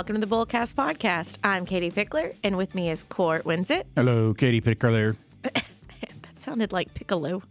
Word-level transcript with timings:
welcome 0.00 0.18
to 0.18 0.26
the 0.26 0.34
Bullcast 0.34 0.72
Podcast. 0.72 1.36
I'm 1.44 1.66
Katie 1.66 1.90
Pickler, 1.90 2.34
and 2.42 2.56
with 2.56 2.74
me 2.74 2.88
is 2.88 3.02
Court 3.02 3.44
Winsett. 3.44 3.84
Hello, 3.96 4.32
Katie 4.32 4.62
Pickler. 4.62 5.14
That 5.52 6.40
sounded 6.40 6.72
like 6.72 6.94
Piccolo. 6.94 7.42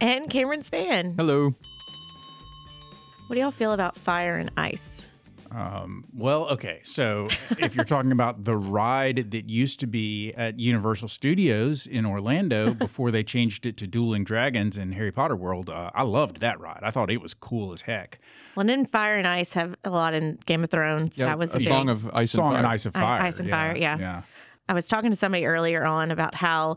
And 0.00 0.30
Cameron 0.30 0.62
Spann. 0.62 1.16
Hello. 1.16 1.54
What 3.26 3.34
do 3.34 3.38
y'all 3.42 3.50
feel 3.50 3.72
about 3.72 3.98
fire 3.98 4.38
and 4.38 4.50
ice? 4.56 5.02
Um, 5.50 6.04
well, 6.14 6.48
okay. 6.50 6.80
So 6.84 7.28
if 7.58 7.74
you're 7.74 7.84
talking 7.84 8.12
about 8.12 8.44
the 8.44 8.56
ride 8.56 9.30
that 9.32 9.48
used 9.50 9.80
to 9.80 9.86
be 9.86 10.32
at 10.34 10.58
Universal 10.60 11.08
Studios 11.08 11.86
in 11.86 12.06
Orlando 12.06 12.72
before 12.86 13.10
they 13.10 13.24
changed 13.24 13.66
it 13.66 13.76
to 13.78 13.86
Dueling 13.86 14.24
Dragons 14.24 14.78
in 14.78 14.92
Harry 14.92 15.10
Potter 15.12 15.34
World, 15.36 15.68
uh, 15.68 15.90
I 15.94 16.02
loved 16.04 16.40
that 16.40 16.60
ride. 16.60 16.80
I 16.82 16.90
thought 16.90 17.10
it 17.10 17.20
was 17.20 17.34
cool 17.34 17.72
as 17.72 17.80
heck. 17.80 18.18
Well, 18.54 18.66
didn't 18.66 18.90
fire 18.92 19.16
and 19.16 19.26
ice 19.26 19.52
have 19.54 19.74
a 19.84 19.90
lot 19.90 20.14
in 20.14 20.38
Game 20.46 20.62
of 20.64 20.70
Thrones? 20.70 21.18
Yeah, 21.18 21.26
that 21.26 21.38
was 21.38 21.54
a 21.54 21.58
the 21.58 21.64
song 21.64 21.88
of 21.88 22.06
ice 22.14 22.32
and 22.34 22.38
Song 22.40 22.50
fire. 22.52 22.58
and 22.58 22.66
Ice 22.66 22.86
of 22.86 22.96
I- 22.96 23.00
Fire. 23.00 23.22
Ice 23.22 23.38
and 23.40 23.50
Fire, 23.50 23.76
yeah. 23.76 23.98
Yeah. 23.98 24.22
I 24.68 24.72
was 24.72 24.86
talking 24.86 25.10
to 25.10 25.16
somebody 25.16 25.46
earlier 25.46 25.84
on 25.84 26.12
about 26.12 26.32
how, 26.36 26.76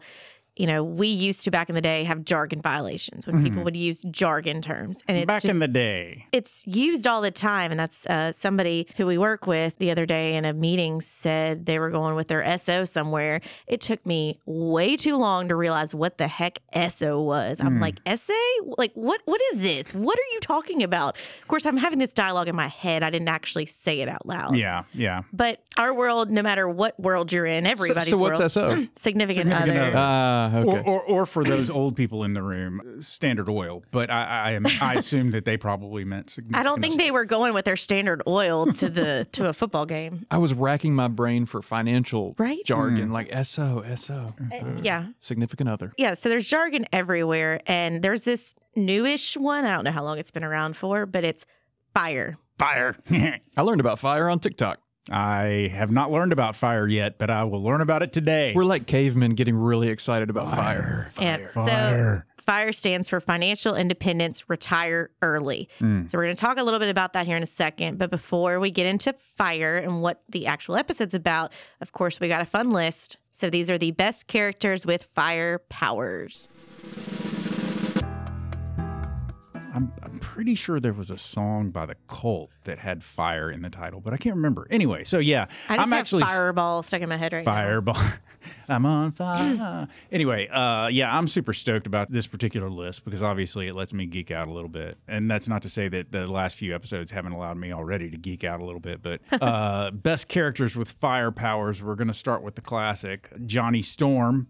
you 0.55 0.67
know, 0.67 0.83
we 0.83 1.07
used 1.07 1.43
to 1.43 1.51
back 1.51 1.69
in 1.69 1.75
the 1.75 1.81
day 1.81 2.03
have 2.03 2.23
jargon 2.23 2.61
violations 2.61 3.25
when 3.25 3.37
people 3.37 3.57
mm-hmm. 3.57 3.63
would 3.63 3.75
use 3.75 4.03
jargon 4.11 4.61
terms, 4.61 4.99
and 5.07 5.17
it's 5.17 5.25
Back 5.25 5.41
just, 5.41 5.51
in 5.51 5.59
the 5.59 5.67
day. 5.67 6.27
it's 6.31 6.65
used 6.67 7.07
all 7.07 7.21
the 7.21 7.31
time 7.31 7.71
and 7.71 7.79
that's 7.79 8.05
uh, 8.05 8.33
somebody 8.33 8.87
who 8.97 9.07
we 9.07 9.17
work 9.17 9.47
with 9.47 9.77
the 9.79 9.89
other 9.89 10.05
day 10.05 10.35
in 10.35 10.45
a 10.45 10.53
meeting 10.53 11.01
said 11.01 11.65
they 11.65 11.79
were 11.79 11.89
going 11.89 12.15
with 12.15 12.27
their 12.27 12.43
so 12.59 12.85
somewhere. 12.85 13.41
It 13.67 13.81
took 13.81 14.05
me 14.05 14.37
way 14.45 14.95
too 14.95 15.17
long 15.17 15.47
to 15.47 15.55
realize 15.55 15.95
what 15.95 16.17
the 16.17 16.27
heck 16.27 16.59
so 16.95 17.21
was. 17.21 17.59
I'm 17.59 17.75
hmm. 17.75 17.81
like 17.81 17.99
essay 18.05 18.33
like 18.77 18.91
what 18.93 19.21
what 19.25 19.41
is 19.53 19.61
this? 19.61 19.93
What 19.93 20.19
are 20.19 20.33
you 20.33 20.39
talking 20.39 20.83
about? 20.83 21.17
Of 21.41 21.47
course 21.47 21.65
i'm 21.65 21.77
having 21.77 21.99
this 21.99 22.11
dialogue 22.11 22.47
in 22.47 22.55
my 22.55 22.67
head. 22.67 23.01
I 23.01 23.09
didn't 23.09 23.29
actually 23.29 23.65
say 23.65 24.01
it 24.01 24.07
out 24.07 24.25
loud. 24.25 24.55
Yeah, 24.55 24.83
yeah. 24.93 25.23
but 25.31 25.61
our 25.77 25.93
world 25.93 26.29
no 26.29 26.41
matter 26.41 26.69
what 26.69 26.99
world 26.99 27.31
you're 27.31 27.45
in 27.45 27.65
everybody's 27.65 28.09
so 28.09 28.17
what's 28.17 28.39
world 28.39 28.51
SO? 28.51 28.69
significant, 28.95 29.49
Significant 29.49 29.51
other. 29.51 29.97
other. 29.97 29.97
Uh, 29.97 30.42
Ah, 30.53 30.57
okay. 30.57 30.81
Or, 30.85 31.01
or, 31.01 31.01
or 31.03 31.25
for 31.25 31.43
those 31.43 31.69
old 31.69 31.95
people 31.95 32.23
in 32.23 32.33
the 32.33 32.41
room, 32.43 33.01
Standard 33.01 33.49
Oil. 33.49 33.83
But 33.91 34.09
I, 34.09 34.23
I, 34.23 34.51
am, 34.51 34.65
I 34.81 34.95
assume 34.95 35.31
that 35.31 35.45
they 35.45 35.57
probably 35.57 36.03
meant. 36.03 36.37
I 36.53 36.63
don't 36.63 36.81
think 36.81 36.97
they 36.97 37.11
were 37.11 37.25
going 37.25 37.53
with 37.53 37.65
their 37.65 37.75
standard 37.75 38.21
oil 38.27 38.71
to 38.73 38.89
the 38.89 39.27
to 39.33 39.49
a 39.49 39.53
football 39.53 39.85
game. 39.85 40.25
I 40.31 40.37
was 40.37 40.53
racking 40.53 40.93
my 40.95 41.07
brain 41.07 41.45
for 41.45 41.61
financial 41.61 42.35
Right? 42.37 42.63
jargon 42.65 43.11
like 43.11 43.29
SO, 43.45 43.83
SO. 43.95 44.33
Yeah. 44.81 45.07
Significant 45.19 45.69
other. 45.69 45.93
Yeah, 45.97 46.13
so 46.13 46.29
there's 46.29 46.45
jargon 46.45 46.85
everywhere, 46.91 47.61
and 47.65 48.01
there's 48.01 48.23
this 48.23 48.55
newish 48.75 49.37
one. 49.37 49.65
I 49.65 49.73
don't 49.75 49.83
know 49.83 49.91
how 49.91 50.03
long 50.03 50.17
it's 50.17 50.31
been 50.31 50.43
around 50.43 50.75
for, 50.75 51.05
but 51.05 51.23
it's 51.23 51.45
fire. 51.93 52.37
fire. 52.57 52.95
I 53.57 53.61
learned 53.61 53.79
about 53.81 53.99
fire 53.99 54.29
on 54.29 54.39
TikTok. 54.39 54.79
I 55.11 55.69
have 55.73 55.91
not 55.91 56.11
learned 56.11 56.31
about 56.31 56.55
fire 56.55 56.87
yet, 56.87 57.17
but 57.17 57.29
I 57.29 57.43
will 57.43 57.61
learn 57.61 57.81
about 57.81 58.03
it 58.03 58.13
today. 58.13 58.53
We're 58.55 58.63
like 58.63 58.87
cavemen 58.87 59.35
getting 59.35 59.55
really 59.55 59.89
excited 59.89 60.29
about 60.29 60.49
fire. 60.49 61.11
and 61.17 61.45
Fire. 61.47 62.25
so 62.25 62.43
fire 62.43 62.71
stands 62.71 63.09
for 63.09 63.19
financial 63.19 63.75
independence, 63.75 64.49
retire 64.49 65.09
early. 65.21 65.69
Mm. 65.79 66.09
So 66.09 66.17
we're 66.17 66.25
going 66.25 66.35
to 66.35 66.39
talk 66.39 66.57
a 66.57 66.63
little 66.63 66.79
bit 66.79 66.89
about 66.89 67.13
that 67.13 67.25
here 67.25 67.37
in 67.37 67.43
a 67.43 67.47
second. 67.47 67.97
But 67.97 68.11
before 68.11 68.59
we 68.59 68.71
get 68.71 68.85
into 68.85 69.13
fire 69.37 69.77
and 69.77 70.01
what 70.01 70.23
the 70.29 70.45
actual 70.47 70.75
episode's 70.75 71.13
about, 71.13 71.51
of 71.81 71.91
course, 71.91 72.19
we 72.19 72.27
got 72.27 72.41
a 72.41 72.45
fun 72.45 72.71
list. 72.71 73.17
So 73.31 73.49
these 73.49 73.69
are 73.69 73.77
the 73.77 73.91
best 73.91 74.27
characters 74.27 74.85
with 74.85 75.07
fire 75.15 75.59
powers. 75.69 76.49
I'm, 79.75 79.91
I'm 80.03 80.12
pretty 80.33 80.55
sure 80.55 80.79
there 80.79 80.93
was 80.93 81.11
a 81.11 81.17
song 81.17 81.69
by 81.69 81.85
the 81.85 81.93
Cult 82.07 82.49
that 82.63 82.79
had 82.79 83.03
fire 83.03 83.51
in 83.51 83.61
the 83.61 83.69
title, 83.69 84.01
but 84.01 84.13
I 84.13 84.17
can't 84.17 84.35
remember. 84.35 84.67
Anyway, 84.71 85.03
so 85.03 85.19
yeah, 85.19 85.45
I 85.69 85.75
just 85.75 85.85
am 85.85 85.93
actually 85.93 86.23
fireball 86.23 86.81
stuck 86.81 87.01
in 87.01 87.09
my 87.09 87.17
head 87.17 87.33
right 87.33 87.45
now. 87.45 87.53
fireball. 87.53 88.01
I'm 88.67 88.83
on 88.87 89.11
fire. 89.11 89.87
anyway, 90.11 90.47
uh, 90.47 90.87
yeah, 90.87 91.15
I'm 91.15 91.27
super 91.27 91.53
stoked 91.53 91.85
about 91.85 92.11
this 92.11 92.25
particular 92.25 92.67
list 92.67 93.05
because 93.05 93.21
obviously 93.21 93.67
it 93.67 93.75
lets 93.75 93.93
me 93.93 94.07
geek 94.07 94.31
out 94.31 94.47
a 94.47 94.51
little 94.51 94.69
bit, 94.69 94.97
and 95.07 95.29
that's 95.29 95.47
not 95.47 95.61
to 95.61 95.69
say 95.69 95.87
that 95.89 96.11
the 96.11 96.25
last 96.25 96.57
few 96.57 96.73
episodes 96.73 97.11
haven't 97.11 97.33
allowed 97.33 97.57
me 97.57 97.71
already 97.71 98.09
to 98.09 98.17
geek 98.17 98.43
out 98.43 98.59
a 98.59 98.65
little 98.65 98.81
bit. 98.81 99.03
But 99.03 99.21
uh, 99.39 99.91
best 99.91 100.29
characters 100.29 100.75
with 100.75 100.89
fire 100.93 101.29
powers, 101.29 101.83
we're 101.83 101.93
going 101.93 102.07
to 102.07 102.13
start 102.13 102.41
with 102.41 102.55
the 102.55 102.61
classic 102.61 103.29
Johnny 103.45 103.83
Storm 103.83 104.47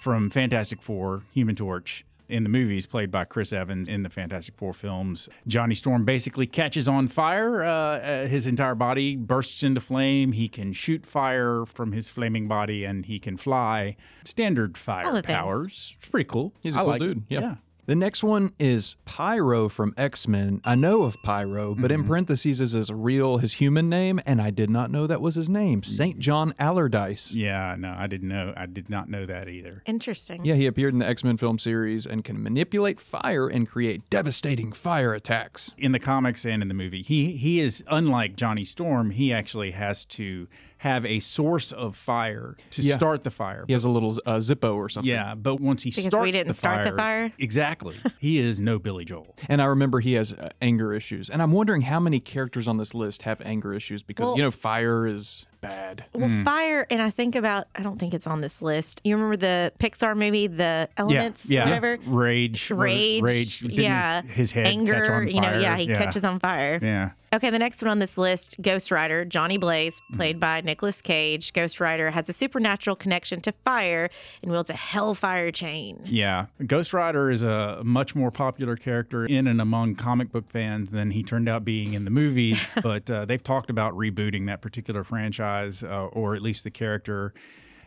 from 0.00 0.30
Fantastic 0.30 0.80
Four, 0.80 1.24
Human 1.34 1.54
Torch. 1.54 2.06
In 2.28 2.42
the 2.42 2.50
movies, 2.50 2.86
played 2.86 3.10
by 3.10 3.24
Chris 3.24 3.54
Evans 3.54 3.88
in 3.88 4.02
the 4.02 4.10
Fantastic 4.10 4.54
Four 4.56 4.74
films, 4.74 5.30
Johnny 5.46 5.74
Storm 5.74 6.04
basically 6.04 6.46
catches 6.46 6.86
on 6.86 7.08
fire. 7.08 7.62
Uh, 7.64 7.68
uh, 7.68 8.26
his 8.26 8.46
entire 8.46 8.74
body 8.74 9.16
bursts 9.16 9.62
into 9.62 9.80
flame. 9.80 10.32
He 10.32 10.46
can 10.48 10.74
shoot 10.74 11.06
fire 11.06 11.64
from 11.64 11.92
his 11.92 12.10
flaming 12.10 12.46
body, 12.46 12.84
and 12.84 13.06
he 13.06 13.18
can 13.18 13.38
fly. 13.38 13.96
Standard 14.24 14.76
fire 14.76 15.06
the 15.06 15.22
things. 15.22 15.26
powers. 15.26 15.94
It's 16.00 16.10
pretty 16.10 16.28
cool. 16.28 16.52
He's 16.60 16.76
a 16.76 16.80
I 16.80 16.82
cool 16.82 16.88
like 16.90 17.00
dude. 17.00 17.22
Yep. 17.28 17.42
Yeah. 17.42 17.54
The 17.88 17.96
next 17.96 18.22
one 18.22 18.52
is 18.58 18.96
Pyro 19.06 19.70
from 19.70 19.94
X 19.96 20.28
Men. 20.28 20.60
I 20.66 20.74
know 20.74 21.04
of 21.04 21.16
Pyro, 21.22 21.74
but 21.74 21.90
in 21.90 22.00
mm-hmm. 22.00 22.08
parentheses 22.08 22.60
is 22.60 22.72
his 22.72 22.90
real, 22.92 23.38
his 23.38 23.54
human 23.54 23.88
name, 23.88 24.20
and 24.26 24.42
I 24.42 24.50
did 24.50 24.68
not 24.68 24.90
know 24.90 25.06
that 25.06 25.22
was 25.22 25.36
his 25.36 25.48
name. 25.48 25.82
St. 25.82 26.18
John 26.18 26.52
Allardyce. 26.58 27.32
Yeah, 27.32 27.76
no, 27.78 27.96
I 27.98 28.06
didn't 28.06 28.28
know. 28.28 28.52
I 28.54 28.66
did 28.66 28.90
not 28.90 29.08
know 29.08 29.24
that 29.24 29.48
either. 29.48 29.82
Interesting. 29.86 30.44
Yeah, 30.44 30.52
he 30.52 30.66
appeared 30.66 30.92
in 30.92 30.98
the 30.98 31.08
X 31.08 31.24
Men 31.24 31.38
film 31.38 31.58
series 31.58 32.04
and 32.04 32.22
can 32.22 32.42
manipulate 32.42 33.00
fire 33.00 33.48
and 33.48 33.66
create 33.66 34.02
devastating 34.10 34.70
fire 34.70 35.14
attacks. 35.14 35.72
in 35.78 35.92
the 35.92 35.98
comics 35.98 36.44
and 36.44 36.60
in 36.60 36.68
the 36.68 36.74
movie. 36.74 37.00
He 37.00 37.38
he 37.38 37.58
is 37.60 37.82
unlike 37.88 38.36
Johnny 38.36 38.66
Storm. 38.66 39.08
He 39.08 39.32
actually 39.32 39.70
has 39.70 40.04
to 40.04 40.46
have 40.78 41.04
a 41.04 41.20
source 41.20 41.72
of 41.72 41.96
fire 41.96 42.56
to 42.70 42.82
Yeah. 42.82 42.96
start 42.96 43.24
the 43.24 43.30
fire. 43.30 43.64
He 43.66 43.72
has 43.72 43.84
a 43.84 43.88
little 43.88 44.16
uh, 44.26 44.36
Zippo 44.38 44.76
or 44.76 44.88
something. 44.88 45.10
Yeah, 45.10 45.34
but 45.34 45.60
once 45.60 45.82
he 45.82 45.90
Because 45.90 46.04
we 46.04 46.10
starts 46.10 46.32
didn't 46.32 46.48
the 46.48 46.54
start 46.54 46.76
fire, 46.84 46.90
the 46.92 46.96
fire? 46.96 47.32
exactly, 47.38 47.96
he 48.18 48.38
is 48.38 48.60
no 48.60 48.78
Billy 48.78 49.04
Joel. 49.04 49.34
And 49.48 49.60
I 49.60 49.66
remember 49.66 50.00
he 50.00 50.14
has 50.14 50.32
uh, 50.32 50.50
anger 50.62 50.92
issues. 50.94 51.30
And 51.30 51.42
I'm 51.42 51.52
wondering 51.52 51.82
how 51.82 52.00
many 52.00 52.20
characters 52.20 52.68
on 52.68 52.76
this 52.76 52.94
list 52.94 53.22
have 53.22 53.40
anger 53.42 53.74
issues 53.74 54.02
because, 54.02 54.24
Well- 54.26 54.36
you 54.36 54.42
know, 54.42 54.50
fire 54.50 55.06
is 55.06 55.46
bad. 55.60 56.04
Well, 56.14 56.44
fire, 56.44 56.86
and 56.90 57.02
I 57.02 57.10
think 57.10 57.34
about, 57.34 57.68
I 57.74 57.82
don't 57.82 57.98
think 57.98 58.14
it's 58.14 58.26
on 58.26 58.40
this 58.40 58.62
list. 58.62 59.00
You 59.04 59.16
remember 59.16 59.36
the 59.36 59.72
Pixar 59.78 60.16
movie, 60.16 60.46
The 60.46 60.88
Elements, 60.96 61.46
yeah, 61.46 61.60
yeah. 61.60 61.64
whatever? 61.64 61.98
Rage, 62.06 62.70
Rage, 62.70 63.22
rage. 63.22 63.60
Didn't 63.60 63.78
yeah. 63.80 64.22
his, 64.22 64.32
his 64.32 64.52
head 64.52 64.66
Anger, 64.66 64.94
catch 64.94 65.10
on 65.10 65.28
you 65.28 65.40
know, 65.40 65.58
yeah, 65.58 65.76
he 65.76 65.86
catches 65.86 66.24
on 66.24 66.38
fire. 66.40 66.78
Yeah, 66.82 67.10
Okay, 67.34 67.50
the 67.50 67.58
next 67.58 67.82
one 67.82 67.90
on 67.90 67.98
this 67.98 68.16
list, 68.16 68.56
Ghost 68.62 68.90
Rider, 68.90 69.24
Johnny 69.26 69.58
Blaze, 69.58 70.00
played 70.14 70.40
by 70.40 70.62
Nicolas 70.62 71.02
Cage. 71.02 71.52
Ghost 71.52 71.78
Rider 71.78 72.10
has 72.10 72.28
a 72.30 72.32
supernatural 72.32 72.96
connection 72.96 73.42
to 73.42 73.52
fire 73.52 74.08
and 74.42 74.50
wields 74.50 74.70
a 74.70 74.74
hellfire 74.74 75.50
chain. 75.50 76.00
yeah. 76.06 76.46
Ghost 76.66 76.94
Rider 76.94 77.30
is 77.30 77.42
a 77.42 77.82
much 77.84 78.14
more 78.14 78.30
popular 78.30 78.76
character 78.76 79.26
in 79.26 79.46
and 79.46 79.60
among 79.60 79.96
comic 79.96 80.32
book 80.32 80.48
fans 80.48 80.90
than 80.90 81.10
he 81.10 81.22
turned 81.22 81.50
out 81.50 81.66
being 81.66 81.92
in 81.92 82.06
the 82.06 82.10
movies. 82.10 82.58
but 82.82 83.10
uh, 83.10 83.26
they've 83.26 83.42
talked 83.42 83.68
about 83.68 83.92
rebooting 83.94 84.46
that 84.46 84.62
particular 84.62 85.04
franchise, 85.04 85.38
uh, 85.82 86.06
or 86.12 86.34
at 86.34 86.42
least 86.42 86.64
the 86.64 86.70
character. 86.70 87.32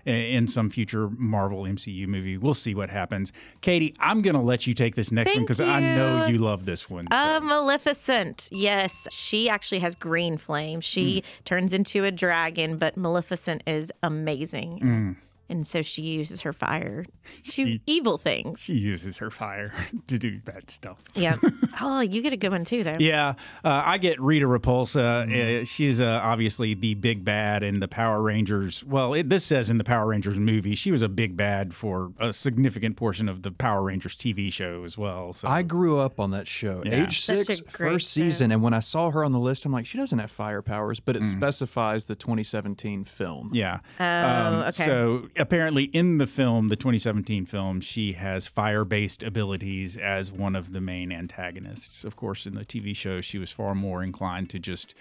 In 0.03 0.47
some 0.47 0.71
future 0.71 1.09
Marvel 1.11 1.61
MCU 1.65 2.07
movie, 2.07 2.35
we'll 2.35 2.55
see 2.55 2.73
what 2.73 2.89
happens. 2.89 3.31
Katie, 3.61 3.93
I'm 3.99 4.23
gonna 4.23 4.41
let 4.41 4.65
you 4.65 4.73
take 4.73 4.95
this 4.95 5.11
next 5.11 5.31
one 5.35 5.43
because 5.43 5.59
I 5.59 5.79
know 5.79 6.25
you. 6.25 6.39
love 6.39 6.65
this 6.65 6.89
one. 6.89 7.05
so- 7.11 7.15
Uh, 7.15 7.39
Maleficent. 7.39 8.49
Yes, 8.51 8.91
she 9.11 9.47
actually 9.47 9.77
has 9.77 9.93
green 9.93 10.37
flame. 10.39 10.81
She 10.81 11.23
turns 11.45 11.71
into 11.71 12.03
a 12.03 12.09
dragon, 12.09 12.77
but 12.77 12.97
Maleficent 12.97 13.61
is 13.67 13.91
amazing. 14.01 15.17
And 15.51 15.67
so 15.67 15.81
she 15.81 16.01
uses 16.01 16.41
her 16.41 16.53
fire 16.53 17.03
to 17.03 17.51
She- 17.51 17.81
evil 17.85 18.17
things. 18.17 18.59
she 18.59 18.73
uses 18.73 19.17
her 19.17 19.29
fire 19.29 19.73
to 20.07 20.17
do 20.17 20.39
bad 20.39 20.69
stuff. 20.69 20.97
Yeah. 21.13 21.35
oh, 21.81 21.99
you 21.99 22.21
get 22.21 22.31
a 22.31 22.37
good 22.37 22.51
one 22.51 22.63
too, 22.63 22.83
though. 22.83 22.95
Yeah, 22.99 23.33
uh, 23.65 23.83
I 23.85 23.97
get 23.97 24.19
Rita 24.21 24.45
Repulsa. 24.47 25.61
Uh, 25.61 25.65
she's 25.65 25.99
uh, 25.99 26.19
obviously 26.23 26.73
the 26.73 26.93
big 26.93 27.25
bad 27.25 27.63
in 27.63 27.79
the 27.81 27.87
Power 27.87 28.21
Rangers. 28.21 28.83
Well, 28.85 29.13
it, 29.13 29.29
this 29.29 29.43
says 29.43 29.69
in 29.69 29.77
the 29.77 29.83
Power 29.83 30.07
Rangers 30.07 30.39
movie, 30.39 30.73
she 30.75 30.91
was 30.91 31.01
a 31.01 31.09
big 31.09 31.35
bad 31.35 31.73
for 31.73 32.13
a 32.19 32.31
significant 32.31 32.95
portion 32.95 33.27
of 33.27 33.41
the 33.41 33.51
Power 33.51 33.83
Rangers 33.83 34.15
TV 34.15 34.51
show 34.51 34.83
as 34.85 34.97
well. 34.97 35.33
So 35.33 35.47
I 35.49 35.63
grew 35.63 35.97
up 35.99 36.19
on 36.19 36.31
that 36.31 36.47
show, 36.47 36.81
Yeah. 36.85 37.03
age 37.03 37.21
Such 37.25 37.37
a 37.39 37.43
six, 37.45 37.61
great 37.61 37.91
first 37.91 38.05
show. 38.13 38.21
season. 38.21 38.51
And 38.53 38.63
when 38.63 38.73
I 38.73 38.79
saw 38.79 39.11
her 39.11 39.25
on 39.25 39.33
the 39.33 39.39
list, 39.39 39.65
I'm 39.65 39.73
like, 39.73 39.85
she 39.85 39.97
doesn't 39.97 40.17
have 40.19 40.31
fire 40.31 40.61
powers, 40.61 40.99
but 41.01 41.15
it 41.17 41.23
specifies 41.23 42.05
the 42.05 42.15
2017 42.15 43.03
film. 43.03 43.49
Yeah. 43.53 43.79
Oh, 43.99 44.05
Um, 44.05 44.53
okay. 44.69 44.85
So 44.85 45.27
apparently, 45.41 45.85
in 45.85 46.17
the 46.19 46.27
film, 46.27 46.67
the 46.67 46.75
2017 46.75 47.45
film, 47.45 47.81
she 47.81 48.13
has 48.13 48.47
fire 48.47 48.85
based 48.85 49.23
abilities 49.23 49.97
as 49.97 50.31
one 50.31 50.55
of 50.55 50.71
the 50.71 50.81
main 50.81 51.11
antagonists. 51.11 52.03
Of 52.03 52.15
course, 52.15 52.45
in 52.45 52.55
the 52.55 52.63
TV 52.63 52.95
show, 52.95 53.21
she 53.21 53.37
was 53.37 53.51
far 53.51 53.75
more 53.75 54.03
inclined 54.03 54.49
to 54.51 54.59
just 54.59 54.95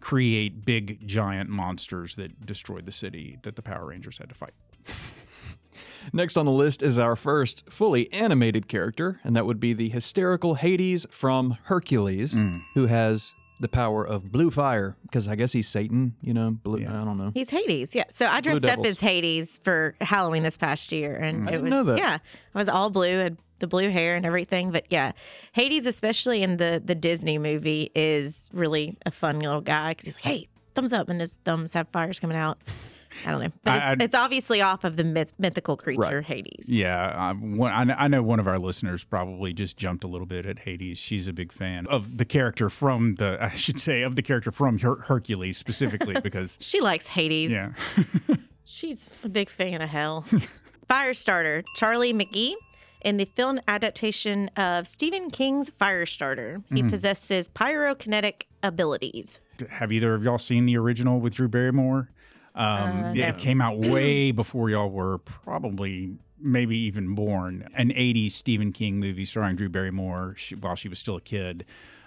create 0.00 0.64
big, 0.64 1.06
giant 1.06 1.48
monsters 1.48 2.16
that 2.16 2.44
destroyed 2.44 2.86
the 2.86 2.92
city 2.92 3.38
that 3.42 3.54
the 3.54 3.62
Power 3.62 3.86
Rangers 3.86 4.18
had 4.18 4.28
to 4.30 4.34
fight. 4.34 4.54
Next 6.12 6.36
on 6.36 6.46
the 6.46 6.52
list 6.52 6.82
is 6.82 6.98
our 6.98 7.14
first 7.14 7.62
fully 7.70 8.12
animated 8.12 8.66
character, 8.66 9.20
and 9.22 9.36
that 9.36 9.46
would 9.46 9.60
be 9.60 9.72
the 9.72 9.88
hysterical 9.90 10.54
Hades 10.54 11.06
from 11.10 11.56
Hercules, 11.64 12.34
mm. 12.34 12.60
who 12.74 12.86
has 12.86 13.32
the 13.62 13.68
power 13.68 14.04
of 14.06 14.30
blue 14.30 14.50
fire 14.50 14.96
because 15.02 15.26
I 15.28 15.36
guess 15.36 15.52
he's 15.52 15.68
Satan. 15.68 16.14
You 16.20 16.34
know, 16.34 16.50
blue. 16.50 16.80
I 16.80 17.04
don't 17.04 17.16
know. 17.16 17.30
He's 17.32 17.48
Hades. 17.48 17.94
Yeah. 17.94 18.04
So 18.10 18.26
I 18.26 18.40
dressed 18.40 18.64
up 18.66 18.84
as 18.84 19.00
Hades 19.00 19.58
for 19.62 19.94
Halloween 20.00 20.42
this 20.42 20.56
past 20.58 20.92
year, 20.92 21.16
and 21.16 21.48
it 21.48 21.52
didn't 21.52 21.62
was 21.62 21.70
know 21.70 21.84
that. 21.84 21.98
yeah, 21.98 22.18
I 22.54 22.58
was 22.58 22.68
all 22.68 22.90
blue, 22.90 23.18
had 23.18 23.38
the 23.60 23.66
blue 23.66 23.88
hair 23.88 24.16
and 24.16 24.26
everything. 24.26 24.70
But 24.72 24.86
yeah, 24.90 25.12
Hades, 25.52 25.86
especially 25.86 26.42
in 26.42 26.58
the 26.58 26.82
the 26.84 26.94
Disney 26.94 27.38
movie, 27.38 27.90
is 27.94 28.50
really 28.52 28.98
a 29.06 29.10
fun 29.10 29.38
little 29.40 29.60
guy 29.62 29.92
because 29.92 30.06
he's 30.06 30.16
like, 30.16 30.24
hey, 30.24 30.48
thumbs 30.74 30.92
up, 30.92 31.08
and 31.08 31.20
his 31.20 31.32
thumbs 31.44 31.72
have 31.72 31.88
fires 31.88 32.20
coming 32.20 32.36
out. 32.36 32.58
I 33.26 33.30
don't 33.30 33.42
know, 33.42 33.52
but 33.64 33.70
I- 33.70 33.76
it's, 33.76 33.84
I'd- 33.84 34.04
it's 34.04 34.14
obviously 34.14 34.60
off 34.62 34.84
of 34.84 34.96
the 34.96 35.04
myth, 35.04 35.32
mythical 35.38 35.76
creature 35.76 36.00
Right. 36.00 36.24
Hades. 36.24 36.64
Yeah, 36.66 37.12
I, 37.14 37.32
one, 37.32 37.90
I, 37.90 38.08
know 38.08 38.22
one 38.22 38.40
of 38.40 38.48
our 38.48 38.58
listeners 38.58 39.04
probably 39.04 39.52
just 39.52 39.76
jumped 39.76 40.04
a 40.04 40.06
little 40.08 40.26
bit 40.26 40.46
at 40.46 40.58
Hades. 40.58 40.98
She's 40.98 41.28
a 41.28 41.32
big 41.32 41.52
fan 41.52 41.86
of 41.88 42.18
the 42.18 42.24
character 42.24 42.68
from 42.70 43.14
the, 43.16 43.38
I 43.42 43.50
should 43.50 43.80
say, 43.80 44.02
of 44.02 44.16
the 44.16 44.22
character 44.22 44.50
from 44.50 44.78
Her- 44.78 44.96
Hercules 45.00 45.56
specifically 45.56 46.16
because, 46.22 46.58
She 46.60 46.80
likes 46.80 47.06
Hades. 47.06 47.50
yeah. 47.50 47.72
She's 48.64 49.10
a 49.24 49.28
big 49.28 49.48
fan 49.50 49.82
of 49.82 49.88
hell. 49.90 50.24
Firestarter, 50.88 51.64
Charlie 51.76 52.12
McGee. 52.14 52.54
In 53.04 53.16
the 53.16 53.24
film 53.24 53.60
adaptation 53.66 54.48
of 54.56 54.86
Stephen 54.86 55.28
King's 55.28 55.68
Firestarter, 55.70 56.62
he 56.68 56.76
mm-hmm. 56.82 56.90
possesses 56.90 57.48
pyrokinetic 57.48 58.42
abilities. 58.62 59.40
Have 59.70 59.90
either 59.90 60.14
of 60.14 60.22
y'all 60.22 60.38
seen 60.38 60.66
the 60.66 60.76
original 60.76 61.18
with 61.18 61.34
Drew 61.34 61.48
Barrymore? 61.48 62.08
Um, 62.54 63.14
yeah, 63.14 63.28
it 63.30 63.38
came 63.38 63.60
out 63.60 63.78
way 63.78 64.30
before 64.30 64.68
y'all 64.70 64.90
were 64.90 65.18
probably 65.18 66.14
maybe 66.40 66.76
even 66.76 67.14
born. 67.14 67.68
An 67.74 67.90
80s 67.90 68.32
Stephen 68.32 68.72
King 68.72 68.98
movie 68.98 69.24
starring 69.24 69.56
Drew 69.56 69.68
Barrymore 69.68 70.34
she, 70.36 70.54
while 70.56 70.74
she 70.74 70.88
was 70.88 70.98
still 70.98 71.16
a 71.16 71.20
kid. 71.20 71.64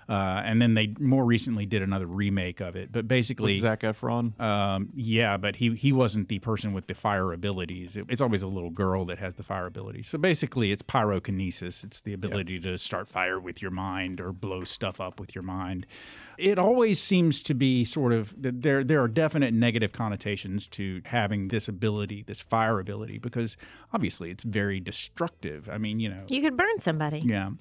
Uh, 0.08 0.44
and 0.46 0.62
then 0.62 0.76
they 0.76 0.94
more 1.00 1.26
recently 1.26 1.66
did 1.66 1.82
another 1.82 2.06
remake 2.06 2.60
of 2.60 2.76
it. 2.76 2.92
But 2.92 3.08
basically, 3.08 3.58
Zac 3.58 3.80
Efron. 3.80 4.40
Um, 4.40 4.90
yeah, 4.94 5.36
but 5.38 5.56
he 5.56 5.74
he 5.74 5.92
wasn't 5.92 6.28
the 6.30 6.38
person 6.38 6.74
with 6.74 6.86
the 6.86 6.94
fire 6.94 7.34
abilities. 7.34 7.98
It- 7.98 8.06
it's 8.10 8.22
always 8.22 8.44
a 8.44 8.48
little 8.48 8.70
girl 8.70 9.06
that 9.06 9.18
has 9.18 9.34
the 9.34 9.42
fire 9.42 9.66
abilities. 9.66 10.08
So 10.08 10.20
basically, 10.20 10.72
it's 10.72 10.84
pyrokinesis. 10.84 11.84
It's 11.84 12.02
the 12.02 12.14
ability 12.14 12.60
to 12.60 12.78
start 12.78 13.08
fire 13.08 13.40
with 13.40 13.64
your 13.64 13.72
mind 13.72 14.22
or 14.22 14.32
blow 14.32 14.64
stuff 14.64 15.02
up 15.02 15.20
with 15.20 15.34
your 15.34 15.44
mind. 15.44 15.88
It 16.38 16.60
always 16.60 17.02
seems 17.02 17.42
to 17.44 17.54
be 17.54 17.86
sort 17.86 18.14
of 18.14 18.34
that 18.42 18.62
there 18.62 18.84
there 18.84 19.02
are 19.02 19.08
definite 19.08 19.54
negative 19.54 19.92
connotations 19.94 20.68
to 20.70 21.02
having 21.06 21.48
this 21.50 21.68
ability, 21.68 22.24
this 22.28 22.42
fire 22.42 22.80
ability, 22.80 23.18
because 23.20 23.58
obviously 23.94 24.30
it's 24.32 24.44
very 24.44 24.80
destructive. 24.80 25.70
I 25.72 25.78
mean, 25.78 26.00
you 26.00 26.10
know, 26.10 26.24
You 26.28 26.42
could 26.42 26.58
burn 26.58 26.80
somebody. 26.80 27.20
yeah. 27.20 27.52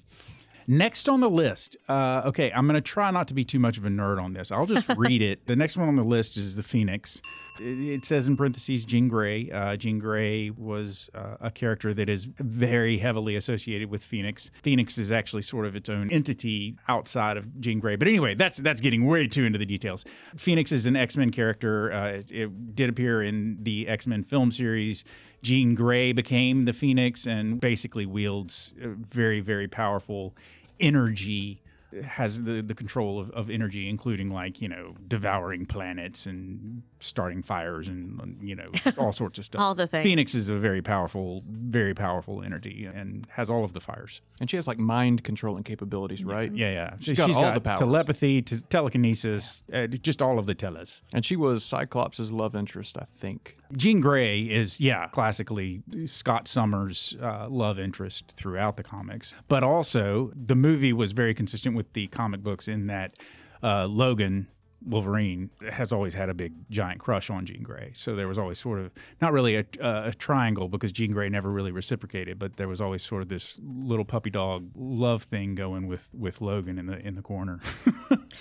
Next 0.67 1.07
on 1.07 1.19
the 1.19 1.29
list, 1.29 1.77
uh, 1.87 2.23
okay, 2.25 2.51
I'm 2.51 2.65
going 2.67 2.75
to 2.75 2.81
try 2.81 3.11
not 3.11 3.27
to 3.27 3.33
be 3.33 3.45
too 3.45 3.59
much 3.59 3.77
of 3.77 3.85
a 3.85 3.89
nerd 3.89 4.21
on 4.21 4.33
this. 4.33 4.51
I'll 4.51 4.65
just 4.65 4.89
read 4.97 5.21
it. 5.21 5.45
The 5.45 5.55
next 5.55 5.77
one 5.77 5.87
on 5.87 5.95
the 5.95 6.03
list 6.03 6.37
is 6.37 6.55
the 6.55 6.63
Phoenix. 6.63 7.21
It, 7.59 8.03
says 8.03 8.27
in 8.27 8.35
parentheses 8.35 8.83
Jean 8.83 9.07
Grey. 9.07 9.49
Uh, 9.49 9.77
Jean 9.77 9.99
Grey 9.99 10.49
was 10.49 11.09
uh, 11.13 11.37
a 11.39 11.51
character 11.51 11.93
that 11.93 12.09
is 12.09 12.25
very 12.25 12.97
heavily 12.97 13.35
associated 13.35 13.89
with 13.89 14.03
Phoenix. 14.03 14.51
Phoenix 14.61 14.97
is 14.97 15.11
actually 15.11 15.43
sort 15.43 15.65
of 15.65 15.75
its 15.75 15.87
own 15.87 16.09
entity 16.11 16.75
outside 16.87 17.37
of 17.37 17.61
Jean 17.61 17.79
Grey. 17.79 17.95
But 17.95 18.07
anyway, 18.07 18.35
that's 18.35 18.57
that's 18.57 18.81
getting 18.81 19.05
way 19.05 19.27
too 19.27 19.45
into 19.45 19.57
the 19.57 19.65
details. 19.65 20.03
Phoenix 20.35 20.71
is 20.71 20.85
an 20.85 20.95
X 20.95 21.15
Men 21.15 21.29
character. 21.29 21.93
Uh, 21.93 22.07
it, 22.07 22.31
it 22.31 22.75
did 22.75 22.89
appear 22.89 23.23
in 23.23 23.57
the 23.61 23.87
X 23.87 24.05
Men 24.05 24.23
film 24.23 24.51
series. 24.51 25.05
Jean 25.45 25.75
Grey 25.75 26.11
became 26.11 26.65
the 26.65 26.73
Phoenix 26.73 27.27
and 27.27 27.61
basically 27.61 28.07
wields 28.07 28.73
very, 28.77 29.41
very 29.41 29.67
powerful 29.67 30.35
energy, 30.79 31.61
has 32.03 32.41
the, 32.41 32.63
the 32.63 32.73
control 32.73 33.19
of, 33.19 33.29
of 33.29 33.51
energy, 33.51 33.87
including 33.87 34.31
like, 34.31 34.59
you 34.59 34.67
know, 34.67 34.95
devouring 35.07 35.67
planets 35.67 36.25
and 36.25 36.81
starting 36.99 37.43
fires 37.43 37.87
and, 37.87 38.39
you 38.41 38.55
know, 38.55 38.71
all 38.97 39.13
sorts 39.13 39.37
of 39.37 39.45
stuff. 39.45 39.61
All 39.61 39.75
the 39.75 39.85
things. 39.85 40.03
Phoenix 40.03 40.33
is 40.33 40.49
a 40.49 40.57
very 40.57 40.81
powerful, 40.81 41.43
very 41.47 41.93
powerful 41.93 42.41
entity 42.41 42.85
and 42.91 43.27
has 43.29 43.47
all 43.47 43.63
of 43.63 43.73
the 43.73 43.79
fires. 43.79 44.21
And 44.41 44.49
she 44.49 44.55
has 44.55 44.67
like 44.67 44.79
mind 44.79 45.23
controlling 45.23 45.63
capabilities, 45.63 46.25
right? 46.25 46.51
Yeah, 46.51 46.71
yeah. 46.71 46.93
She's 46.99 47.17
got 47.17 47.31
all 47.35 47.53
the 47.53 47.61
powers. 47.61 47.79
telepathy, 47.79 48.41
to 48.41 48.61
telekinesis, 48.61 49.61
uh, 49.71 49.85
just 49.85 50.23
all 50.23 50.39
of 50.39 50.47
the 50.47 50.55
tellas. 50.55 51.03
And 51.13 51.23
she 51.23 51.35
was 51.35 51.63
Cyclops' 51.63 52.31
love 52.31 52.55
interest, 52.55 52.97
I 52.97 53.05
think. 53.05 53.57
Jean 53.73 53.99
Grey 53.99 54.41
is, 54.41 54.79
yeah, 54.79 55.07
classically 55.07 55.81
Scott 56.05 56.47
Summers' 56.47 57.15
uh, 57.21 57.47
love 57.49 57.79
interest 57.79 58.33
throughout 58.35 58.77
the 58.77 58.83
comics. 58.83 59.33
But 59.47 59.63
also, 59.63 60.31
the 60.35 60.55
movie 60.55 60.93
was 60.93 61.11
very 61.11 61.33
consistent 61.33 61.75
with 61.75 61.91
the 61.93 62.07
comic 62.07 62.41
books 62.43 62.67
in 62.67 62.87
that 62.87 63.17
uh, 63.63 63.87
Logan, 63.87 64.47
Wolverine, 64.85 65.49
has 65.71 65.91
always 65.91 66.13
had 66.13 66.29
a 66.29 66.33
big 66.33 66.53
giant 66.69 66.99
crush 66.99 67.29
on 67.29 67.45
Jean 67.45 67.63
Grey. 67.63 67.91
So 67.93 68.15
there 68.15 68.27
was 68.27 68.37
always 68.37 68.59
sort 68.59 68.79
of, 68.79 68.91
not 69.21 69.33
really 69.33 69.55
a, 69.55 69.65
a 69.81 70.13
triangle 70.17 70.67
because 70.67 70.91
Jean 70.91 71.11
Grey 71.11 71.29
never 71.29 71.49
really 71.49 71.71
reciprocated, 71.71 72.37
but 72.37 72.57
there 72.57 72.67
was 72.67 72.81
always 72.81 73.03
sort 73.03 73.21
of 73.21 73.29
this 73.29 73.59
little 73.63 74.05
puppy 74.05 74.29
dog 74.29 74.69
love 74.75 75.23
thing 75.23 75.55
going 75.55 75.87
with, 75.87 76.09
with 76.13 76.41
Logan 76.41 76.77
in 76.77 76.85
the, 76.85 76.99
in 76.99 77.15
the 77.15 77.21
corner. 77.21 77.59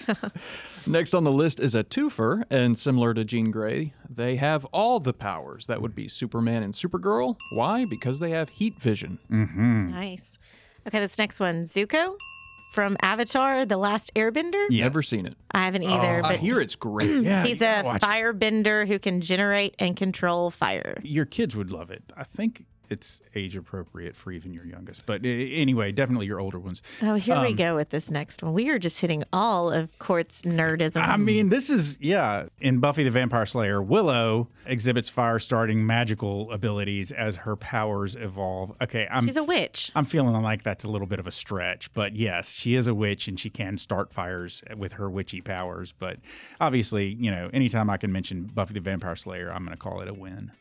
Next 0.86 1.14
on 1.14 1.25
the 1.25 1.32
list 1.32 1.60
is 1.60 1.75
a 1.75 1.84
twofer, 1.84 2.44
and 2.50 2.76
similar 2.76 3.14
to 3.14 3.25
Jean 3.25 3.50
Grey, 3.50 3.94
they 4.08 4.36
have 4.36 4.64
all 4.66 5.00
the 5.00 5.14
powers. 5.14 5.66
That 5.66 5.81
would 5.81 5.94
be 5.94 6.08
Superman 6.08 6.62
and 6.62 6.75
Supergirl. 6.75 7.36
Why? 7.52 7.84
Because 7.84 8.19
they 8.19 8.31
have 8.31 8.50
heat 8.50 8.78
vision. 8.81 9.19
Mm-hmm. 9.31 9.90
Nice. 9.90 10.38
Okay, 10.86 11.00
this 11.00 11.16
next 11.16 11.40
one, 11.40 11.64
Zuko 11.64 12.16
from 12.75 12.97
Avatar: 13.00 13.65
The 13.65 13.76
Last 13.76 14.12
Airbender. 14.15 14.67
Yes. 14.71 14.82
Never 14.82 15.03
seen 15.03 15.26
it. 15.26 15.35
I 15.53 15.65
haven't 15.65 15.85
either, 15.85 16.21
oh, 16.23 16.26
I 16.26 16.32
but 16.32 16.41
hear 16.41 16.61
it's 16.61 16.75
great. 16.76 17.11
Yeah, 17.25 17.44
he's 17.44 17.62
a 17.62 17.82
gotta 17.82 17.97
it. 17.97 18.03
firebender 18.03 18.87
who 18.87 18.99
can 18.99 19.21
generate 19.21 19.75
and 19.79 19.97
control 19.97 20.50
fire. 20.50 20.99
your 21.03 21.25
kids 21.25 21.55
would 21.56 21.71
love 21.71 21.91
it. 21.91 22.03
I 22.17 22.25
think 22.25 22.67
it's 22.90 23.20
age 23.34 23.56
appropriate 23.56 24.14
for 24.16 24.32
even 24.32 24.52
your 24.52 24.64
youngest. 24.66 25.06
But 25.06 25.22
anyway, 25.25 25.92
definitely 25.92 26.26
your 26.26 26.40
older 26.40 26.58
ones. 26.58 26.82
Oh, 27.02 27.14
here 27.14 27.34
Um, 27.34 27.42
we 27.44 27.52
go 27.54 27.75
with 27.76 27.90
this 27.90 28.10
next 28.10 28.42
one. 28.42 28.52
We 28.52 28.69
are 28.70 28.78
just 28.78 29.00
hitting 29.00 29.25
all 29.32 29.70
of 29.72 29.98
Court's 29.98 30.42
nerdism. 30.42 30.96
I 30.96 31.16
mean, 31.16 31.48
this 31.48 31.70
is, 31.70 31.98
yeah. 32.00 32.46
In 32.60 32.78
Buffy 32.81 33.04
the 33.04 33.10
Vampire 33.10 33.46
Slayer, 33.46 33.82
Willow 33.82 34.48
exhibits 34.66 35.08
fire 35.08 35.38
starting 35.38 35.84
magical 35.86 36.50
abilities 36.50 37.12
as 37.12 37.36
her 37.36 37.56
powers 37.56 38.16
evolve. 38.16 38.72
Okay, 38.82 39.06
I'm. 39.10 39.26
She's 39.26 39.36
a 39.36 39.44
witch. 39.44 39.91
I'm 39.94 40.05
feeling 40.05 40.41
like 40.43 40.62
that's 40.62 40.84
a 40.84 40.88
little 40.88 41.06
bit 41.06 41.19
of 41.19 41.26
a 41.26 41.32
stretch, 41.32 41.93
but 41.94 42.14
yes, 42.17 42.53
she 42.53 42.74
is 42.74 42.86
a 42.86 42.94
witch 42.94 43.29
and 43.29 43.38
she 43.38 43.50
can 43.50 43.76
start 43.76 44.12
fires 44.12 44.62
with 44.76 44.93
her 44.94 45.10
witchy 45.10 45.41
powers. 45.41 45.93
But 45.98 46.19
obviously, 46.60 47.08
you 47.14 47.31
know, 47.31 47.50
anytime 47.53 47.91
I 47.91 47.96
can 47.96 48.12
mention 48.12 48.44
Buffy 48.44 48.74
the 48.74 48.81
Vampire 48.81 49.17
Slayer, 49.17 49.50
I'm 49.53 49.64
going 49.64 49.76
to 49.76 49.82
call 49.82 50.00
it 50.00 50.08
a 50.08 50.14
win. 50.14 50.53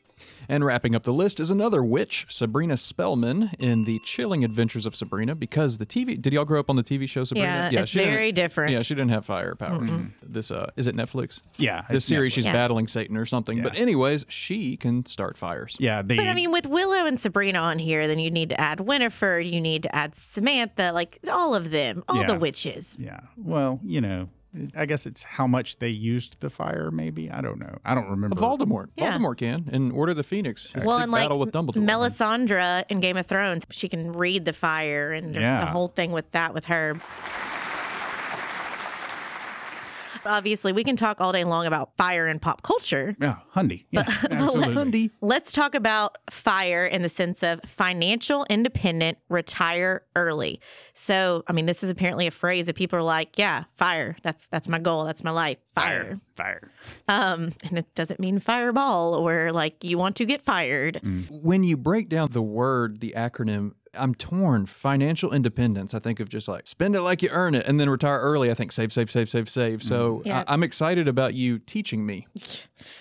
And 0.50 0.66
wrapping 0.66 0.94
up 0.94 1.04
the 1.04 1.14
list 1.14 1.40
is 1.40 1.50
another 1.52 1.84
witch, 1.84 2.26
Sabrina 2.30 2.76
Spellman, 2.76 3.52
in 3.60 3.86
the 3.86 4.00
Chilling 4.00 4.44
Adventures 4.44 4.86
of 4.86 4.94
Sabrina. 4.96 5.36
Because 5.36 5.78
the 5.78 5.86
TV, 5.86 6.22
did 6.22 6.34
y'all 6.34 6.44
grow 6.46 6.60
up 6.60 6.70
on 6.70 6.76
the 6.76 6.84
TV 6.84 7.08
show 7.08 7.24
Sabrina? 7.24 7.70
Yeah, 7.72 7.82
it's 7.82 7.92
she 7.92 8.00
very 8.00 8.32
different. 8.34 8.72
Yeah, 8.74 8.82
she 8.82 8.94
didn't 8.94 9.12
have 9.12 9.26
fire 9.26 9.56
powers. 9.56 9.90
This, 10.22 10.52
uh, 10.52 10.70
is 10.76 10.88
it 10.88 10.96
Netflix? 10.96 11.42
Yeah, 11.58 11.84
This 11.90 12.04
series, 12.06 12.32
Netflix. 12.34 12.36
she's 12.36 12.46
Yeah. 12.46 12.54
battling 12.54 12.88
Satan 12.88 13.16
or 13.16 13.26
something. 13.26 13.62
But 13.64 13.76
anyways, 13.76 14.26
she 14.28 14.76
can 14.76 15.06
start 15.06 15.38
fires. 15.38 15.78
Yeah, 15.80 16.02
they. 16.02 16.18
But 16.18 16.28
I 16.28 16.34
mean, 16.34 16.52
with 16.52 16.66
Willow 16.66 17.06
and 17.06 17.20
Sabrina 17.20 17.60
on 17.60 17.80
here, 17.80 18.08
then 18.08 18.20
you 18.20 18.30
need 18.32 18.50
to 18.50 18.60
add 18.60 18.82
Winifred, 18.82 19.48
you 19.48 19.62
need 19.62 19.84
to 19.84 19.96
add 19.96 20.14
Samantha, 20.16 20.92
like 20.94 21.20
all 21.32 21.56
of 21.56 21.72
them, 21.72 22.04
all 22.10 22.26
the 22.26 22.36
witches. 22.36 22.96
Yeah. 23.00 23.20
Well, 23.38 23.80
you 23.84 24.02
know, 24.02 24.30
I 24.76 24.86
guess 24.86 25.06
it's 25.06 25.24
how 25.24 25.48
much 25.48 25.80
they 25.80 25.90
used 25.90 26.38
the 26.40 26.50
fire. 26.50 26.92
Maybe 26.92 27.32
I 27.32 27.42
don't 27.42 27.60
know. 27.60 27.78
I 27.84 27.96
don't 27.96 28.08
remember. 28.10 28.36
Voldemort. 28.36 28.88
Yeah. 28.96 29.18
Voldemort 29.18 29.38
can 29.38 29.68
in 29.72 29.92
Order 29.92 30.12
of 30.12 30.18
the 30.18 30.24
Phoenix. 30.24 30.72
Well, 30.76 30.98
big 30.98 31.04
and 31.04 31.12
like 31.12 31.24
battle 31.24 31.40
with 31.40 31.52
Dumbledore. 31.52 31.84
Melisandre 31.84 32.84
in 32.90 33.00
Game 33.00 33.18
of 33.18 33.26
Thrones, 33.26 33.64
she 33.72 33.90
can 33.90 34.12
read 34.12 34.46
the 34.46 34.54
fire, 34.54 35.12
and 35.12 35.34
Yeah. 35.36 35.62
the 35.62 35.72
whole 35.72 35.88
thing 35.88 36.12
with 36.12 36.30
that 36.32 36.54
with 36.54 36.66
her. 36.66 36.96
Obviously, 40.26 40.72
we 40.74 40.84
can 40.84 40.96
talk 40.96 41.20
all 41.20 41.32
day 41.32 41.44
long 41.44 41.66
about 41.66 41.96
fire 41.98 42.28
and 42.28 42.42
pop 42.42 42.62
culture. 42.64 43.16
Yeah, 43.20 43.38
Hundy. 43.56 43.86
Yeah, 43.92 44.04
absolutely. 44.32 44.76
Hundy. 44.76 45.12
Let's 45.22 45.52
talk 45.54 45.76
about 45.76 46.18
fire 46.30 46.86
in 46.86 47.02
the 47.02 47.10
sense 47.10 47.44
of 47.44 47.62
financial 47.66 48.46
independent, 48.50 49.18
retire 49.30 50.04
early. 50.16 50.60
So, 50.94 51.44
I 51.48 51.54
mean, 51.54 51.66
this 51.66 51.84
is 51.84 51.90
apparently 51.90 52.28
a 52.28 52.32
phrase 52.32 52.66
that 52.66 52.76
people 52.76 52.98
are 53.00 53.04
like, 53.04 53.38
"Yeah, 53.38 53.66
fire. 53.76 54.16
That's 54.24 54.48
that's 54.52 54.68
my 54.68 54.80
goal. 54.80 55.06
That's 55.06 55.24
my 55.24 55.32
life. 55.32 55.58
Fire." 55.76 56.20
Fire. 56.36 56.72
Um, 57.08 57.54
and 57.64 57.78
it 57.78 57.94
doesn't 57.94 58.20
mean 58.20 58.40
fireball 58.40 59.14
or 59.14 59.52
like 59.52 59.84
you 59.84 59.98
want 59.98 60.16
to 60.16 60.26
get 60.26 60.42
fired. 60.42 61.00
When 61.30 61.64
you 61.64 61.78
break 61.78 62.10
down 62.10 62.32
the 62.32 62.42
word, 62.42 63.02
the 63.02 63.14
acronym, 63.16 63.74
I'm 63.96 64.16
torn. 64.16 64.66
Financial 64.66 65.34
independence. 65.34 65.94
I 65.94 66.00
think 66.00 66.20
of 66.20 66.30
just 66.30 66.48
like 66.48 66.68
spend 66.68 66.96
it 66.96 67.02
like 67.02 67.22
you 67.22 67.30
earn 67.32 67.54
it, 67.56 67.66
and 67.68 67.80
then 67.80 67.90
retire 67.90 68.20
early. 68.20 68.50
I 68.50 68.54
think 68.54 68.72
save, 68.72 68.92
save, 68.94 69.12
save, 69.12 69.30
save, 69.30 69.50
save. 69.50 69.84
So 69.84 70.22
Yeah. 70.26 70.44
I- 70.48 70.54
I'm 70.54 70.64
excited 70.64 71.08
about 71.08 71.34
you 71.36 71.60
teaching 71.60 72.06
me. 72.06 72.28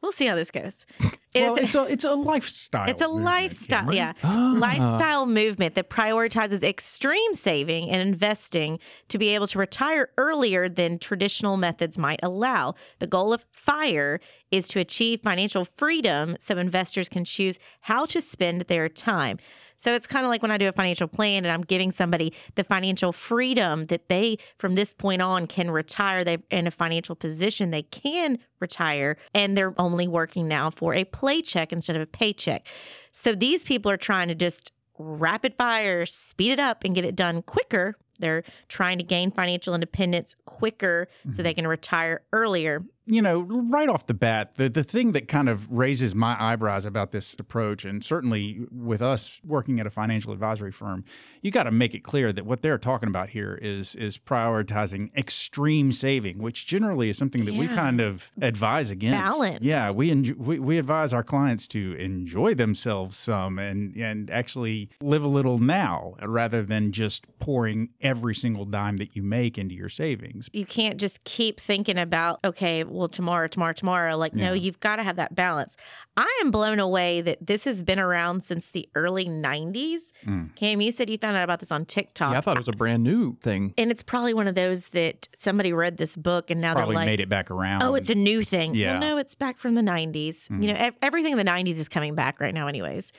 We'll 0.01 0.13
see 0.13 0.27
how 0.27 0.37
this 0.37 0.53
goes. 0.53 0.87
It 1.35 1.41
well, 1.41 1.57
is- 1.57 1.65
it's 1.65 1.75
a 1.75 1.83
it's 1.87 2.05
a 2.05 2.15
lifestyle. 2.15 2.89
It's 2.89 3.01
a 3.03 3.07
movement, 3.09 3.25
lifestyle, 3.25 3.79
Cameron. 3.81 3.97
yeah, 3.97 4.13
Ah. 4.23 4.55
lifestyle 4.57 5.27
movement 5.27 5.75
that 5.75 5.91
prioritizes 5.91 6.63
extreme 6.63 7.35
saving 7.35 7.91
and 7.91 8.01
investing 8.01 8.79
to 9.09 9.19
be 9.19 9.31
able 9.31 9.49
to 9.49 9.59
retire 9.59 10.11
earlier 10.19 10.69
than 10.69 11.01
traditional 11.01 11.57
methods 11.57 11.99
might 11.99 12.21
allow. 12.23 12.75
The 13.01 13.09
goal 13.09 13.33
of 13.33 13.45
FIRE 13.51 14.21
is 14.53 14.69
to 14.69 14.79
achieve 14.79 15.23
financial 15.25 15.65
freedom 15.65 16.37
so 16.39 16.57
investors 16.59 17.09
can 17.09 17.25
choose 17.25 17.59
how 17.81 18.07
to 18.07 18.21
spend 18.23 18.61
their 18.63 18.89
time. 18.89 19.39
So 19.83 19.93
it's 19.95 20.07
kind 20.07 20.25
of 20.25 20.31
like 20.31 20.43
when 20.43 20.53
I 20.53 20.59
do 20.59 20.69
a 20.69 20.73
financial 20.73 21.09
plan 21.09 21.45
and 21.45 21.53
I'm 21.53 21.63
giving 21.63 21.91
somebody 21.91 22.33
the 22.55 22.63
financial 22.63 23.13
freedom 23.13 23.87
that 23.87 24.09
they, 24.09 24.39
from 24.57 24.77
this 24.77 24.95
point 24.95 25.21
on, 25.21 25.49
can 25.49 25.73
retire. 25.73 26.23
They're 26.23 26.39
in 26.53 26.69
a 26.69 26.71
financial 26.71 27.17
position 27.17 27.73
they 27.73 27.83
can 27.83 28.39
retire, 28.61 29.17
and 29.35 29.59
they're 29.59 29.75
only 29.81 30.07
working 30.07 30.47
now 30.47 30.71
for 30.71 30.95
a 30.95 31.03
paycheck 31.03 31.73
instead 31.73 31.97
of 31.97 32.03
a 32.03 32.07
paycheck. 32.07 32.69
So 33.11 33.35
these 33.35 33.65
people 33.65 33.91
are 33.91 33.97
trying 33.97 34.29
to 34.29 34.37
just 34.37 34.71
rapid 35.01 35.57
fire, 35.57 36.07
speed 36.07 36.53
it 36.53 36.61
up, 36.61 36.85
and 36.85 36.95
get 36.95 37.05
it 37.05 37.17
done 37.17 37.43
quicker. 37.43 37.97
They're 38.21 38.45
trying 38.69 38.99
to 38.99 39.05
gain 39.05 39.33
financial 39.33 39.75
independence 39.75 40.37
quicker 40.45 41.09
so 41.25 41.31
mm-hmm. 41.31 41.43
they 41.43 41.55
can 41.55 41.67
retire 41.67 42.23
earlier. 42.33 42.83
You 43.07 43.21
know, 43.21 43.41
right 43.41 43.89
off 43.89 44.07
the 44.07 44.15
bat, 44.15 44.55
the, 44.55 44.69
the 44.69 44.85
thing 44.85 45.13
that 45.13 45.27
kind 45.27 45.49
of 45.49 45.71
raises 45.71 46.15
my 46.15 46.37
eyebrows 46.41 46.85
about 46.85 47.11
this 47.11 47.35
approach, 47.39 47.85
and 47.85 48.05
certainly 48.05 48.61
with 48.71 49.03
us 49.03 49.41
working 49.45 49.81
at 49.81 49.87
a 49.87 49.91
financial 49.91 50.33
advisory 50.33 50.71
firm, 50.71 51.05
you 51.41 51.51
got 51.51 51.65
to 51.65 51.73
make 51.73 51.95
it 51.95 52.01
clear 52.01 52.33
that 52.33 52.47
what 52.47 52.63
they're 52.63 52.79
talking 52.79 53.09
about 53.09 53.29
here 53.29 53.59
is 53.61 53.97
is 53.97 54.19
prioritizing 54.19 55.15
extreme 55.17 55.91
saving, 55.91 56.39
which 56.39 56.67
generally 56.67 57.09
is 57.09 57.19
something 57.19 57.45
that 57.45 57.55
we 57.55 57.67
kind 57.67 58.01
of 58.01 58.31
advise 58.41 58.91
against. 58.91 59.19
Balance. 59.19 59.61
Yeah, 59.63 59.91
we, 59.91 60.11
enjo- 60.11 60.37
we 60.37 60.59
we 60.61 60.79
advise 60.79 61.13
our 61.13 61.25
clients 61.25 61.67
to 61.69 61.95
enjoy 61.95 62.55
themselves 62.55 63.17
some 63.17 63.59
and 63.59 63.97
and 63.97 64.31
actually 64.31 64.91
live 65.01 65.25
a 65.25 65.29
little 65.29 65.59
now 65.59 66.15
rather 66.23 66.63
than 66.63 66.93
just 66.93 67.27
pouring 67.41 67.89
every 68.01 68.35
single 68.35 68.65
dime 68.65 68.97
that 68.99 69.17
you 69.17 69.23
make 69.23 69.59
into 69.59 69.75
your 69.75 69.89
savings. 69.89 70.49
You 70.53 70.67
can't 70.67 70.99
just 70.99 71.25
keep 71.25 71.59
thinking 71.59 71.99
about, 71.99 72.39
okay, 72.45 72.85
well, 72.93 73.09
tomorrow, 73.09 73.49
tomorrow, 73.49 73.73
tomorrow. 73.73 74.17
Like, 74.17 74.35
no, 74.35 74.53
you've 74.53 74.81
got 74.81 74.97
to 74.97 75.03
have 75.03 75.17
that 75.17 75.35
balance. 75.35 75.77
I 76.17 76.41
am 76.43 76.51
blown 76.51 76.79
away 76.79 77.23
that 77.23 77.39
this 77.47 77.65
has 77.65 77.81
been 77.83 77.99
around 77.99 78.45
since 78.45 78.69
the 78.69 78.89
early 78.95 79.25
90s. 79.25 79.99
Mm. 80.27 80.55
Cam, 80.57 80.81
you 80.81 80.93
said 80.93 81.09
you 81.09 81.17
found 81.19 81.37
out 81.37 81.45
about 81.45 81.61
this 81.61 81.73
on 81.73 81.87
TikTok. 81.87 82.33
Yeah, 82.33 82.39
I 82.39 82.41
thought 82.43 82.57
it 82.57 82.61
was 82.61 82.69
a 82.69 82.73
brand 82.73 83.03
new 83.03 83.37
thing. 83.37 83.73
and 83.79 83.91
it's 83.91 84.03
probably 84.03 84.35
one 84.35 84.47
of 84.47 84.55
those 84.55 84.89
that 84.89 85.29
somebody 85.39 85.73
read 85.73 85.97
this 85.97 86.17
book 86.17 86.51
and 86.51 86.61
now 86.61 86.75
they're 86.75 86.87
like, 86.87 87.07
made 87.07 87.21
it 87.21 87.29
back 87.29 87.51
around. 87.51 87.83
oh, 87.83 87.95
it's 87.95 88.11
a 88.11 88.15
new 88.15 88.45
thing. 88.45 88.75
Yeah. 88.75 88.93
Well, 88.93 89.01
no, 89.01 89.17
it's 89.19 89.35
back 89.35 89.59
from 89.59 89.75
the 89.75 89.83
90s. 89.83 90.51
You 90.51 90.73
know, 90.73 90.91
everything 91.01 91.33
in 91.33 91.39
the 91.39 91.45
90s 91.51 91.79
is 91.79 91.89
coming 91.89 92.15
back 92.15 92.41
right 92.41 92.53
now, 92.55 92.67
anyways. 92.67 93.11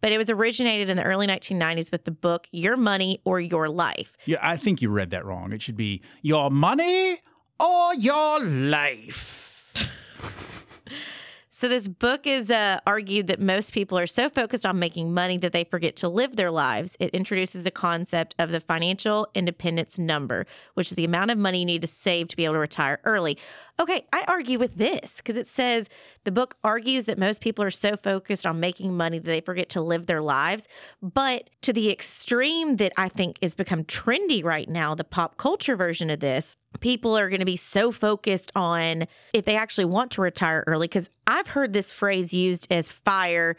But 0.00 0.12
it 0.12 0.18
was 0.18 0.30
originated 0.30 0.88
in 0.88 0.96
the 0.96 1.02
early 1.02 1.26
1990s 1.26 1.90
with 1.90 2.04
the 2.04 2.12
book 2.12 2.46
Your 2.52 2.76
Money 2.76 3.20
or 3.24 3.40
Your 3.40 3.68
Life. 3.68 4.16
Yeah, 4.26 4.38
I 4.40 4.56
think 4.56 4.80
you 4.80 4.90
read 4.90 5.10
that 5.10 5.24
wrong. 5.24 5.52
It 5.52 5.60
should 5.60 5.76
be 5.76 6.02
your 6.22 6.50
money 6.50 7.20
or 7.58 7.94
your 7.94 8.40
life. 8.40 9.38
So 11.58 11.66
this 11.66 11.88
book 11.88 12.24
is 12.24 12.52
uh, 12.52 12.78
argued 12.86 13.26
that 13.26 13.40
most 13.40 13.72
people 13.72 13.98
are 13.98 14.06
so 14.06 14.30
focused 14.30 14.64
on 14.64 14.78
making 14.78 15.12
money 15.12 15.38
that 15.38 15.50
they 15.50 15.64
forget 15.64 15.96
to 15.96 16.08
live 16.08 16.36
their 16.36 16.52
lives. 16.52 16.96
It 17.00 17.10
introduces 17.10 17.64
the 17.64 17.72
concept 17.72 18.36
of 18.38 18.52
the 18.52 18.60
financial 18.60 19.26
independence 19.34 19.98
number, 19.98 20.46
which 20.74 20.92
is 20.92 20.94
the 20.94 21.04
amount 21.04 21.32
of 21.32 21.38
money 21.38 21.58
you 21.58 21.64
need 21.64 21.82
to 21.82 21.88
save 21.88 22.28
to 22.28 22.36
be 22.36 22.44
able 22.44 22.54
to 22.54 22.60
retire 22.60 23.00
early. 23.02 23.38
Okay, 23.80 24.06
I 24.12 24.24
argue 24.28 24.60
with 24.60 24.76
this 24.76 25.16
because 25.16 25.34
it 25.34 25.48
says 25.48 25.88
the 26.28 26.32
book 26.32 26.56
argues 26.62 27.04
that 27.06 27.16
most 27.18 27.40
people 27.40 27.64
are 27.64 27.70
so 27.70 27.96
focused 27.96 28.44
on 28.44 28.60
making 28.60 28.94
money 28.94 29.18
that 29.18 29.24
they 29.24 29.40
forget 29.40 29.70
to 29.70 29.80
live 29.80 30.04
their 30.04 30.20
lives. 30.20 30.68
But 31.00 31.48
to 31.62 31.72
the 31.72 31.90
extreme 31.90 32.76
that 32.76 32.92
I 32.98 33.08
think 33.08 33.38
is 33.40 33.54
become 33.54 33.84
trendy 33.84 34.44
right 34.44 34.68
now, 34.68 34.94
the 34.94 35.04
pop 35.04 35.38
culture 35.38 35.74
version 35.74 36.10
of 36.10 36.20
this, 36.20 36.54
people 36.80 37.16
are 37.16 37.30
going 37.30 37.38
to 37.40 37.46
be 37.46 37.56
so 37.56 37.90
focused 37.90 38.52
on 38.54 39.06
if 39.32 39.46
they 39.46 39.56
actually 39.56 39.86
want 39.86 40.10
to 40.12 40.20
retire 40.20 40.64
early. 40.66 40.86
Because 40.86 41.08
I've 41.26 41.46
heard 41.46 41.72
this 41.72 41.90
phrase 41.90 42.34
used 42.34 42.66
as 42.70 42.90
fire 42.90 43.56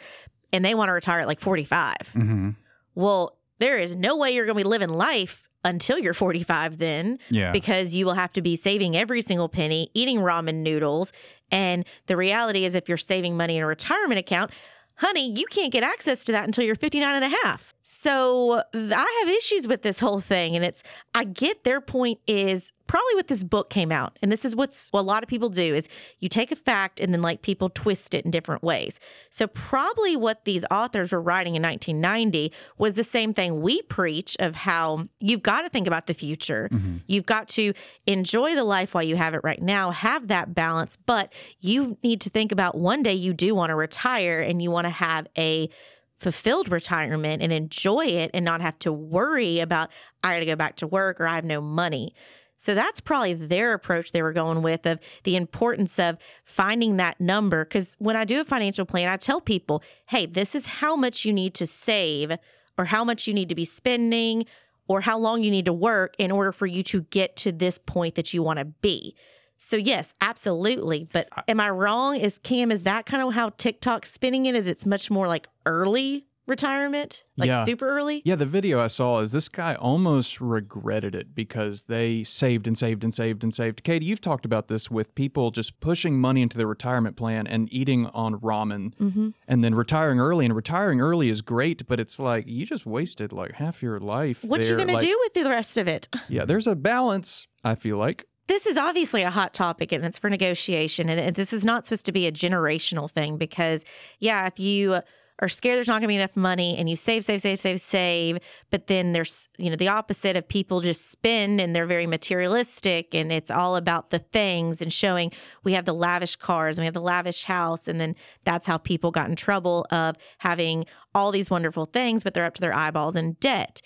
and 0.53 0.63
they 0.63 0.75
want 0.75 0.89
to 0.89 0.93
retire 0.93 1.21
at 1.21 1.27
like 1.27 1.39
45. 1.39 1.95
Mm-hmm. 2.13 2.49
Well, 2.93 3.35
there 3.57 3.79
is 3.79 3.95
no 3.95 4.15
way 4.15 4.35
you're 4.35 4.45
going 4.45 4.57
to 4.59 4.63
be 4.63 4.69
living 4.69 4.89
life 4.89 5.49
until 5.65 5.97
you're 5.97 6.13
45 6.13 6.77
then 6.77 7.17
Yeah. 7.29 7.51
because 7.51 7.93
you 7.95 8.05
will 8.05 8.13
have 8.13 8.31
to 8.33 8.41
be 8.41 8.55
saving 8.55 8.95
every 8.95 9.21
single 9.21 9.49
penny, 9.49 9.89
eating 9.95 10.19
ramen 10.19 10.57
noodles. 10.63 11.11
And 11.51 11.85
the 12.07 12.17
reality 12.17 12.65
is, 12.65 12.75
if 12.75 12.87
you're 12.87 12.97
saving 12.97 13.37
money 13.37 13.57
in 13.57 13.63
a 13.63 13.67
retirement 13.67 14.19
account, 14.19 14.51
honey, 14.95 15.31
you 15.31 15.45
can't 15.47 15.71
get 15.71 15.83
access 15.83 16.23
to 16.25 16.31
that 16.33 16.45
until 16.45 16.63
you're 16.63 16.75
59 16.75 17.23
and 17.23 17.33
a 17.33 17.37
half. 17.43 17.73
So 17.81 18.63
I 18.73 19.21
have 19.21 19.29
issues 19.29 19.65
with 19.65 19.81
this 19.81 19.99
whole 19.99 20.19
thing. 20.19 20.55
And 20.55 20.65
it's, 20.65 20.83
I 21.15 21.23
get 21.23 21.63
their 21.63 21.79
point 21.81 22.19
is 22.27 22.73
probably 22.89 23.13
what 23.13 23.27
this 23.27 23.43
book 23.43 23.69
came 23.69 23.91
out. 23.91 24.17
And 24.23 24.31
this 24.31 24.43
is 24.43 24.55
what's 24.55 24.89
what 24.89 25.01
a 25.01 25.03
lot 25.03 25.21
of 25.21 25.29
people 25.29 25.49
do 25.49 25.75
is 25.75 25.87
you 26.17 26.27
take 26.27 26.51
a 26.51 26.55
fact 26.55 26.99
and 26.99 27.13
then 27.13 27.21
like 27.21 27.43
people 27.43 27.69
twist 27.69 28.15
it 28.15 28.25
in 28.25 28.31
different 28.31 28.63
ways. 28.63 28.99
So 29.29 29.45
probably 29.45 30.15
what 30.17 30.43
these 30.45 30.65
authors 30.71 31.11
were 31.11 31.21
writing 31.21 31.53
in 31.53 31.61
1990 31.61 32.51
was 32.79 32.95
the 32.95 33.03
same 33.03 33.31
thing 33.31 33.61
we 33.61 33.83
preach 33.83 34.35
of 34.39 34.55
how 34.55 35.07
you've 35.19 35.43
got 35.43 35.61
to 35.61 35.69
think 35.69 35.85
about 35.85 36.07
the 36.07 36.15
future. 36.15 36.67
Mm-hmm. 36.71 36.97
You've 37.05 37.27
got 37.27 37.47
to 37.49 37.73
enjoy 38.07 38.55
the 38.55 38.63
life 38.63 38.95
while 38.95 39.03
you 39.03 39.17
have 39.17 39.35
it 39.35 39.41
right 39.43 39.61
now, 39.61 39.91
have 39.91 40.27
that 40.29 40.55
balance, 40.55 40.97
but 41.05 41.31
you 41.59 41.95
need 42.01 42.21
to 42.21 42.31
think 42.31 42.51
about 42.51 42.75
one 42.75 43.03
day 43.03 43.13
you 43.13 43.35
do 43.35 43.53
want 43.53 43.69
to 43.69 43.75
retire 43.75 44.41
and 44.41 44.63
you 44.63 44.71
want 44.71 44.85
to 44.85 44.91
have 44.91 45.27
a 45.37 45.69
fulfilled 46.17 46.71
retirement 46.71 47.43
and 47.43 47.53
enjoy 47.53 48.05
it 48.05 48.31
and 48.33 48.43
not 48.43 48.61
have 48.61 48.79
to 48.79 48.91
worry 48.91 49.59
about 49.59 49.91
I 50.23 50.33
got 50.33 50.39
to 50.39 50.45
go 50.47 50.55
back 50.55 50.77
to 50.77 50.87
work 50.87 51.21
or 51.21 51.27
I 51.27 51.35
have 51.35 51.45
no 51.45 51.61
money. 51.61 52.15
So 52.61 52.75
that's 52.75 52.99
probably 52.99 53.35
their 53.35 53.71
approach 53.71 54.11
they 54.11 54.21
were 54.21 54.33
going 54.33 54.61
with 54.61 54.85
of 54.85 54.99
the 55.23 55.37
importance 55.37 55.97
of 55.97 56.17
finding 56.43 56.97
that 56.97 57.21
number. 57.21 57.63
Because 57.63 57.95
when 57.99 58.17
I 58.17 58.25
do 58.25 58.41
a 58.41 58.43
financial 58.43 58.85
plan, 58.85 59.07
I 59.07 59.15
tell 59.15 59.39
people, 59.39 59.81
hey, 60.07 60.25
this 60.25 60.53
is 60.53 60.65
how 60.65 60.97
much 60.97 61.23
you 61.23 61.31
need 61.31 61.53
to 61.53 61.65
save 61.65 62.33
or 62.77 62.83
how 62.83 63.05
much 63.05 63.27
you 63.27 63.33
need 63.33 63.47
to 63.47 63.55
be 63.55 63.63
spending 63.63 64.45
or 64.89 64.99
how 64.99 65.17
long 65.17 65.41
you 65.41 65.49
need 65.49 65.63
to 65.65 65.73
work 65.73 66.15
in 66.17 66.31
order 66.31 66.51
for 66.51 66.65
you 66.65 66.83
to 66.83 67.03
get 67.03 67.37
to 67.37 67.53
this 67.53 67.79
point 67.85 68.15
that 68.15 68.33
you 68.33 68.43
want 68.43 68.59
to 68.59 68.65
be. 68.65 69.15
So 69.55 69.77
yes, 69.77 70.13
absolutely. 70.19 71.07
But 71.13 71.29
am 71.47 71.61
I 71.61 71.69
wrong? 71.69 72.17
Is 72.17 72.39
Cam, 72.39 72.73
is 72.73 72.83
that 72.83 73.05
kind 73.05 73.23
of 73.23 73.33
how 73.33 73.51
TikTok's 73.51 74.11
spinning 74.11 74.47
it? 74.47 74.55
Is 74.55 74.67
it's 74.67 74.85
much 74.85 75.09
more 75.09 75.29
like 75.29 75.47
early 75.65 76.25
retirement? 76.49 77.23
Like 77.37 77.47
Yeah. 77.47 77.65
super 77.65 77.87
early? 77.87 78.21
Yeah, 78.25 78.35
the 78.35 78.45
video 78.45 78.81
I 78.81 78.87
saw 78.87 79.19
is 79.19 79.31
this 79.31 79.47
guy 79.47 79.75
almost 79.75 80.41
regretted 80.41 81.15
it 81.15 81.33
because 81.33 81.83
they 81.83 82.23
saved 82.23 82.67
and 82.67 82.77
saved 82.77 83.03
and 83.03 83.13
saved 83.13 83.43
and 83.43 83.53
saved. 83.53 83.83
Katie, 83.83 84.05
you've 84.05 84.19
talked 84.21 84.45
about 84.45 84.67
this 84.67 84.91
with 84.91 85.13
people 85.15 85.51
just 85.51 85.79
pushing 85.79 86.19
money 86.19 86.41
into 86.41 86.57
their 86.57 86.67
retirement 86.67 87.15
plan 87.15 87.47
and 87.47 87.71
eating 87.71 88.07
on 88.07 88.35
ramen 88.39 88.93
Mm-hmm. 88.95 89.29
and 89.47 89.63
then 89.63 89.75
retiring 89.75 90.19
early. 90.19 90.45
And 90.45 90.55
retiring 90.55 90.99
early 90.99 91.29
is 91.29 91.41
great, 91.41 91.87
but 91.87 91.99
it's 91.99 92.19
like 92.19 92.47
you 92.47 92.65
just 92.65 92.85
wasted 92.85 93.31
like 93.31 93.53
half 93.53 93.81
your 93.81 93.99
life. 93.99 94.43
What 94.43 94.61
you 94.61 94.67
there. 94.67 94.77
gonna 94.77 94.93
Like, 94.93 95.01
do 95.03 95.17
with 95.23 95.33
the 95.35 95.49
rest 95.49 95.77
of 95.77 95.87
it? 95.87 96.07
Yeah, 96.29 96.45
there's 96.45 96.67
a 96.67 96.75
balance, 96.75 97.47
I 97.63 97.75
feel 97.75 97.97
like. 97.97 98.25
this 98.47 98.65
is 98.65 98.77
obviously 98.77 99.21
a 99.21 99.29
hot 99.29 99.53
topic 99.53 99.91
and 99.91 100.03
it's 100.03 100.17
for 100.17 100.27
negotiation 100.29 101.07
and 101.09 101.35
this 101.35 101.53
is 101.53 101.63
not 101.63 101.85
supposed 101.85 102.05
to 102.07 102.11
be 102.11 102.25
a 102.25 102.31
generational 102.31 103.07
thing 103.09 103.37
because 103.37 103.83
yeah 104.19 104.47
if 104.47 104.59
you 104.59 104.99
are 105.41 105.49
scared 105.49 105.77
there's 105.77 105.87
not 105.87 105.93
going 105.93 106.03
to 106.03 106.07
be 106.07 106.15
enough 106.15 106.35
money 106.35 106.77
and 106.77 106.89
you 106.89 106.95
save 106.95 107.25
save 107.25 107.41
save 107.41 107.59
save 107.59 107.81
save 107.81 108.37
but 108.69 108.87
then 108.87 109.13
there's 109.13 109.47
you 109.57 109.69
know 109.69 109.75
the 109.75 109.87
opposite 109.87 110.35
of 110.35 110.47
people 110.47 110.81
just 110.81 111.09
spend 111.11 111.59
and 111.61 111.75
they're 111.75 111.85
very 111.85 112.07
materialistic 112.07 113.13
and 113.13 113.31
it's 113.31 113.51
all 113.51 113.75
about 113.75 114.09
the 114.09 114.19
things 114.19 114.81
and 114.81 114.91
showing 114.91 115.31
we 115.63 115.73
have 115.73 115.85
the 115.85 115.93
lavish 115.93 116.35
cars 116.35 116.77
and 116.77 116.83
we 116.83 116.85
have 116.85 116.93
the 116.93 117.01
lavish 117.01 117.43
house. 117.43 117.87
And 117.87 117.99
then 117.99 118.15
that's 118.43 118.67
how 118.67 118.77
people 118.77 119.11
got 119.11 119.29
in 119.29 119.35
trouble 119.35 119.85
of 119.91 120.15
having 120.39 120.85
all 121.13 121.31
these 121.31 121.49
wonderful 121.49 121.85
things 121.85 122.23
but 122.23 122.33
they're 122.33 122.45
up 122.45 122.53
to 122.55 122.61
their 122.61 122.75
eyeballs 122.75 123.15
in 123.15 123.33
debt 123.33 123.81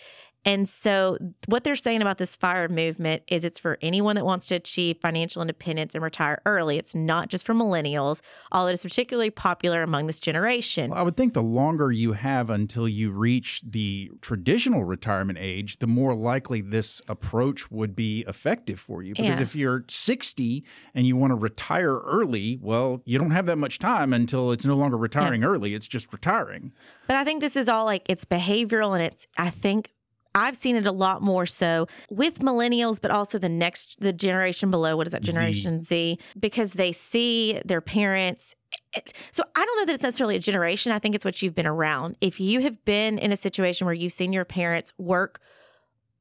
and 0.46 0.68
so, 0.68 1.18
what 1.48 1.64
they're 1.64 1.76
saying 1.76 2.02
about 2.02 2.18
this 2.18 2.36
fire 2.36 2.68
movement 2.68 3.24
is 3.28 3.44
it's 3.44 3.60
for 3.60 3.78
anyone 3.82 4.16
that 4.16 4.26
wants 4.26 4.48
to 4.48 4.56
achieve 4.56 4.98
financial 5.02 5.42
independence 5.42 5.96
and 5.96 6.04
retire 6.04 6.42
early. 6.46 6.78
It's 6.78 6.94
not 6.94 7.30
just 7.30 7.46
for 7.46 7.54
millennials, 7.54 8.20
although 8.52 8.72
it's 8.72 8.84
particularly 8.84 9.30
popular 9.30 9.84
among 9.84 10.08
this 10.08 10.20
generation. 10.20 10.90
Well, 10.92 11.00
I 11.00 11.04
would 11.04 11.16
think 11.16 11.34
the 11.34 11.42
longer 11.42 11.92
you 11.92 12.12
have 12.14 12.50
until 12.50 12.88
you 12.90 13.12
reach 13.12 13.62
the 13.66 14.12
traditional 14.22 14.84
retirement 14.84 15.40
age, 15.40 15.80
the 15.80 15.88
more 15.88 16.14
likely 16.14 16.62
this 16.62 17.02
approach 17.08 17.72
would 17.72 17.96
be 17.96 18.26
effective 18.28 18.80
for 18.80 19.02
you. 19.02 19.14
Because 19.14 19.38
Yeah. 19.38 19.42
if 19.42 19.56
you're 19.56 19.86
60 19.88 20.64
and 20.94 21.08
you 21.08 21.16
want 21.16 21.32
to 21.32 21.36
retire 21.36 22.00
early, 22.00 22.60
well, 22.62 23.02
you 23.06 23.18
don't 23.18 23.32
have 23.32 23.46
that 23.46 23.58
much 23.58 23.80
time 23.80 24.12
until 24.14 24.52
it's 24.52 24.66
no 24.66 24.76
longer 24.76 24.98
retiring 24.98 25.44
early, 25.44 25.74
it's 25.74 25.88
just 25.88 26.12
retiring. 26.12 26.74
But 27.08 27.16
I 27.16 27.24
think 27.24 27.42
this 27.42 27.56
is 27.56 27.70
all 27.70 27.86
like 27.86 28.04
it's 28.10 28.26
behavioral 28.26 28.94
and 28.94 29.04
it's, 29.04 29.26
I 29.38 29.50
think. 29.50 29.92
I've 30.36 30.56
seen 30.56 30.75
it 30.75 30.88
a 30.88 30.92
lot 30.92 31.22
more 31.22 31.46
so 31.46 31.88
with 32.10 32.40
millennials, 32.40 33.00
but 33.00 33.12
also 33.12 33.38
the 33.38 33.50
next, 33.50 34.00
the 34.00 34.13
generation 34.13 34.72
below. 34.72 34.98
What 34.98 35.08
is 35.08 35.12
that? 35.12 35.22
Generation 35.22 35.84
Z. 35.84 36.18
Because 36.40 36.74
they 36.74 36.92
see 36.92 37.62
their 37.66 37.82
parents 37.82 38.56
eh, 38.96 39.00
eh, 39.00 39.12
so 39.32 39.44
I 39.56 39.66
don't 39.66 39.78
know 39.78 39.86
that 39.86 39.94
it's 39.94 40.04
necessarily 40.04 40.36
a 40.36 40.40
generation. 40.40 40.92
I 40.92 41.00
think 41.00 41.16
it's 41.16 41.25
what 41.25 41.42
you've 41.42 41.56
been 41.56 41.68
around. 41.68 42.18
If 42.22 42.40
you 42.40 42.62
have 42.62 42.84
been 42.86 43.18
in 43.20 43.32
a 43.32 43.38
situation 43.38 43.86
where 43.86 43.94
you've 43.94 44.13
seen 44.13 44.34
your 44.34 44.46
parents 44.46 44.94
work 44.98 45.40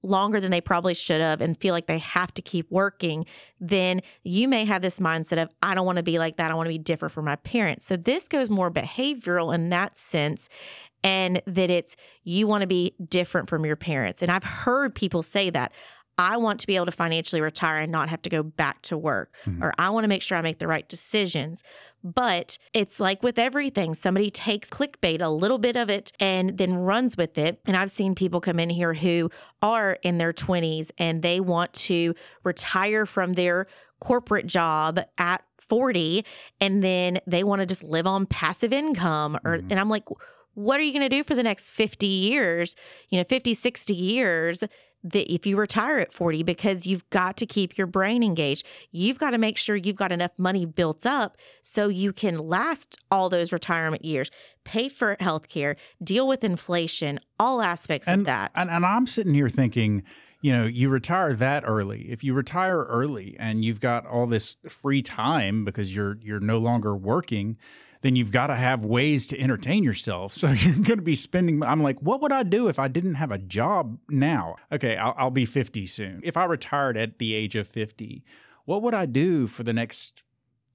longer 0.03 0.41
than 0.41 0.51
they 0.51 0.61
probably 0.61 0.95
should 0.95 1.21
have 1.21 1.41
and 1.41 1.59
feel 1.59 1.73
like 1.73 1.87
they 1.87 1.99
have 1.99 2.35
to 2.35 2.43
keep 2.43 2.71
working, 2.71 3.25
then 3.61 4.03
you 4.25 4.49
may 4.49 4.65
have 4.65 4.83
this 4.83 4.99
mindset 4.99 5.41
of, 5.41 5.49
I 5.63 5.75
don't 5.75 5.87
want 5.87 5.97
to 5.97 6.03
be 6.03 6.19
like 6.19 6.37
that. 6.37 6.51
I 6.51 6.55
want 6.55 6.67
to 6.67 6.73
be 6.73 6.79
different 6.79 7.13
from 7.13 7.25
my 7.25 7.37
parents. 7.37 7.87
So 7.87 7.97
this 7.97 8.29
goes 8.29 8.51
more 8.51 8.71
behavioral 8.71 9.55
in 9.55 9.71
that 9.71 9.97
sense. 9.97 10.49
And 11.05 11.43
that 11.47 11.71
it's 11.71 11.97
you 12.25 12.47
want 12.47 12.61
to 12.63 12.67
be 12.67 12.95
different 13.09 13.49
from 13.49 13.65
your 13.67 13.77
parents. 13.77 14.23
And 14.23 14.31
I've 14.31 14.45
heard 14.45 14.95
people 14.95 15.23
say 15.23 15.51
that. 15.51 15.73
I 16.19 16.37
want 16.37 16.61
to 16.61 16.67
be 16.67 16.77
able 16.77 16.85
to 16.87 16.93
financially 16.93 17.41
retire 17.41 17.81
and 17.81 17.91
not 17.91 18.11
have 18.11 18.21
to 18.23 18.31
go 18.31 18.43
back 18.43 18.83
to 18.83 18.99
work, 18.99 19.35
Mhm. 19.47 19.63
or 19.63 19.73
I 19.79 19.89
want 19.89 20.05
to 20.05 20.09
make 20.09 20.21
sure 20.21 20.37
I 20.37 20.43
make 20.43 20.59
the 20.59 20.69
right 20.69 20.87
decisions. 20.87 21.63
But 22.05 22.59
it's 22.75 23.01
like 23.01 23.23
with 23.23 23.39
everything, 23.39 23.95
somebody 23.95 24.31
takes 24.31 24.69
clickbait, 24.69 25.23
a 25.23 25.29
little 25.31 25.57
bit 25.57 25.75
of 25.75 25.89
it, 25.89 26.13
and 26.21 26.59
then 26.59 26.75
runs 26.75 27.17
with 27.17 27.39
it. 27.39 27.61
And 27.65 27.77
I've 27.79 27.91
seen 27.91 28.15
people 28.15 28.43
come 28.43 28.61
in 28.61 28.69
here 28.69 28.93
who 28.93 29.31
are 29.63 29.99
in 30.03 30.19
their 30.19 30.35
20s 30.35 30.91
and 30.99 31.23
they 31.23 31.41
want 31.41 31.73
to 31.75 32.15
retire 32.45 33.07
from 33.07 33.33
their 33.33 33.67
corporate 33.99 34.47
job 34.47 35.01
at 35.17 35.43
40 35.59 36.27
and 36.61 36.85
then 36.85 37.21
they 37.27 37.43
want 37.43 37.61
to 37.61 37.67
just 37.67 37.83
live 37.85 38.07
on 38.07 38.27
passive 38.27 38.73
income 38.73 39.39
or 39.45 39.59
Mhm. 39.59 39.71
and 39.71 39.81
I'm 39.81 39.89
like 39.89 40.05
what 40.55 40.79
are 40.81 40.83
you 40.83 40.93
going 40.93 41.09
to 41.09 41.15
do 41.15 41.25
for 41.25 41.35
the 41.35 41.43
next 41.43 41.71
50 41.71 42.07
years? 42.07 42.75
You 43.09 43.19
know 43.19 43.25
50 43.25 43.55
60 43.55 43.95
years 43.95 44.65
that 45.05 45.33
if 45.33 45.47
you 45.47 45.57
retire 45.57 45.99
at 45.99 46.13
40 46.13 46.43
because 46.43 46.87
you've 46.87 47.09
got 47.11 47.37
to 47.39 47.47
keep 47.47 47.77
your 47.77 47.87
brain 47.87 48.23
engaged. 48.23 48.67
You've 48.93 49.19
got 49.19 49.31
to 49.31 49.39
make 49.39 49.57
sure 49.57 49.75
you've 49.75 49.97
got 49.97 50.13
enough 50.13 50.33
money 50.39 50.65
built 50.65 51.05
up 51.05 51.37
so 51.63 51.89
you 51.89 52.13
can 52.13 52.39
last 52.39 52.99
all 53.11 53.29
those 53.29 53.53
retirement 53.53 54.05
years 54.05 54.31
pay 54.65 54.89
for 54.89 55.17
health 55.19 55.49
care 55.49 55.77
deal 56.03 56.29
with 56.29 56.45
inflation 56.45 57.19
all 57.41 57.61
aspects 57.61 58.07
and, 58.07 58.21
of 58.21 58.27
that. 58.27 58.53
And, 58.55 58.71
and 58.71 58.87
I'm 58.87 59.07
sitting 59.07 59.35
here 59.35 59.49
thinking, 59.49 60.05
you 60.41 60.53
know, 60.53 60.67
you 60.67 60.89
retire 60.89 61.35
that 61.35 61.65
early. 61.67 62.11
If 62.11 62.23
you 62.23 62.35
retire 62.35 62.83
early 62.85 63.37
and 63.39 63.65
you've 63.65 63.81
got 63.81 64.07
all 64.07 64.27
this 64.27 64.57
free 64.69 65.03
time 65.03 65.65
because 65.65 65.95
you're 65.95 66.19
you're 66.21 66.41
no 66.41 66.59
longer 66.59 66.97
working, 66.97 67.57
then 68.03 68.17
you've 68.17 68.33
got 68.33 68.49
to 68.49 68.55
have 68.55 68.85
ways 68.85 69.27
to 69.29 69.41
entertain 69.41 69.83
yourself. 69.83 70.35
So 70.35 70.49
you're 70.51 70.75
going 70.75 70.99
to 70.99 71.03
be 71.03 71.17
spending. 71.17 71.63
I'm 71.63 71.83
like, 71.83 71.99
what 72.01 72.21
would 72.21 72.33
I 72.33 72.43
do 72.43 72.69
if 72.69 72.79
I 72.79 72.89
didn't 72.89 73.15
have 73.15 73.33
a 73.33 73.39
job 73.39 73.99
now? 74.11 74.57
Okay, 74.71 74.97
I'll, 74.97 75.15
I'll 75.17 75.31
be 75.31 75.47
50 75.47 75.87
soon. 75.87 76.21
If 76.23 76.37
I 76.37 76.45
retired 76.45 76.97
at 76.97 77.19
the 77.19 77.35
age 77.35 77.57
of 77.57 77.67
50, 77.69 78.25
what 78.67 78.83
would 78.83 78.95
I 78.95 79.07
do 79.07 79.47
for 79.47 79.63
the 79.63 79.73
next 79.73 80.23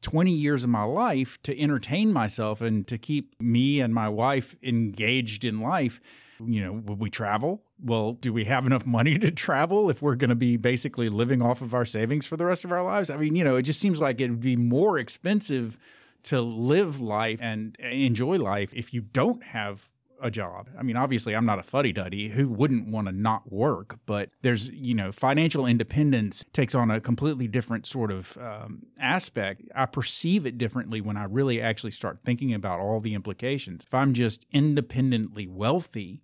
20 0.02 0.32
years 0.32 0.64
of 0.64 0.70
my 0.70 0.84
life 0.84 1.42
to 1.44 1.60
entertain 1.60 2.14
myself 2.14 2.62
and 2.62 2.88
to 2.88 2.98
keep 2.98 3.36
me 3.42 3.82
and 3.82 3.94
my 3.94 4.10
wife 4.10 4.56
engaged 4.64 5.44
in 5.44 5.60
life? 5.62 6.00
You 6.40 6.62
know, 6.64 6.74
would 6.86 7.00
we 7.00 7.10
travel? 7.10 7.64
Well, 7.84 8.14
do 8.14 8.32
we 8.32 8.46
have 8.46 8.68
enough 8.68 8.86
money 8.86 9.18
to 9.18 9.32
travel 9.32 9.90
if 9.90 10.02
we're 10.02 10.16
going 10.16 10.30
to 10.30 10.36
be 10.36 10.56
basically 10.56 11.10
living 11.10 11.42
off 11.42 11.62
of 11.62 11.74
our 11.74 11.86
savings 11.86 12.28
for 12.28 12.38
the 12.38 12.46
rest 12.46 12.64
of 12.64 12.72
our 12.72 12.84
lives? 12.84 13.10
I 13.10 13.18
mean, 13.18 13.36
you 13.36 13.44
know, 13.44 13.56
it 13.56 13.64
just 13.64 13.80
seems 13.80 14.00
like 14.00 14.22
it 14.22 14.30
would 14.30 14.40
be 14.40 14.56
more 14.56 15.00
expensive 15.00 15.78
to 16.28 16.42
live 16.42 17.00
life 17.00 17.40
and 17.42 17.76
enjoy 17.80 18.38
life 18.38 18.74
if 18.74 18.94
you 18.94 19.02
don't 19.02 19.44
have 19.44 19.90
a 20.22 20.32
job. 20.32 20.68
I 20.78 20.84
mean, 20.84 20.98
obviously, 20.98 21.36
I'm 21.36 21.46
not 21.46 21.60
a 21.60 21.64
fuddy 21.64 21.94
duddy 21.94 22.28
who 22.28 22.48
wouldn't 22.48 22.88
want 22.90 23.08
to 23.08 23.14
not 23.14 23.52
work, 23.52 24.00
but 24.06 24.30
there's, 24.42 24.68
you 24.70 24.96
know, 24.96 25.12
financial 25.12 25.66
independence 25.66 26.44
takes 26.54 26.76
on 26.76 26.90
a 26.92 27.00
completely 27.00 27.48
different 27.48 27.86
sort 27.86 28.12
of 28.12 28.38
um, 28.38 28.84
aspect. 29.00 29.62
I 29.76 29.86
perceive 29.86 30.46
it 30.46 30.58
differently 30.58 31.02
when 31.02 31.18
I 31.18 31.26
really 31.26 31.62
actually 31.62 31.92
start 31.92 32.20
thinking 32.24 32.54
about 32.54 32.80
all 32.80 33.00
the 33.00 33.14
implications. 33.14 33.86
If 33.86 33.94
I'm 33.94 34.14
just 34.14 34.46
independently 34.52 35.48
wealthy, 35.48 36.24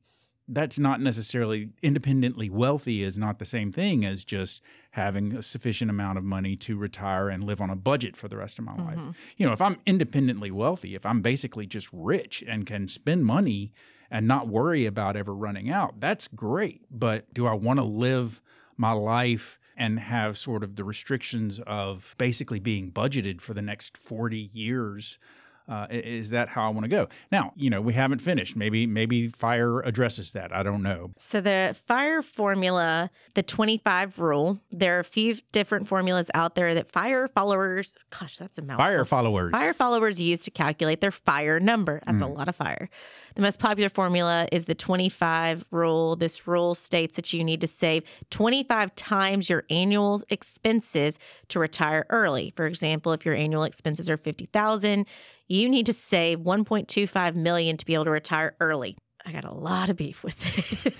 that's 0.50 0.78
not 0.78 1.00
necessarily 1.00 1.70
independently 1.82 2.50
wealthy 2.50 3.04
is 3.04 3.18
not 3.18 3.40
the 3.40 3.46
same 3.46 3.72
thing 3.72 4.06
as 4.06 4.26
just 4.26 4.62
having 4.92 5.36
a 5.36 5.42
sufficient 5.42 5.90
amount 5.90 6.18
of 6.18 6.24
money 6.24 6.56
to 6.58 6.78
retire 6.78 7.30
and 7.30 7.46
live 7.46 7.62
on 7.62 7.70
a 7.70 7.76
budget 7.76 8.18
for 8.18 8.28
the 8.28 8.38
rest 8.38 8.60
of 8.60 8.66
my 8.66 8.76
life. 8.76 8.98
Mm-hmm. 8.98 9.12
You 9.38 9.46
know, 9.46 9.54
if 9.54 9.62
I'm 9.62 9.78
independently 9.86 10.52
wealthy, 10.52 10.96
if 10.96 11.06
I'm 11.06 11.22
basically 11.22 11.66
just 11.66 11.88
rich 11.94 12.44
and 12.48 12.66
can 12.66 12.88
spend 12.88 13.26
money 13.26 13.72
and 14.12 14.28
not 14.28 14.48
worry 14.48 14.86
about 14.86 15.16
ever 15.16 15.34
running 15.34 15.72
out, 15.72 16.00
that's 16.00 16.28
great. 16.28 16.82
But 16.92 17.34
do 17.34 17.48
I 17.48 17.54
want 17.54 17.80
to 17.80 17.86
live 17.86 18.42
my 18.78 18.92
life 18.92 19.60
and 19.78 20.00
have 20.00 20.38
sort 20.38 20.64
of 20.64 20.76
the 20.76 20.84
restrictions 20.84 21.62
of 21.66 22.16
basically 22.18 22.60
being 22.60 22.92
budgeted 22.92 23.40
for 23.40 23.54
the 23.54 23.62
next 23.62 23.98
40 23.98 24.52
years? 24.54 25.20
Uh, 25.68 25.88
is 25.90 26.30
that 26.32 26.50
how 26.50 26.68
I 26.68 26.70
want 26.70 26.84
to 26.84 26.90
go? 26.90 27.08
Now, 27.32 27.54
you 27.56 27.70
know, 27.70 27.82
we 27.82 27.94
haven't 27.94 28.20
finished. 28.20 28.56
Maybe, 28.56 28.86
maybe 28.86 29.30
fire 29.30 29.80
addresses 29.82 30.32
that. 30.32 30.54
I 30.54 30.64
don't 30.64 30.84
know. 30.84 31.12
So 31.18 31.40
the 31.42 31.76
fire 31.88 32.22
formula, 32.22 33.10
the 33.36 33.44
25 33.44 34.20
rule, 34.20 34.60
there 34.72 34.98
are 34.98 35.00
a 35.00 35.06
few 35.06 35.38
different 35.52 35.88
formulas 35.88 36.30
out 36.34 36.56
there 36.56 36.74
that 36.74 36.92
fire 36.92 37.28
followers, 37.28 37.96
gosh, 38.10 38.38
that's 38.38 38.58
a 38.58 38.62
mouthful. 38.62 38.84
Fire 38.84 39.06
followers. 39.06 39.52
Fire 39.52 39.74
followers 39.74 40.20
use 40.20 40.42
to 40.42 40.52
calculate 40.52 41.02
their 41.02 41.12
fire 41.12 41.60
number. 41.60 42.02
That's 42.06 42.22
a 42.22 42.28
lot 42.28 42.50
of 42.50 42.56
fire. 42.56 42.90
The 43.36 43.42
most 43.42 43.58
popular 43.60 43.90
formula 43.90 44.48
is 44.52 44.66
the 44.66 44.76
25 44.76 45.66
rule. 45.72 46.16
This 46.16 46.48
rule 46.48 46.76
states 46.76 47.16
that 47.16 47.34
you 47.34 47.44
need 47.44 47.62
to 47.62 47.68
save 47.68 48.04
25 48.30 48.94
times 48.96 49.50
your 49.50 49.64
annual 49.70 50.22
expenses 50.30 51.18
to 51.50 51.60
retire 51.60 52.06
early. 52.10 52.54
For 52.56 52.68
example, 52.68 53.12
if 53.14 53.26
your 53.26 53.34
annual 53.36 53.64
expenses 53.64 54.10
are 54.10 54.18
50,000, 54.18 55.06
you 55.48 55.68
need 55.68 55.86
to 55.88 55.94
save 55.94 56.40
1.25 56.40 57.36
million 57.36 57.78
to 57.78 57.86
be 57.86 57.94
able 57.96 58.06
to 58.06 58.12
retire 58.12 58.56
early. 58.60 58.98
I 59.26 59.32
got 59.32 59.46
a 59.46 59.54
lot 59.54 59.90
of 59.90 59.96
beef 59.98 60.24
with 60.24 60.38
this. 60.84 60.94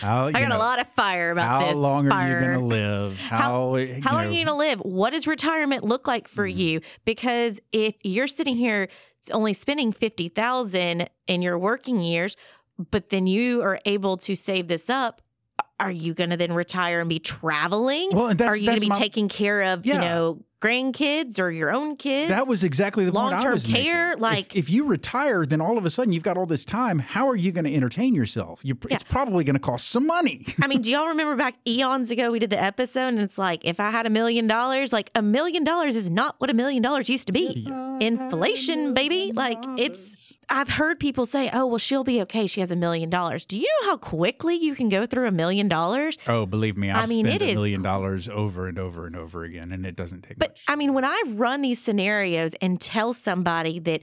How, 0.00 0.26
I 0.26 0.32
got 0.32 0.50
a 0.50 0.58
lot 0.58 0.80
of 0.80 0.88
fire 0.90 1.30
about 1.30 1.46
How 1.46 1.60
this. 1.60 1.68
How 1.74 1.78
long 1.78 2.10
are 2.10 2.28
you 2.28 2.40
going 2.46 2.58
to 2.58 2.64
live? 2.66 3.18
How, 3.20 3.38
How- 3.38 3.76
you 3.76 4.00
How 4.02 4.12
long 4.14 4.26
are 4.26 4.28
you 4.30 4.44
going 4.44 4.46
to 4.48 4.54
live? 4.54 4.80
What 4.80 5.10
does 5.10 5.26
retirement 5.28 5.84
look 5.84 6.08
like 6.08 6.26
for 6.26 6.46
Mhm. 6.46 6.56
you? 6.56 6.80
Because 7.04 7.60
if 7.72 7.94
you're 8.02 8.26
sitting 8.26 8.56
here 8.56 8.88
only 9.30 9.54
spending 9.54 9.92
50,000 9.92 11.08
in 11.26 11.42
your 11.42 11.58
working 11.58 12.00
years, 12.00 12.36
but 12.90 13.10
then 13.10 13.26
you 13.26 13.62
are 13.62 13.80
able 13.84 14.16
to 14.18 14.34
save 14.34 14.68
this 14.68 14.90
up, 14.90 15.22
are 15.80 15.90
you 15.90 16.14
going 16.14 16.30
to 16.30 16.36
then 16.36 16.52
retire 16.52 17.00
and 17.00 17.08
be 17.08 17.18
traveling? 17.18 18.10
Well, 18.12 18.28
and 18.28 18.38
that's, 18.38 18.54
are 18.54 18.56
you 18.56 18.66
going 18.66 18.76
to 18.78 18.80
be 18.80 18.88
my- 18.88 18.98
taking 18.98 19.28
care 19.28 19.62
of, 19.62 19.86
you 19.86 19.94
know, 19.94 20.44
grandkids 20.64 21.38
or 21.38 21.50
your 21.50 21.70
own 21.72 21.96
kids? 21.96 22.28
That 22.30 22.46
was 22.46 22.64
exactly 22.64 23.04
the 23.04 23.12
point 23.12 23.26
I 23.26 23.36
long-term 23.36 23.52
was 23.52 23.68
making. 23.68 23.84
care, 23.84 24.12
If- 24.14 24.20
like- 24.20 24.56
if, 24.56 24.70
you 24.70 24.84
retire, 24.84 25.44
then 25.44 25.60
all 25.60 25.76
of 25.78 25.84
a 25.84 25.90
sudden 25.90 26.12
you've 26.12 26.22
got 26.22 26.36
all 26.38 26.46
this 26.46 26.64
time. 26.64 26.98
How 26.98 27.28
are 27.28 27.36
you 27.36 27.52
going 27.52 27.64
to 27.64 27.74
entertain 27.74 28.14
yourself? 28.14 28.60
You, 28.62 28.76
Yeah. 28.88 28.94
It's 28.94 29.04
probably 29.04 29.44
going 29.44 29.54
to 29.54 29.60
cost 29.60 29.88
some 29.88 30.06
money. 30.06 30.46
I 30.62 30.66
mean, 30.66 30.80
do 30.82 30.90
y'all 30.90 31.08
remember 31.08 31.36
back 31.36 31.54
eons 31.66 32.10
ago 32.10 32.30
we 32.30 32.38
did 32.38 32.50
the 32.50 32.62
episode 32.62 33.08
and 33.08 33.20
it's 33.20 33.38
like 33.38 33.60
if 33.64 33.78
I 33.80 33.90
had 33.90 34.06
a 34.06 34.10
million 34.10 34.46
dollars, 34.46 34.92
like 34.92 35.10
a 35.14 35.22
million 35.22 35.64
dollars 35.64 35.94
is 35.96 36.10
not 36.10 36.36
what 36.38 36.50
a 36.50 36.54
million 36.54 36.82
dollars 36.82 37.08
used 37.08 37.26
to 37.26 37.32
be. 37.32 37.66
Inflation, 38.00 38.94
baby. 38.94 39.32
Like 39.34 39.58
it's 39.78 40.33
I've 40.48 40.68
heard 40.68 40.98
people 40.98 41.26
say, 41.26 41.50
"Oh, 41.52 41.66
well 41.66 41.78
she'll 41.78 42.04
be 42.04 42.20
okay. 42.22 42.46
She 42.46 42.60
has 42.60 42.70
a 42.70 42.76
million 42.76 43.10
dollars." 43.10 43.44
Do 43.44 43.58
you 43.58 43.68
know 43.82 43.90
how 43.90 43.96
quickly 43.96 44.56
you 44.56 44.74
can 44.74 44.88
go 44.88 45.06
through 45.06 45.26
a 45.26 45.32
million 45.32 45.68
dollars? 45.68 46.18
Oh, 46.26 46.46
believe 46.46 46.76
me, 46.76 46.90
I've 46.90 47.08
mean, 47.08 47.26
spent 47.26 47.42
a 47.42 47.46
is 47.46 47.54
million 47.54 47.82
dollars 47.82 48.28
over 48.28 48.68
and 48.68 48.78
over 48.78 49.06
and 49.06 49.16
over 49.16 49.44
again, 49.44 49.72
and 49.72 49.84
it 49.86 49.96
doesn't 49.96 50.22
take 50.22 50.38
But 50.38 50.50
much. 50.50 50.64
I 50.68 50.76
mean, 50.76 50.94
when 50.94 51.04
I 51.04 51.22
run 51.28 51.62
these 51.62 51.80
scenarios 51.82 52.54
and 52.60 52.80
tell 52.80 53.12
somebody 53.12 53.78
that 53.80 54.02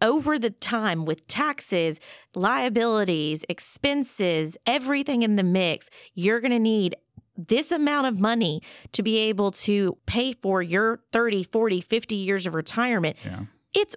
over 0.00 0.38
the 0.38 0.50
time 0.50 1.04
with 1.04 1.26
taxes, 1.28 2.00
liabilities, 2.34 3.44
expenses, 3.48 4.56
everything 4.66 5.22
in 5.22 5.36
the 5.36 5.42
mix, 5.42 5.90
you're 6.14 6.40
going 6.40 6.52
to 6.52 6.58
need 6.58 6.96
this 7.36 7.70
amount 7.70 8.06
of 8.06 8.18
money 8.18 8.62
to 8.92 9.02
be 9.02 9.18
able 9.18 9.50
to 9.50 9.96
pay 10.06 10.32
for 10.32 10.62
your 10.62 11.00
30, 11.12 11.42
40, 11.42 11.80
50 11.82 12.14
years 12.16 12.46
of 12.46 12.54
retirement. 12.54 13.16
yeah. 13.24 13.40
It's 13.74 13.94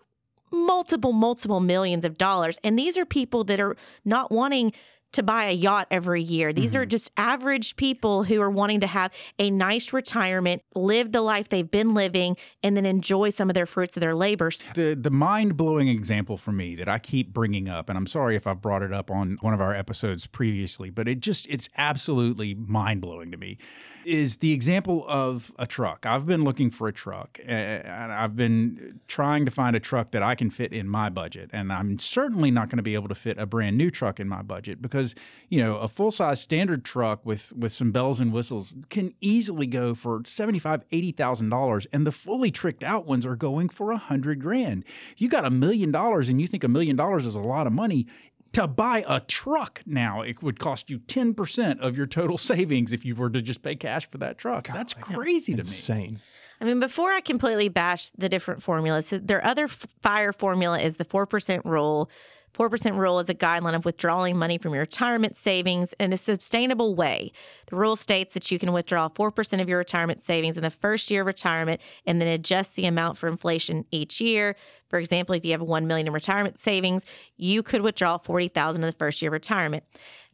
multiple, 0.52 1.12
multiple 1.12 1.60
millions 1.60 2.06
of 2.06 2.18
dollars. 2.18 2.58
And 2.64 2.78
these 2.78 2.98
are 2.98 3.06
people 3.06 3.44
that 3.46 3.60
are 3.60 3.76
not 4.06 4.32
wanting 4.32 4.74
to 5.12 5.24
buy 5.24 5.46
a 5.46 5.52
yacht 5.52 5.88
every 5.90 6.22
year. 6.22 6.54
These 6.54 6.76
are 6.76 6.82
mm-hmm. 6.82 6.90
just 6.90 7.10
average 7.18 7.76
people 7.76 8.24
who 8.24 8.40
are 8.42 8.50
wanting 8.50 8.82
to 8.82 8.88
have 8.88 9.12
a 9.40 9.50
nice 9.50 9.92
retirement, 9.92 10.62
live 10.76 11.12
the 11.12 11.22
life 11.22 11.50
they've 11.50 11.70
been 11.70 11.94
living, 11.94 12.38
and 12.62 12.78
then 12.78 12.86
enjoy 12.86 13.32
some 13.32 13.50
of 13.50 13.56
their 13.56 13.66
fruits 13.66 13.98
of 13.98 14.02
their 14.02 14.16
labors. 14.16 14.62
The 14.76 14.96
the 15.00 15.10
mind 15.10 15.58
blowing 15.58 15.88
example 15.88 16.38
for 16.38 16.52
me 16.52 16.76
that 16.76 16.88
I 16.88 17.00
keep 17.00 17.34
bringing 17.34 17.70
up, 17.70 17.90
and 17.90 17.98
I'm 17.98 18.08
sorry 18.08 18.36
if 18.36 18.46
I've 18.46 18.62
brought 18.62 18.84
it 18.84 18.94
up 18.94 19.10
on 19.10 19.38
one 19.42 19.54
of 19.54 19.62
our 19.62 19.74
episodes 19.74 20.28
previously, 20.28 20.90
but 20.92 21.08
it 21.08 21.22
just 21.22 21.48
it's 21.48 21.70
absolutely 21.78 22.54
mind 22.54 23.02
blowing 23.02 23.32
to 23.32 23.38
me. 23.38 23.58
Is 24.06 24.38
the 24.38 24.54
example 24.54 25.06
of 25.08 25.52
a 25.58 25.66
truck. 25.66 26.06
I've 26.06 26.26
been 26.26 26.44
looking 26.44 26.70
for 26.70 26.88
a 26.88 26.94
truck, 26.94 27.40
and 27.46 28.12
I've 28.12 28.36
been 28.36 29.00
trying 29.08 29.46
to 29.46 29.52
find 29.52 29.76
a 29.76 29.80
truck 29.80 30.12
that 30.12 30.24
I 30.24 30.36
can 30.36 30.50
fit 30.50 30.72
in 30.72 30.88
my 30.88 31.10
budget, 31.10 31.50
and 31.52 31.74
I'm 31.74 32.00
certainly 32.00 32.52
not 32.52 32.70
going 32.70 32.78
to 32.78 32.84
be 32.84 32.94
able 32.94 33.10
to 33.10 33.16
fit 33.16 33.38
a 33.38 33.46
brand 33.46 33.78
new 33.78 33.90
truck 33.90 34.20
in 34.20 34.28
my 34.28 34.42
budget 34.42 34.82
because 34.82 35.00
because 35.00 35.16
you 35.50 35.62
know 35.64 35.78
a 35.78 35.88
full 35.88 36.12
size 36.12 36.42
standard 36.42 36.84
truck 36.84 37.26
with 37.26 37.52
with 37.54 37.74
some 37.74 37.92
bells 37.92 38.20
and 38.20 38.34
whistles 38.34 38.76
can 38.90 39.14
easily 39.22 39.66
go 39.66 39.94
for 39.94 40.22
seventy 40.26 40.60
five 40.60 40.84
eighty 40.92 41.12
thousand 41.12 41.50
dollars, 41.50 41.88
and 41.94 42.06
the 42.06 42.12
fully 42.12 42.52
tricked 42.52 42.84
out 42.84 43.06
ones 43.06 43.26
are 43.26 43.36
going 43.36 43.70
for 43.70 43.92
a 43.92 43.98
hundred 43.98 44.42
grand. 44.42 44.84
You 45.18 45.30
got 45.30 45.46
a 45.46 45.50
million 45.50 45.92
dollars, 45.92 46.30
and 46.30 46.40
you 46.42 46.48
think 46.48 46.64
a 46.64 46.68
million 46.68 46.96
dollars 46.96 47.26
is 47.26 47.36
a 47.36 47.40
lot 47.40 47.68
of 47.68 47.74
money. 47.74 48.08
To 48.54 48.68
buy 48.68 49.06
a 49.08 49.20
truck 49.20 49.82
now, 49.86 50.22
it 50.22 50.42
would 50.42 50.60
cost 50.60 50.90
you 50.90 51.00
10% 51.00 51.80
of 51.80 51.96
your 51.96 52.08
total 52.08 52.38
savings 52.52 52.92
if 52.92 53.06
you 53.06 53.16
were 53.16 53.30
to 53.30 53.42
just 53.42 53.62
pay 53.62 53.76
cash 53.76 54.10
for 54.10 54.18
that 54.20 54.38
truck. 54.38 54.68
That's 54.68 54.94
crazy 54.94 55.54
to 55.54 55.58
me. 55.58 55.70
Insane. 55.70 56.20
I 56.62 56.66
mean, 56.66 56.80
before 56.80 57.12
I 57.12 57.22
completely 57.22 57.70
bash 57.70 58.10
the 58.18 58.28
different 58.28 58.62
formulas, 58.62 59.12
their 59.12 59.46
other 59.46 59.66
f- 59.66 59.86
fire 60.02 60.34
formula 60.34 60.80
is 60.80 60.98
the 60.98 61.06
4% 61.06 61.64
rule. 61.64 62.10
4% 62.54 62.98
rule 62.98 63.20
is 63.20 63.30
a 63.30 63.34
guideline 63.34 63.76
of 63.76 63.86
withdrawing 63.86 64.38
money 64.38 64.58
from 64.58 64.74
your 64.74 64.82
retirement 64.82 65.38
savings 65.38 65.94
in 66.00 66.14
a 66.14 66.18
sustainable 66.18 66.96
way. 66.96 67.32
The 67.68 67.76
rule 67.76 67.96
states 67.96 68.34
that 68.34 68.50
you 68.52 68.60
can 68.60 68.74
withdraw 68.74 69.08
4% 69.10 69.62
of 69.62 69.70
your 69.70 69.78
retirement 69.78 70.22
savings 70.22 70.58
in 70.58 70.64
the 70.64 70.70
first 70.70 71.10
year 71.10 71.22
of 71.22 71.28
retirement 71.28 71.82
and 72.06 72.20
then 72.20 72.28
adjust 72.28 72.76
the 72.76 72.86
amount 72.86 73.18
for 73.18 73.28
inflation 73.28 73.86
each 73.92 74.20
year. 74.20 74.56
For 74.90 75.00
example, 75.00 75.36
if 75.36 75.46
you 75.46 75.52
have 75.52 75.62
1 75.62 75.88
million 75.88 76.08
in 76.08 76.14
retirement 76.14 76.60
savings, 76.60 77.06
you 77.38 77.64
could 77.64 77.82
withdraw 77.82 78.18
40,000 78.18 78.84
in 78.84 78.88
the 78.88 78.94
first 78.94 79.22
year 79.22 79.30
of 79.30 79.34
retirement. 79.34 79.84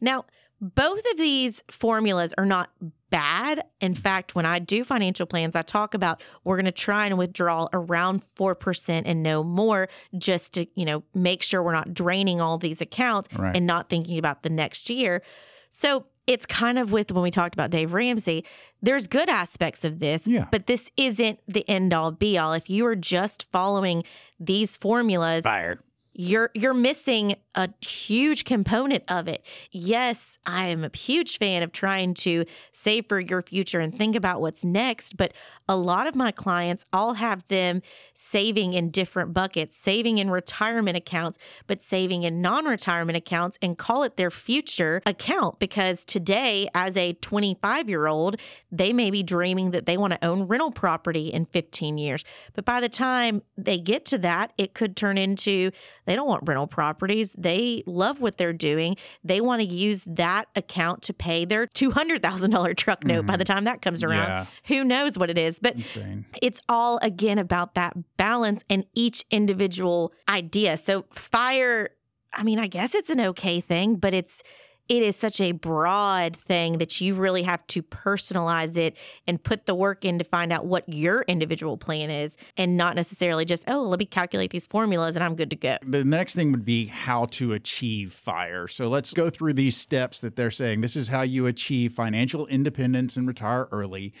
Now, 0.00 0.24
both 0.60 1.02
of 1.10 1.16
these 1.18 1.62
formulas 1.70 2.32
are 2.38 2.46
not 2.46 2.70
bad. 3.10 3.62
In 3.80 3.94
fact, 3.94 4.34
when 4.34 4.46
I 4.46 4.58
do 4.58 4.82
financial 4.84 5.26
plans, 5.26 5.54
I 5.54 5.62
talk 5.62 5.94
about 5.94 6.20
we're 6.44 6.56
going 6.56 6.64
to 6.66 6.72
try 6.72 7.06
and 7.06 7.16
withdraw 7.18 7.68
around 7.72 8.22
4% 8.36 9.02
and 9.04 9.22
no 9.22 9.44
more 9.44 9.88
just 10.18 10.54
to, 10.54 10.66
you 10.74 10.84
know, 10.84 11.02
make 11.14 11.42
sure 11.42 11.62
we're 11.62 11.72
not 11.72 11.94
draining 11.94 12.40
all 12.40 12.58
these 12.58 12.80
accounts 12.80 13.28
Right. 13.36 13.54
and 13.54 13.66
not 13.66 13.88
thinking 13.88 14.18
about 14.18 14.42
the 14.42 14.50
next 14.50 14.90
year. 14.90 15.22
So, 15.70 16.06
it's 16.26 16.44
kind 16.44 16.76
of 16.76 16.90
with 16.90 17.12
when 17.12 17.22
we 17.22 17.30
talked 17.30 17.54
about 17.54 17.70
Dave 17.70 17.92
Ramsey, 17.92 18.44
there's 18.82 19.06
good 19.06 19.28
aspects 19.28 19.84
of 19.84 20.00
this, 20.00 20.26
Yeah. 20.26 20.46
but 20.50 20.66
this 20.66 20.90
isn't 20.96 21.38
the 21.46 21.64
end 21.70 21.94
all 21.94 22.10
be 22.10 22.36
all. 22.36 22.52
If 22.52 22.68
you 22.68 22.84
are 22.86 22.96
just 22.96 23.44
following 23.52 24.02
these 24.40 24.76
formulas, 24.76 25.44
Fire. 25.44 25.78
You're 26.18 26.50
you're 26.54 26.74
missing 26.74 27.36
a 27.54 27.68
huge 27.80 28.44
component 28.44 29.04
of 29.08 29.28
it. 29.28 29.44
Yes, 29.70 30.38
I 30.44 30.66
am 30.66 30.84
a 30.84 30.90
huge 30.94 31.38
fan 31.38 31.62
of 31.62 31.72
trying 31.72 32.14
to 32.14 32.44
save 32.72 33.06
for 33.08 33.18
your 33.18 33.42
future 33.42 33.80
and 33.80 33.96
think 33.96 34.14
about 34.14 34.40
what's 34.40 34.62
next, 34.62 35.16
but 35.16 35.32
a 35.68 35.76
lot 35.76 36.06
of 36.06 36.14
my 36.14 36.32
clients 36.32 36.84
all 36.92 37.14
have 37.14 37.46
them 37.48 37.80
saving 38.14 38.74
in 38.74 38.90
different 38.90 39.32
buckets, 39.32 39.76
saving 39.76 40.18
in 40.18 40.30
retirement 40.30 40.96
accounts, 40.96 41.38
but 41.66 41.82
saving 41.82 42.24
in 42.24 42.42
non-retirement 42.42 43.16
accounts 43.16 43.58
and 43.62 43.78
call 43.78 44.02
it 44.02 44.16
their 44.16 44.30
future 44.30 45.00
account 45.06 45.58
because 45.58 46.04
today 46.04 46.68
as 46.74 46.96
a 46.96 47.14
25-year-old, 47.14 48.36
they 48.70 48.92
may 48.92 49.10
be 49.10 49.22
dreaming 49.22 49.70
that 49.70 49.86
they 49.86 49.96
want 49.96 50.12
to 50.12 50.24
own 50.24 50.42
rental 50.42 50.70
property 50.70 51.28
in 51.28 51.46
15 51.46 51.96
years. 51.96 52.22
But 52.54 52.64
by 52.66 52.80
the 52.80 52.88
time 52.90 53.42
they 53.56 53.78
get 53.78 54.04
to 54.06 54.18
that, 54.18 54.52
it 54.58 54.74
could 54.74 54.96
turn 54.96 55.16
into 55.16 55.70
they 56.06 56.16
don't 56.16 56.26
want 56.26 56.42
rental 56.46 56.66
properties. 56.66 57.32
They 57.36 57.82
love 57.86 58.20
what 58.20 58.38
they're 58.38 58.52
doing. 58.52 58.96
They 59.22 59.40
want 59.40 59.60
to 59.60 59.66
use 59.66 60.04
that 60.06 60.46
account 60.56 61.02
to 61.02 61.12
pay 61.12 61.44
their 61.44 61.66
$200,000 61.66 62.76
truck 62.76 63.04
note 63.04 63.26
by 63.26 63.36
the 63.36 63.44
mm-hmm. 63.44 63.52
time 63.52 63.64
that 63.64 63.82
comes 63.82 64.02
around. 64.02 64.28
Yeah. 64.28 64.46
Who 64.66 64.84
knows 64.84 65.18
what 65.18 65.30
it 65.30 65.38
is? 65.38 65.58
But 65.58 65.76
Insane. 65.76 66.24
it's 66.40 66.60
all 66.68 66.98
again 67.02 67.38
about 67.38 67.74
that 67.74 67.94
balance 68.16 68.62
and 68.70 68.86
each 68.94 69.24
individual 69.30 70.12
idea. 70.28 70.76
So 70.76 71.04
fire, 71.12 71.90
I 72.32 72.42
mean, 72.42 72.58
I 72.58 72.66
guess 72.66 72.94
it's 72.94 73.10
an 73.10 73.20
okay 73.20 73.60
thing, 73.60 73.96
but 73.96 74.14
it's 74.14 74.42
it 74.88 75.02
is 75.02 75.16
such 75.16 75.40
a 75.40 75.52
broad 75.52 76.36
thing 76.36 76.78
that 76.78 77.00
you 77.00 77.14
really 77.14 77.42
have 77.42 77.66
to 77.68 77.82
personalize 77.82 78.76
it 78.76 78.96
and 79.26 79.42
put 79.42 79.66
the 79.66 79.74
work 79.74 80.04
in 80.04 80.18
to 80.18 80.24
find 80.24 80.52
out 80.52 80.66
what 80.66 80.88
your 80.88 81.22
individual 81.22 81.76
plan 81.76 82.10
is 82.10 82.36
and 82.56 82.76
not 82.76 82.94
necessarily 82.94 83.44
just, 83.44 83.64
oh, 83.68 83.82
let 83.82 83.98
me 83.98 84.04
calculate 84.04 84.50
these 84.50 84.66
formulas 84.66 85.16
and 85.16 85.24
I'm 85.24 85.34
good 85.34 85.50
to 85.50 85.56
go. 85.56 85.76
The 85.86 86.04
next 86.04 86.34
thing 86.34 86.52
would 86.52 86.64
be 86.64 86.86
how 86.86 87.26
to 87.26 87.52
achieve 87.52 88.12
fire. 88.12 88.68
So 88.68 88.88
let's 88.88 89.12
go 89.12 89.30
through 89.30 89.54
these 89.54 89.76
steps 89.76 90.20
that 90.20 90.36
they're 90.36 90.50
saying. 90.50 90.80
This 90.80 90.96
is 90.96 91.08
how 91.08 91.22
you 91.22 91.46
achieve 91.46 91.92
financial 91.92 92.46
independence 92.46 93.16
and 93.16 93.26
retire 93.26 93.68
early. 93.72 94.12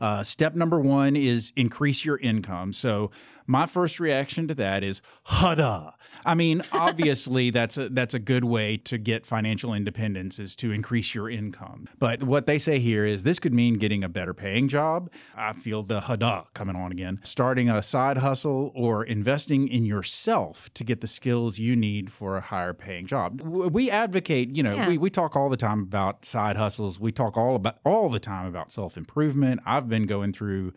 Uh, 0.00 0.22
step 0.22 0.54
number 0.54 0.78
one 0.80 1.16
is 1.16 1.52
increase 1.56 2.04
your 2.04 2.18
income. 2.18 2.72
So 2.72 3.10
my 3.48 3.66
first 3.66 3.98
reaction 3.98 4.46
to 4.46 4.54
that 4.54 4.84
is 4.84 5.02
hada. 5.26 5.94
I 6.24 6.34
mean, 6.34 6.62
obviously 6.72 7.50
that's 7.50 7.76
a 7.78 7.88
that's 7.88 8.14
a 8.14 8.18
good 8.18 8.44
way 8.44 8.76
to 8.78 8.98
get 8.98 9.24
financial 9.26 9.72
independence 9.74 10.38
is 10.38 10.54
to 10.56 10.70
increase 10.70 11.14
your 11.14 11.28
income. 11.30 11.88
But 11.98 12.22
what 12.22 12.46
they 12.46 12.58
say 12.58 12.78
here 12.78 13.04
is 13.04 13.22
this 13.24 13.38
could 13.38 13.54
mean 13.54 13.74
getting 13.78 14.04
a 14.04 14.08
better 14.08 14.34
paying 14.34 14.68
job. 14.68 15.10
I 15.36 15.52
feel 15.54 15.82
the 15.82 16.00
hada 16.00 16.46
coming 16.54 16.76
on 16.76 16.92
again. 16.92 17.20
Starting 17.24 17.68
a 17.70 17.82
side 17.82 18.18
hustle 18.18 18.72
or 18.74 19.04
investing 19.04 19.68
in 19.68 19.84
yourself 19.84 20.68
to 20.74 20.84
get 20.84 21.00
the 21.00 21.06
skills 21.06 21.58
you 21.58 21.74
need 21.74 22.12
for 22.12 22.36
a 22.36 22.40
higher 22.40 22.74
paying 22.74 23.06
job. 23.06 23.40
We 23.40 23.90
advocate, 23.90 24.54
you 24.54 24.62
know, 24.62 24.74
Yeah. 24.74 24.88
we, 24.88 24.98
we 24.98 25.10
talk 25.10 25.34
all 25.36 25.48
the 25.48 25.56
time 25.56 25.80
about 25.80 26.24
side 26.24 26.56
hustles. 26.56 27.00
We 27.00 27.12
talk 27.12 27.36
all 27.36 27.54
about 27.56 27.78
all 27.84 28.10
the 28.10 28.20
time 28.20 28.46
about 28.46 28.70
self 28.70 28.96
improvement. 28.96 29.60
I've 29.64 29.88
been 29.88 30.06
going 30.06 30.32
through 30.32 30.74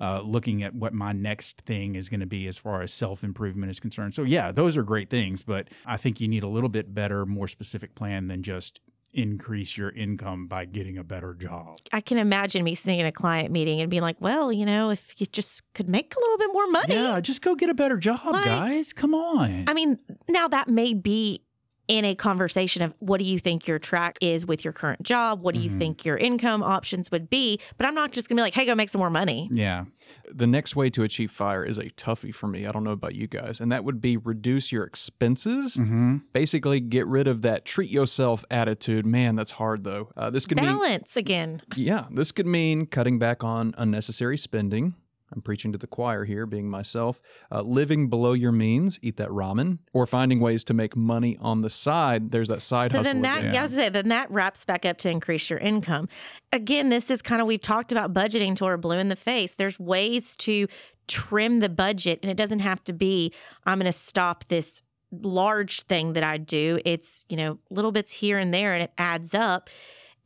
uh, 0.00 0.20
looking 0.22 0.62
at 0.62 0.74
what 0.74 0.92
my 0.92 1.12
next 1.12 1.60
thing 1.62 1.94
is 1.94 2.08
going 2.08 2.20
to 2.20 2.26
be 2.26 2.46
as 2.46 2.58
far 2.58 2.82
as 2.82 2.92
self 2.92 3.22
improvement 3.24 3.70
is 3.70 3.80
concerned. 3.80 4.14
So, 4.14 4.22
yeah, 4.22 4.52
those 4.52 4.76
are 4.76 4.82
great 4.82 5.10
things, 5.10 5.42
but 5.42 5.68
I 5.86 5.96
think 5.96 6.20
you 6.20 6.28
need 6.28 6.42
a 6.42 6.48
little 6.48 6.68
bit 6.68 6.94
better, 6.94 7.24
more 7.26 7.48
specific 7.48 7.94
plan 7.94 8.28
than 8.28 8.42
just 8.42 8.80
increase 9.12 9.76
your 9.76 9.90
income 9.90 10.48
by 10.48 10.64
getting 10.64 10.98
a 10.98 11.04
better 11.04 11.34
job. 11.34 11.76
I 11.92 12.00
can 12.00 12.18
imagine 12.18 12.64
me 12.64 12.74
sitting 12.74 12.98
in 12.98 13.06
a 13.06 13.12
client 13.12 13.52
meeting 13.52 13.80
and 13.80 13.88
being 13.88 14.02
like, 14.02 14.16
well, 14.20 14.52
you 14.52 14.66
know, 14.66 14.90
if 14.90 15.14
you 15.18 15.26
just 15.26 15.62
could 15.72 15.88
make 15.88 16.14
a 16.16 16.18
little 16.18 16.36
bit 16.38 16.50
more 16.52 16.66
money. 16.66 16.94
Yeah, 16.94 17.20
just 17.20 17.40
go 17.40 17.54
get 17.54 17.68
a 17.70 17.74
better 17.74 17.96
job, 17.96 18.20
Like- 18.26 18.44
guys. 18.44 18.92
Come 18.92 19.14
on. 19.14 19.64
I 19.68 19.72
mean, 19.74 19.98
now 20.28 20.48
that 20.48 20.66
may 20.68 20.94
be 20.94 21.42
in 21.86 22.04
a 22.04 22.14
conversation 22.14 22.80
of 22.82 22.94
what 23.00 23.18
do 23.18 23.24
you 23.24 23.38
think 23.38 23.66
your 23.66 23.78
track 23.78 24.16
is 24.22 24.46
with 24.46 24.64
your 24.64 24.72
current 24.72 25.02
job? 25.02 25.42
What 25.42 25.54
do 25.54 25.60
you 25.60 25.68
Mhm. 25.70 25.78
think 25.78 26.04
your 26.04 26.16
income 26.16 26.62
options 26.62 27.10
would 27.10 27.28
be? 27.28 27.60
But 27.76 27.86
I'm 27.86 27.94
not 27.94 28.12
just 28.12 28.28
gonna 28.28 28.38
be 28.38 28.42
like, 28.42 28.54
hey, 28.54 28.64
go 28.64 28.74
make 28.74 28.88
some 28.88 28.98
more 29.00 29.10
money. 29.10 29.48
yeah. 29.52 29.84
The 30.30 30.46
next 30.46 30.76
way 30.76 30.90
to 30.90 31.02
achieve 31.02 31.30
fire 31.30 31.64
is 31.64 31.78
a 31.78 31.84
toughie 31.90 32.34
for 32.34 32.46
me. 32.46 32.66
I 32.66 32.72
don't 32.72 32.84
know 32.84 32.90
about 32.92 33.14
you 33.14 33.26
guys. 33.26 33.58
And 33.60 33.72
that 33.72 33.84
would 33.84 34.00
be 34.02 34.16
reduce 34.18 34.70
your 34.70 34.84
expenses. 34.84 35.76
Mm-hmm. 35.76 36.16
Basically, 36.32 36.80
get 36.80 37.06
rid 37.06 37.26
of 37.26 37.42
that 37.42 37.64
treat 37.64 37.90
yourself 37.90 38.44
attitude. 38.50 39.06
Man, 39.06 39.34
that's 39.36 39.52
hard 39.52 39.84
though. 39.84 40.10
Uh, 40.16 40.28
this 40.30 40.46
could 40.46 40.56
mean 40.58 40.66
Balance 40.66 41.16
again. 41.16 41.62
Yeah, 41.76 42.04
this 42.10 42.32
could 42.32 42.46
mean 42.46 42.86
cutting 42.86 43.18
back 43.18 43.42
on 43.44 43.74
unnecessary 43.78 44.36
spending. 44.36 44.94
I'm 45.34 45.42
preaching 45.42 45.72
to 45.72 45.78
the 45.78 45.86
choir 45.86 46.24
here, 46.24 46.46
being 46.46 46.70
myself. 46.70 47.20
Uh, 47.50 47.62
living 47.62 48.08
below 48.08 48.32
your 48.32 48.52
means, 48.52 48.98
eat 49.02 49.16
that 49.16 49.28
ramen, 49.30 49.78
or 49.92 50.06
finding 50.06 50.38
ways 50.40 50.62
to 50.64 50.74
make 50.74 50.96
money 50.96 51.36
on 51.40 51.60
the 51.62 51.70
side. 51.70 52.30
There's 52.30 52.48
that 52.48 52.62
side 52.62 52.92
So 52.92 52.98
hustle. 52.98 53.12
then 53.12 53.22
that, 53.22 53.40
again. 53.40 53.54
yeah, 53.54 53.60
I 53.60 53.62
was 53.62 53.72
say, 53.72 53.88
then 53.88 54.08
that 54.08 54.30
wraps 54.30 54.64
back 54.64 54.86
up 54.86 54.98
to 54.98 55.10
increase 55.10 55.50
your 55.50 55.58
income. 55.58 56.08
Again, 56.52 56.88
this 56.88 57.10
is 57.10 57.20
kind 57.20 57.40
of 57.40 57.48
we've 57.48 57.60
talked 57.60 57.90
about 57.90 58.12
budgeting 58.14 58.56
till 58.56 58.68
we're 58.68 58.76
blue 58.76 58.98
in 58.98 59.08
the 59.08 59.16
face. 59.16 59.54
There's 59.54 59.78
ways 59.78 60.36
to 60.36 60.68
trim 61.08 61.60
the 61.60 61.68
budget, 61.68 62.20
and 62.22 62.30
it 62.30 62.36
doesn't 62.36 62.60
have 62.60 62.82
to 62.84 62.92
be 62.92 63.32
I'm 63.66 63.78
going 63.78 63.90
to 63.90 63.98
stop 63.98 64.44
this 64.48 64.80
large 65.10 65.82
thing 65.82 66.14
that 66.14 66.24
I 66.24 66.38
do. 66.38 66.78
It's 66.84 67.24
you 67.28 67.36
know 67.36 67.58
little 67.70 67.92
bits 67.92 68.12
here 68.12 68.38
and 68.38 68.54
there, 68.54 68.72
and 68.74 68.82
it 68.84 68.92
adds 68.98 69.34
up. 69.34 69.68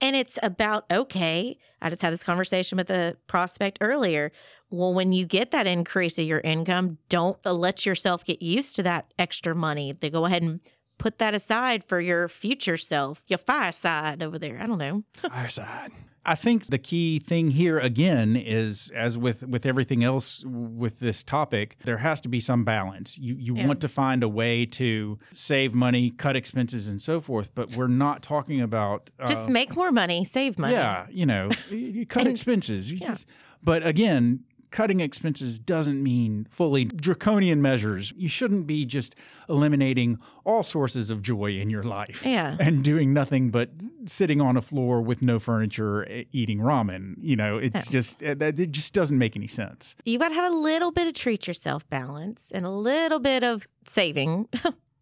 And 0.00 0.14
it's 0.14 0.38
about 0.42 0.84
okay. 0.90 1.58
I 1.82 1.90
just 1.90 2.02
had 2.02 2.12
this 2.12 2.22
conversation 2.22 2.76
with 2.76 2.90
a 2.90 3.16
prospect 3.26 3.78
earlier. 3.80 4.30
Well, 4.70 4.94
when 4.94 5.12
you 5.12 5.26
get 5.26 5.50
that 5.50 5.66
increase 5.66 6.18
of 6.18 6.26
your 6.26 6.40
income, 6.40 6.98
don't 7.08 7.38
uh, 7.44 7.52
let 7.52 7.84
yourself 7.84 8.24
get 8.24 8.42
used 8.42 8.76
to 8.76 8.82
that 8.84 9.12
extra 9.18 9.54
money. 9.54 9.92
They 9.92 10.10
go 10.10 10.24
ahead 10.26 10.42
and 10.42 10.60
put 10.98 11.18
that 11.18 11.34
aside 11.34 11.84
for 11.84 12.00
your 12.00 12.28
future 12.28 12.76
self, 12.76 13.22
your 13.26 13.38
fireside 13.38 14.22
over 14.22 14.38
there. 14.38 14.60
I 14.60 14.66
don't 14.66 14.78
know. 14.78 15.04
Fireside. 15.14 15.90
I 16.26 16.34
think 16.34 16.66
the 16.68 16.78
key 16.78 17.20
thing 17.20 17.50
here 17.50 17.78
again 17.78 18.36
is 18.36 18.90
as 18.94 19.16
with 19.16 19.42
with 19.46 19.64
everything 19.64 20.04
else 20.04 20.44
with 20.44 20.98
this 21.00 21.22
topic, 21.22 21.76
there 21.84 21.96
has 21.98 22.20
to 22.22 22.28
be 22.28 22.40
some 22.40 22.64
balance. 22.64 23.16
You 23.16 23.34
you 23.36 23.56
Yeah. 23.56 23.66
want 23.66 23.80
to 23.80 23.88
find 23.88 24.22
a 24.22 24.28
way 24.28 24.66
to 24.66 25.18
save 25.32 25.72
money, 25.74 26.10
cut 26.10 26.36
expenses 26.36 26.86
and 26.88 27.00
so 27.00 27.20
forth, 27.20 27.54
but 27.54 27.74
we're 27.76 27.86
not 27.88 28.22
talking 28.22 28.60
about 28.60 29.10
uh, 29.18 29.26
Just 29.28 29.48
make 29.48 29.74
more 29.76 29.90
money, 29.92 30.24
save 30.24 30.58
money. 30.58 30.74
Yeah, 30.74 31.06
you 31.10 31.24
know, 31.26 31.50
you- 31.70 32.04
cut 32.06 32.22
And- 32.26 32.30
expenses. 32.30 32.90
You 32.90 32.98
yeah. 33.00 33.08
just- 33.10 33.26
but 33.62 33.86
again, 33.86 34.40
cutting 34.70 35.00
expenses 35.00 35.58
doesn't 35.58 36.02
mean 36.02 36.46
fully 36.50 36.84
draconian 36.84 37.62
measures. 37.62 38.12
You 38.16 38.28
shouldn't 38.28 38.66
be 38.66 38.84
just 38.84 39.14
eliminating 39.48 40.18
all 40.44 40.62
sources 40.62 41.10
of 41.10 41.22
joy 41.22 41.52
in 41.52 41.70
your 41.70 41.82
life 41.82 42.22
Yeah. 42.24 42.56
and 42.60 42.84
doing 42.84 43.12
nothing 43.12 43.50
but 43.50 43.70
sitting 44.06 44.40
on 44.40 44.56
a 44.56 44.62
floor 44.62 45.00
with 45.00 45.22
no 45.22 45.38
furniture 45.38 46.06
eating 46.32 46.58
ramen. 46.58 47.14
You 47.20 47.36
know, 47.36 47.58
it's 47.58 47.88
just 47.88 48.22
uh, 48.22 48.34
that 48.34 48.58
it 48.60 48.70
just 48.72 48.94
doesn't 48.94 49.18
make 49.18 49.36
any 49.36 49.46
sense. 49.46 49.96
You 50.04 50.18
got 50.18 50.28
to 50.28 50.34
have 50.34 50.52
a 50.52 50.56
little 50.56 50.92
bit 50.92 51.06
of 51.08 51.14
treat 51.14 51.46
yourself 51.46 51.88
balance 51.90 52.42
and 52.52 52.64
a 52.66 52.70
little 52.70 53.18
bit 53.18 53.42
of 53.44 53.66
saving. 53.88 54.48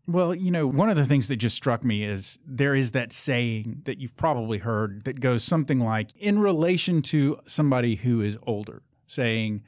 Well, 0.08 0.36
you 0.36 0.52
know, 0.52 0.68
one 0.68 0.88
of 0.88 0.94
the 0.96 1.04
things 1.04 1.26
that 1.26 1.34
just 1.38 1.56
struck 1.56 1.82
me 1.82 2.04
is 2.04 2.38
there 2.46 2.76
is 2.76 2.92
that 2.92 3.12
saying 3.12 3.82
that 3.86 3.98
you've 3.98 4.14
probably 4.14 4.58
heard 4.58 5.02
that 5.02 5.18
goes 5.18 5.42
something 5.42 5.80
like, 5.80 6.12
in 6.16 6.38
relation 6.38 7.02
to 7.10 7.40
somebody 7.48 7.96
who 7.96 8.20
is 8.20 8.38
older, 8.46 8.82
saying, 9.06 9.62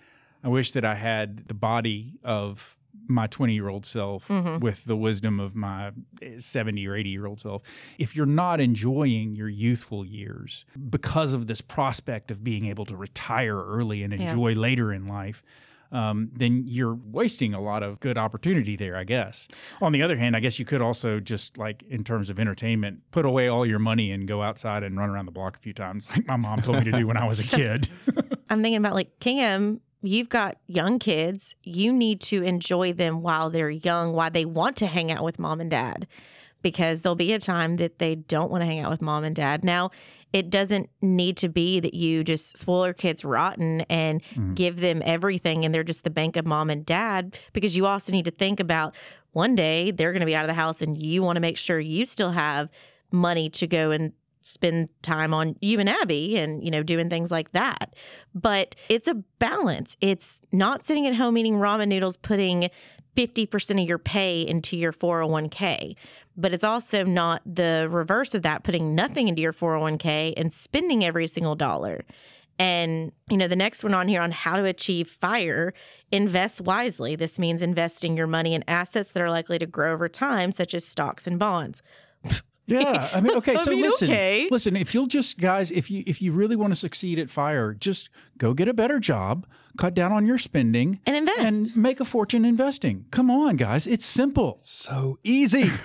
I 0.44 0.48
wish 0.48 0.72
that 0.72 0.84
I 0.84 0.94
had 0.94 1.48
the 1.48 1.54
body 1.54 2.14
of 2.24 2.76
my 3.10 3.26
20 3.26 3.54
year 3.54 3.68
old 3.68 3.86
self 3.86 4.28
Mhm. 4.28 4.60
with 4.60 4.84
the 4.84 4.96
wisdom 4.96 5.40
of 5.40 5.54
my 5.56 5.92
70 6.38 6.86
or 6.86 6.94
80 6.94 7.08
year 7.10 7.26
old 7.26 7.40
self. 7.40 7.62
If 7.98 8.14
you're 8.14 8.26
not 8.26 8.60
enjoying 8.60 9.34
your 9.34 9.48
youthful 9.48 10.04
years 10.04 10.64
because 10.90 11.32
of 11.32 11.46
this 11.46 11.60
prospect 11.62 12.30
of 12.30 12.44
being 12.44 12.66
able 12.66 12.84
to 12.86 12.96
retire 12.96 13.56
early 13.64 14.02
and 14.02 14.12
Yeah. 14.12 14.30
enjoy 14.30 14.54
later 14.54 14.92
in 14.92 15.06
life, 15.06 15.42
um, 15.90 16.28
then 16.34 16.64
you're 16.66 16.96
wasting 17.06 17.54
a 17.54 17.60
lot 17.62 17.82
of 17.82 17.98
good 18.00 18.18
opportunity 18.18 18.76
there, 18.76 18.94
I 18.94 19.04
guess. 19.04 19.48
On 19.80 19.92
the 19.92 20.02
other 20.02 20.18
hand, 20.18 20.36
I 20.36 20.40
guess 20.40 20.58
you 20.58 20.66
could 20.66 20.82
also 20.82 21.18
just 21.18 21.56
like 21.56 21.82
in 21.88 22.04
terms 22.04 22.28
of 22.28 22.38
entertainment, 22.38 23.00
put 23.10 23.24
away 23.24 23.48
all 23.48 23.64
your 23.64 23.78
money 23.78 24.12
and 24.12 24.28
go 24.28 24.42
outside 24.42 24.82
and 24.82 24.98
run 24.98 25.08
around 25.08 25.24
the 25.24 25.32
block 25.32 25.56
a 25.56 25.60
few 25.60 25.72
times, 25.72 26.10
like 26.10 26.26
my 26.26 26.36
mom 26.36 26.60
told 26.60 26.76
me 26.78 26.84
to 26.84 26.92
do 26.92 27.06
when 27.06 27.16
I 27.16 27.26
was 27.26 27.40
a 27.40 27.44
kid. 27.44 27.88
I'm 28.50 28.62
thinking 28.62 28.76
about 28.78 28.94
like 28.94 29.18
Cam, 29.20 29.80
you've 30.02 30.28
got 30.28 30.56
young 30.66 30.98
kids. 30.98 31.54
You 31.62 31.92
need 31.92 32.20
to 32.22 32.42
enjoy 32.42 32.92
them 32.92 33.22
while 33.22 33.50
they're 33.50 33.70
young, 33.70 34.12
while 34.12 34.30
they 34.30 34.44
want 34.44 34.76
to 34.78 34.86
hang 34.86 35.10
out 35.10 35.24
with 35.24 35.38
mom 35.38 35.60
and 35.60 35.70
dad, 35.70 36.06
because 36.62 37.02
there'll 37.02 37.16
be 37.16 37.32
a 37.32 37.38
time 37.38 37.76
that 37.76 37.98
they 37.98 38.14
don't 38.14 38.50
want 38.50 38.62
to 38.62 38.66
hang 38.66 38.80
out 38.80 38.90
with 38.90 39.02
mom 39.02 39.24
and 39.24 39.34
dad. 39.36 39.64
Now, 39.64 39.90
it 40.32 40.50
doesn't 40.50 40.90
need 41.00 41.36
to 41.38 41.48
be 41.48 41.80
that 41.80 41.94
you 41.94 42.22
just 42.22 42.56
spoil 42.58 42.84
your 42.84 42.94
kids 42.94 43.24
rotten 43.24 43.80
and 43.88 44.22
Mhm. 44.34 44.54
give 44.54 44.80
them 44.80 45.00
everything 45.04 45.64
and 45.64 45.74
they're 45.74 45.82
just 45.84 46.04
the 46.04 46.10
bank 46.10 46.36
of 46.36 46.46
mom 46.46 46.68
and 46.70 46.84
dad, 46.84 47.36
because 47.52 47.76
you 47.76 47.86
also 47.86 48.12
need 48.12 48.26
to 48.26 48.30
think 48.30 48.60
about 48.60 48.94
one 49.32 49.54
day 49.54 49.90
they're 49.90 50.12
going 50.12 50.20
to 50.20 50.26
be 50.26 50.34
out 50.36 50.44
of 50.44 50.48
the 50.48 50.54
house 50.54 50.82
and 50.82 50.96
you 51.00 51.22
want 51.22 51.36
to 51.36 51.40
make 51.40 51.56
sure 51.56 51.78
you 51.80 52.04
still 52.04 52.30
have 52.32 52.68
money 53.10 53.48
to 53.50 53.66
go 53.66 53.90
and 53.90 54.12
spend 54.42 54.88
time 55.02 55.34
on 55.34 55.56
you 55.60 55.80
and 55.80 55.88
Abby 55.88 56.38
and 56.38 56.64
you 56.64 56.70
know 56.70 56.82
doing 56.82 57.08
things 57.10 57.30
like 57.30 57.52
that. 57.52 57.94
But 58.34 58.74
it's 58.88 59.08
a 59.08 59.14
balance. 59.38 59.96
It's 60.00 60.40
not 60.52 60.84
sitting 60.86 61.06
at 61.06 61.14
home 61.14 61.36
eating 61.38 61.54
ramen 61.54 61.88
noodles 61.88 62.16
putting 62.16 62.70
50% 63.16 63.82
of 63.82 63.88
your 63.88 63.98
pay 63.98 64.42
into 64.42 64.76
your 64.76 64.92
401k 64.92 65.96
but 66.38 66.54
it's 66.54 66.64
also 66.64 67.02
not 67.02 67.42
the 67.44 67.88
reverse 67.90 68.32
of 68.32 68.42
that 68.42 68.62
putting 68.62 68.94
nothing 68.94 69.26
into 69.26 69.42
your 69.42 69.52
401k 69.52 70.34
and 70.36 70.54
spending 70.54 71.04
every 71.04 71.26
single 71.26 71.56
dollar. 71.56 72.04
And 72.60 73.12
you 73.28 73.36
know 73.36 73.48
the 73.48 73.56
next 73.56 73.82
one 73.82 73.92
on 73.92 74.08
here 74.08 74.22
on 74.22 74.30
how 74.30 74.56
to 74.56 74.64
achieve 74.64 75.08
fire 75.08 75.74
invest 76.10 76.60
wisely. 76.60 77.16
This 77.16 77.38
means 77.38 77.60
investing 77.60 78.16
your 78.16 78.26
money 78.26 78.54
in 78.54 78.64
assets 78.66 79.12
that 79.12 79.22
are 79.22 79.30
likely 79.30 79.58
to 79.58 79.66
grow 79.66 79.92
over 79.92 80.08
time 80.08 80.52
such 80.52 80.74
as 80.74 80.84
stocks 80.84 81.26
and 81.26 81.38
bonds 81.38 81.82
Yeah, 82.68 83.08
I 83.12 83.20
mean, 83.20 83.36
okay. 83.38 83.54
I 83.56 83.62
So 83.64 83.70
mean, 83.70 83.80
listen, 83.82 84.10
okay. 84.10 84.48
listen. 84.50 84.76
If 84.76 84.94
you'll 84.94 85.06
just, 85.06 85.38
guys, 85.38 85.70
if 85.70 85.90
you 85.90 86.04
if 86.06 86.22
you 86.22 86.32
really 86.32 86.54
want 86.56 86.72
to 86.72 86.76
succeed 86.76 87.18
at 87.18 87.30
fire, 87.30 87.74
just 87.74 88.10
go 88.36 88.54
get 88.54 88.68
a 88.68 88.74
better 88.74 89.00
job, 89.00 89.46
cut 89.78 89.94
down 89.94 90.12
on 90.12 90.26
your 90.26 90.38
spending, 90.38 91.00
and 91.06 91.16
invest 91.16 91.38
and 91.40 91.76
make 91.76 91.98
a 92.00 92.04
fortune 92.04 92.44
investing. 92.44 93.06
Come 93.10 93.30
on, 93.30 93.56
guys, 93.56 93.86
it's 93.86 94.04
simple. 94.06 94.58
So 94.62 95.18
easy. 95.24 95.70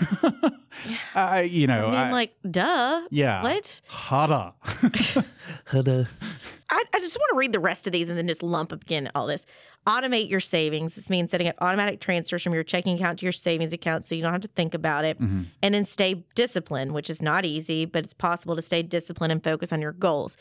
I, 1.15 1.41
you 1.43 1.67
know, 1.67 1.87
I 1.87 1.91
mean, 1.91 1.99
I- 1.99 2.11
like, 2.11 2.35
duh. 2.49 3.03
yeah, 3.11 3.43
What? 3.43 3.81
Hada. 3.89 4.53
Hada. 5.67 6.07
I, 6.69 6.83
I 6.93 6.99
just 6.99 7.15
want 7.17 7.29
to 7.33 7.37
read 7.37 7.51
the 7.53 7.59
rest 7.59 7.85
of 7.87 7.93
these 7.93 8.09
and 8.09 8.17
then 8.17 8.27
just 8.27 8.41
lump 8.43 8.73
up 8.73 8.81
again 8.81 9.09
all 9.15 9.27
this. 9.27 9.45
Automate 9.85 10.29
your 10.29 10.39
savings. 10.39 10.95
This 10.95 11.09
means 11.09 11.31
setting 11.31 11.47
up 11.47 11.55
automatic 11.59 11.99
transfers 11.99 12.41
from 12.41 12.53
your 12.53 12.63
checking 12.63 12.95
account 12.95 13.19
to 13.19 13.25
your 13.25 13.33
savings 13.33 13.73
account 13.73 14.05
so 14.05 14.15
you 14.15 14.21
don't 14.21 14.31
have 14.31 14.41
to 14.41 14.47
think 14.49 14.73
about 14.73 15.03
it. 15.03 15.19
Mhm. 15.19 15.47
And 15.61 15.75
then 15.75 15.85
stay 15.85 16.23
disciplined, 16.35 16.93
which 16.93 17.09
is 17.09 17.21
not 17.21 17.45
easy, 17.45 17.85
but 17.85 18.05
it's 18.05 18.13
possible 18.13 18.55
to 18.55 18.61
stay 18.61 18.81
disciplined 18.81 19.31
and 19.31 19.43
focus 19.43 19.73
on 19.73 19.81
your 19.81 19.91
goals. 19.91 20.37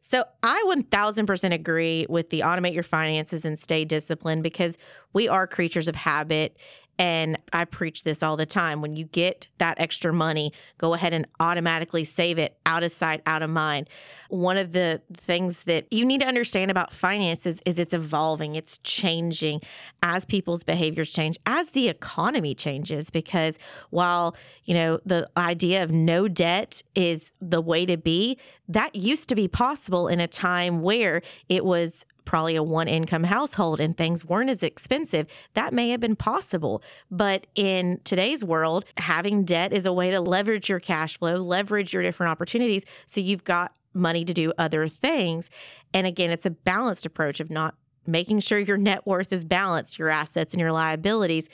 So 0.00 0.24
I 0.42 0.62
1000% 0.66 1.52
agree 1.52 2.06
with 2.08 2.30
the 2.30 2.40
automate 2.40 2.74
your 2.74 2.82
finances 2.82 3.44
and 3.44 3.58
stay 3.58 3.84
disciplined 3.84 4.42
because 4.42 4.78
we 5.12 5.28
are 5.28 5.46
creatures 5.46 5.88
of 5.88 5.94
habit. 5.94 6.56
And 7.00 7.38
I 7.54 7.64
preach 7.64 8.02
this 8.04 8.22
all 8.22 8.36
the 8.36 8.44
time. 8.44 8.82
When 8.82 8.94
you 8.94 9.06
get 9.06 9.48
that 9.56 9.80
extra 9.80 10.12
money, 10.12 10.52
go 10.76 10.92
ahead 10.92 11.14
and 11.14 11.26
automatically 11.40 12.04
save 12.04 12.38
it 12.38 12.58
out 12.66 12.82
of 12.82 12.92
sight, 12.92 13.22
out 13.24 13.42
of 13.42 13.48
mind. 13.48 13.88
One 14.28 14.58
of 14.58 14.72
the 14.72 15.00
things 15.14 15.64
that 15.64 15.90
you 15.90 16.04
need 16.04 16.20
to 16.20 16.26
understand 16.26 16.70
about 16.70 16.92
finances 16.92 17.58
is 17.64 17.78
it's 17.78 17.94
evolving, 17.94 18.54
it's 18.54 18.76
changing 18.84 19.62
as 20.02 20.26
people's 20.26 20.62
behaviors 20.62 21.08
change, 21.08 21.38
as 21.46 21.70
the 21.70 21.88
economy 21.88 22.54
changes. 22.54 23.08
Because 23.08 23.58
while, 23.88 24.36
you 24.66 24.74
know, 24.74 25.00
the 25.06 25.26
idea 25.38 25.82
of 25.82 25.90
no 25.90 26.28
debt 26.28 26.82
is 26.94 27.32
the 27.40 27.62
way 27.62 27.86
to 27.86 27.96
be, 27.96 28.36
that 28.68 28.94
used 28.94 29.26
to 29.30 29.34
be 29.34 29.48
possible 29.48 30.06
in 30.06 30.20
a 30.20 30.28
time 30.28 30.82
where 30.82 31.22
it 31.48 31.64
was 31.64 32.04
probably 32.24 32.56
a 32.56 32.62
one 32.62 32.88
income 32.88 33.24
household 33.24 33.80
and 33.80 33.96
things 33.96 34.24
weren't 34.24 34.50
as 34.50 34.62
expensive. 34.62 35.26
That 35.54 35.72
may 35.72 35.90
have 35.90 36.00
been 36.00 36.16
possible. 36.16 36.82
But 37.10 37.46
in 37.54 38.00
today's 38.04 38.44
world, 38.44 38.84
having 38.96 39.44
debt 39.44 39.72
is 39.72 39.86
a 39.86 39.92
way 39.92 40.10
to 40.10 40.20
leverage 40.20 40.68
your 40.68 40.80
cash 40.80 41.18
flow, 41.18 41.36
leverage 41.36 41.92
your 41.92 42.02
different 42.02 42.30
opportunities. 42.30 42.84
So 43.06 43.20
you've 43.20 43.44
got 43.44 43.74
money 43.94 44.24
to 44.24 44.32
do 44.32 44.52
other 44.58 44.88
things. 44.88 45.50
And 45.92 46.06
again, 46.06 46.30
it's 46.30 46.46
a 46.46 46.50
balanced 46.50 47.06
approach 47.06 47.40
of 47.40 47.50
not 47.50 47.74
making 48.06 48.40
sure 48.40 48.58
your 48.58 48.76
net 48.76 49.06
worth 49.06 49.32
is 49.32 49.44
balanced, 49.44 49.98
your 49.98 50.08
assets 50.08 50.52
and 50.52 50.60
your 50.60 50.72
liabilities. 50.72 51.48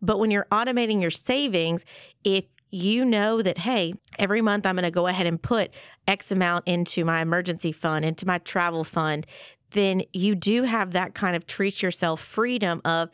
But 0.00 0.18
when 0.18 0.30
you're 0.30 0.46
automating 0.50 1.00
your 1.00 1.10
savings, 1.10 1.84
if 2.24 2.44
you 2.70 3.04
know 3.04 3.42
that, 3.42 3.58
hey, 3.58 3.94
every 4.18 4.40
month 4.40 4.66
I'm 4.66 4.74
going 4.74 4.84
to 4.84 4.90
go 4.90 5.06
ahead 5.06 5.26
and 5.26 5.40
put 5.40 5.72
X 6.08 6.32
amount 6.32 6.66
into 6.66 7.04
my 7.04 7.20
emergency 7.20 7.70
fund, 7.70 8.04
into 8.04 8.26
my 8.26 8.38
travel 8.38 8.82
fund, 8.82 9.26
then 9.72 10.02
you 10.12 10.34
do 10.34 10.62
have 10.64 10.92
that 10.92 11.14
kind 11.14 11.36
of 11.36 11.46
treat 11.46 11.82
yourself 11.82 12.20
freedom 12.20 12.80
of 12.84 13.10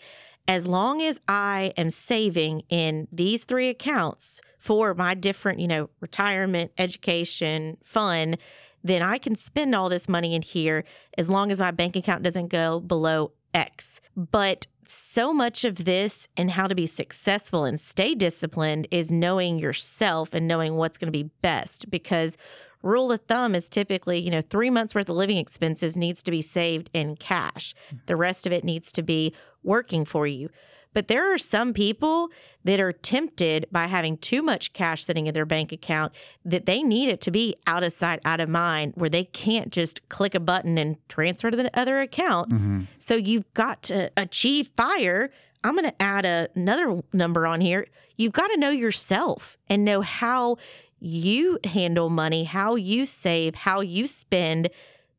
as 0.47 0.67
long 0.67 1.03
as 1.03 1.21
I 1.29 1.73
am 1.77 1.91
saving 1.91 2.63
in 2.71 3.07
these 3.13 3.45
three 3.45 3.69
accounts 3.69 4.41
for 4.59 4.95
my 4.95 5.15
different, 5.15 5.61
you 5.61 5.69
know, 5.69 5.91
retirement, 6.01 6.73
education, 6.79 7.77
fun, 7.85 8.37
then 8.83 9.03
I 9.03 9.19
can 9.19 9.37
spend 9.37 9.75
all 9.75 9.89
this 9.89 10.09
money 10.09 10.35
in 10.35 10.43
here 10.43 10.85
as 11.17 11.29
long 11.29 11.51
as 11.51 11.61
my 11.61 11.71
bank 11.71 11.97
account 11.97 12.23
doesn't 12.23 12.49
go 12.49 12.81
below 12.81 13.33
X. 13.53 14.01
But 14.17 14.67
so 14.87 15.35
much 15.35 15.65
of 15.65 15.85
this 15.85 16.29
and 16.37 16.51
how 16.51 16.67
to 16.67 16.75
be 16.75 16.87
successful 16.87 17.65
and 17.65 17.79
stay 17.79 18.15
disciplined 18.15 18.89
is 18.91 19.11
knowing 19.11 19.59
yourself 19.59 20.31
and 20.33 20.49
knowing 20.49 20.77
what's 20.77 20.97
going 20.97 21.13
to 21.13 21.25
be 21.25 21.31
best 21.43 21.91
because 21.91 22.37
rule 22.83 23.11
of 23.13 23.21
thumb 23.23 23.55
is 23.55 23.69
typically, 23.69 24.19
you 24.19 24.31
know, 24.31 24.41
3 24.43 24.71
months 24.71 24.95
worth 24.95 25.09
of 25.09 25.17
living 25.17 25.37
expenses 25.39 25.97
needs 25.97 26.23
to 26.23 26.31
be 26.31 26.43
saved 26.43 26.91
in 26.93 27.17
cash. 27.17 27.75
The 28.07 28.17
rest 28.17 28.47
of 28.47 28.53
it 28.53 28.65
needs 28.65 28.93
to 28.93 29.03
be 29.03 29.35
working 29.63 30.05
for 30.05 30.27
you. 30.27 30.49
But 30.95 31.09
there 31.09 31.33
are 31.33 31.39
some 31.39 31.75
people 31.75 32.31
that 32.65 32.81
are 32.81 32.93
tempted 32.93 33.67
by 33.71 33.87
having 33.87 34.17
too 34.17 34.43
much 34.43 34.73
cash 34.73 35.05
sitting 35.05 35.27
in 35.27 35.35
their 35.35 35.45
bank 35.45 35.71
account 35.71 36.13
that 36.45 36.65
they 36.67 36.83
need 36.83 37.11
it 37.11 37.21
to 37.23 37.31
be 37.31 37.57
out 37.67 37.85
of 37.85 37.93
sight, 37.93 38.21
out 38.25 38.41
of 38.41 38.49
mind, 38.49 38.95
where 38.97 39.11
they 39.11 39.25
can't 39.25 39.71
just 39.71 40.09
click 40.09 40.35
a 40.35 40.41
button 40.41 40.79
and 40.79 40.97
transfer 41.09 41.51
to 41.51 41.57
the 41.57 41.71
other 41.79 42.01
account. 42.01 42.51
Mhm. 42.51 42.87
So 43.01 43.15
you've 43.17 43.53
got 43.53 43.83
to 43.85 44.11
achieve 44.17 44.71
fire. 44.77 45.31
I'm 45.63 45.73
going 45.75 45.85
to 45.85 46.03
add 46.03 46.25
a, 46.25 46.49
another 46.55 47.03
number 47.13 47.47
on 47.47 47.61
here. 47.61 47.87
You've 48.17 48.33
got 48.33 48.49
to 48.49 48.57
know 48.57 48.71
yourself 48.71 49.59
and 49.69 49.85
know 49.85 50.01
how 50.01 50.57
you 51.01 51.59
handle 51.65 52.11
money, 52.11 52.45
how 52.45 52.75
you 52.75 53.07
save, 53.07 53.55
how 53.55 53.81
you 53.81 54.07
spend 54.07 54.71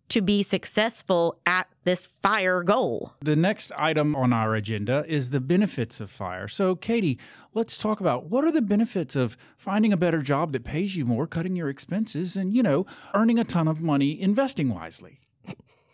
to 0.09 0.21
be 0.21 0.41
successful 0.41 1.39
at 1.45 1.67
this 1.83 2.07
fire 2.23 2.63
goal. 2.63 3.13
The 3.21 3.35
next 3.35 3.71
item 3.77 4.15
on 4.15 4.33
our 4.33 4.55
agenda 4.55 5.05
is 5.07 5.29
the 5.29 5.39
benefits 5.39 5.99
of 5.99 6.09
fire. 6.09 6.47
So, 6.47 6.75
Katie, 6.75 7.19
let's 7.53 7.77
talk 7.77 7.99
about 7.99 8.25
what 8.25 8.43
are 8.43 8.51
the 8.51 8.61
benefits 8.61 9.15
of 9.15 9.37
finding 9.55 9.93
a 9.93 9.97
better 9.97 10.21
job 10.21 10.51
that 10.53 10.63
pays 10.63 10.95
you 10.95 11.05
more, 11.05 11.27
cutting 11.27 11.55
your 11.55 11.69
expenses, 11.69 12.35
and, 12.35 12.53
you 12.53 12.63
know, 12.63 12.87
earning 13.13 13.37
a 13.37 13.43
ton 13.43 13.67
of 13.67 13.81
money 13.81 14.19
investing 14.19 14.69
wisely. 14.69 15.19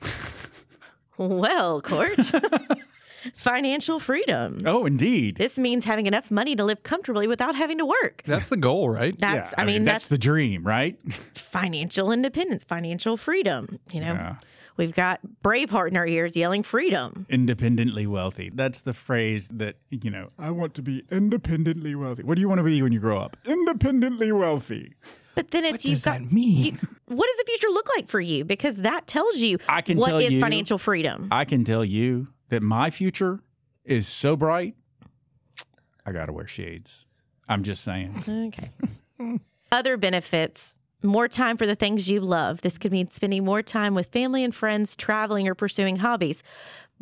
Well, 1.18 1.82
Court, 1.82 2.20
financial 3.34 4.00
freedom. 4.00 4.62
Oh, 4.66 4.86
indeed. 4.86 5.38
This 5.38 5.58
means 5.58 5.86
having 5.86 6.06
enough 6.06 6.30
money 6.32 6.56
to 6.56 6.64
live 6.64 6.84
comfortably 6.84 7.28
without 7.28 7.56
having 7.56 7.78
to 7.80 7.86
work. 7.86 8.22
That's 8.26 8.50
the 8.50 8.58
goal, 8.58 8.90
right? 8.90 9.18
That's, 9.18 9.52
Yeah, 9.52 9.56
I, 9.58 9.66
mean, 9.66 9.84
that's, 9.86 10.06
that's, 10.06 10.10
the 10.10 10.18
dream, 10.18 10.64
right? 10.64 10.98
financial 11.34 12.12
independence, 12.12 12.64
financial 12.64 13.18
freedom. 13.18 13.80
You 13.92 14.02
know, 14.02 14.14
Yeah. 14.14 14.36
we've 14.78 14.94
got 14.94 15.20
Braveheart 15.44 15.90
in 15.90 15.98
our 15.98 16.08
ears 16.08 16.36
yelling 16.36 16.64
freedom. 16.64 17.26
Independently 17.30 18.08
wealthy. 18.08 18.52
That's 18.54 18.82
the 18.82 18.94
phrase 18.94 19.48
that, 19.52 19.76
you 19.90 20.12
know, 20.12 20.30
I 20.40 20.52
want 20.52 20.74
to 20.76 20.82
be 20.82 21.04
independently 21.12 21.96
wealthy. 21.96 22.24
What 22.24 22.36
do 22.36 22.42
you 22.42 22.50
want 22.50 22.60
to 22.60 22.64
be 22.64 22.82
when 22.82 22.92
you 22.92 23.00
grow 23.00 23.18
up? 23.20 23.38
Independently 23.46 24.32
wealthy. 24.32 24.94
But 25.36 25.52
then 25.52 25.66
it's 25.66 25.74
What 25.74 25.86
you've 25.86 25.96
does 25.98 26.06
got 26.06 26.20
that 26.20 26.32
mean? 26.32 26.80
what 27.08 27.28
does 27.28 27.38
the 27.38 27.44
future 27.48 27.68
look 27.68 27.90
like 27.98 28.08
for 28.08 28.22
you? 28.22 28.46
Because 28.46 28.78
that 28.78 29.06
tells 29.06 29.36
you 29.38 29.58
I 29.68 29.82
can 29.82 29.98
what 29.98 30.08
tell 30.08 30.18
is 30.20 30.32
you- 30.32 30.40
financial 30.40 30.78
freedom. 30.78 31.28
I 31.32 31.44
can 31.44 31.66
tell 31.66 31.84
you 31.84 32.28
that 32.56 32.64
my 32.64 32.90
future 32.90 33.42
is 33.84 34.08
so 34.08 34.38
bright, 34.38 34.76
I 36.06 36.14
got 36.14 36.28
to 36.28 36.32
wear 36.32 36.48
shades. 36.48 37.06
I'm 37.50 37.64
just 37.64 37.84
saying. 37.84 38.54
Okay. 39.20 39.40
Other 39.74 39.98
benefits 39.98 40.80
more 41.04 41.28
time 41.28 41.58
for 41.58 41.68
the 41.68 41.76
things 41.76 42.10
you 42.10 42.22
love. 42.22 42.62
This 42.62 42.78
could 42.78 42.94
mean 42.94 43.10
spending 43.10 43.44
more 43.44 43.62
time 43.62 43.94
with 43.94 44.08
family 44.08 44.42
and 44.42 44.56
friends, 44.56 44.96
traveling, 44.96 45.50
or 45.50 45.54
pursuing 45.54 45.98
hobbies. 45.98 46.44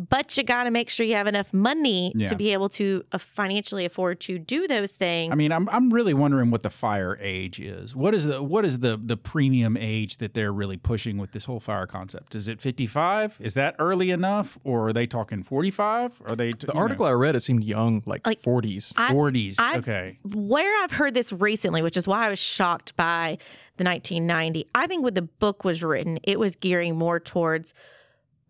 But 0.10 0.36
you 0.38 0.44
got 0.44 0.63
to 0.63 0.72
make 0.72 0.89
sure 0.89 1.06
you 1.06 1.16
have 1.16 1.28
enough 1.28 1.54
money 1.54 2.12
Yeah. 2.16 2.30
to 2.30 2.36
be 2.36 2.52
able 2.54 2.70
to 2.70 3.04
uh, 3.12 3.18
financially 3.18 3.86
afford 3.86 4.20
to 4.22 4.38
do 4.39 4.68
those 4.68 4.92
things. 4.92 5.32
I 5.32 5.36
mean, 5.36 5.52
I'm 5.52 5.70
I'm 5.70 5.92
really 5.94 6.13
wondering 6.13 6.52
what 6.52 6.63
the 6.63 6.70
fire 6.70 7.18
age 7.22 7.60
is. 7.60 7.96
What 7.96 8.13
is 8.13 8.26
the 8.28 8.42
what 8.42 8.66
is 8.66 8.80
the 8.80 9.00
the 9.04 9.18
premium 9.18 9.78
age 9.78 10.18
that 10.18 10.34
they're 10.34 10.52
really 10.54 10.78
pushing 10.78 11.18
with 11.18 11.32
this 11.32 11.46
whole 11.46 11.60
fire 11.60 11.88
concept? 11.88 12.36
Is 12.36 12.48
it 12.48 12.60
55? 12.62 13.38
Is 13.39 13.54
that 13.54 13.76
early 13.80 14.12
enough, 14.12 14.58
or 14.63 14.88
are 14.89 14.94
they 14.94 15.06
talking 15.06 15.44
45? 15.44 16.22
Are 16.26 16.36
they 16.36 16.52
t- 16.52 16.58
The 16.62 16.68
you 16.68 16.74
know, 16.74 16.80
article 16.80 17.06
I 17.06 17.12
read, 17.12 17.36
it 17.36 17.44
seemed 17.44 17.63
young, 17.63 18.02
like, 18.06 18.26
Like, 18.26 18.42
40s. 18.42 18.94
I- 18.98 19.13
40s? 19.13 19.56
I've- 19.60 19.80
okay, 19.80 20.20
where 20.34 20.84
I've 20.84 20.92
heard 20.92 21.13
this 21.13 21.32
recently, 21.32 21.82
which 21.82 21.98
is 21.98 22.08
why 22.08 22.28
I 22.28 22.30
was 22.30 22.39
shocked 22.39 22.96
by 22.96 23.38
the 23.78 23.84
1990. 23.84 24.66
I 24.76 24.88
think 24.88 25.04
when 25.04 25.13
the 25.13 25.22
book 25.24 25.63
was 25.63 25.84
written, 25.84 26.20
it 26.24 26.39
was 26.39 26.56
gearing 26.56 26.96
more 26.98 27.20
towards 27.20 27.74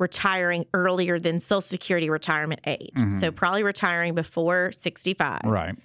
retiring 0.04 0.66
earlier 0.74 1.18
than 1.18 1.40
Social 1.40 1.62
Security 1.62 2.10
retirement 2.10 2.60
age. 2.68 2.92
Mhm. 2.96 3.20
So 3.22 3.32
probably 3.32 3.64
retiring 3.64 4.14
before 4.14 4.72
65 4.74 5.40
right. 5.46 5.76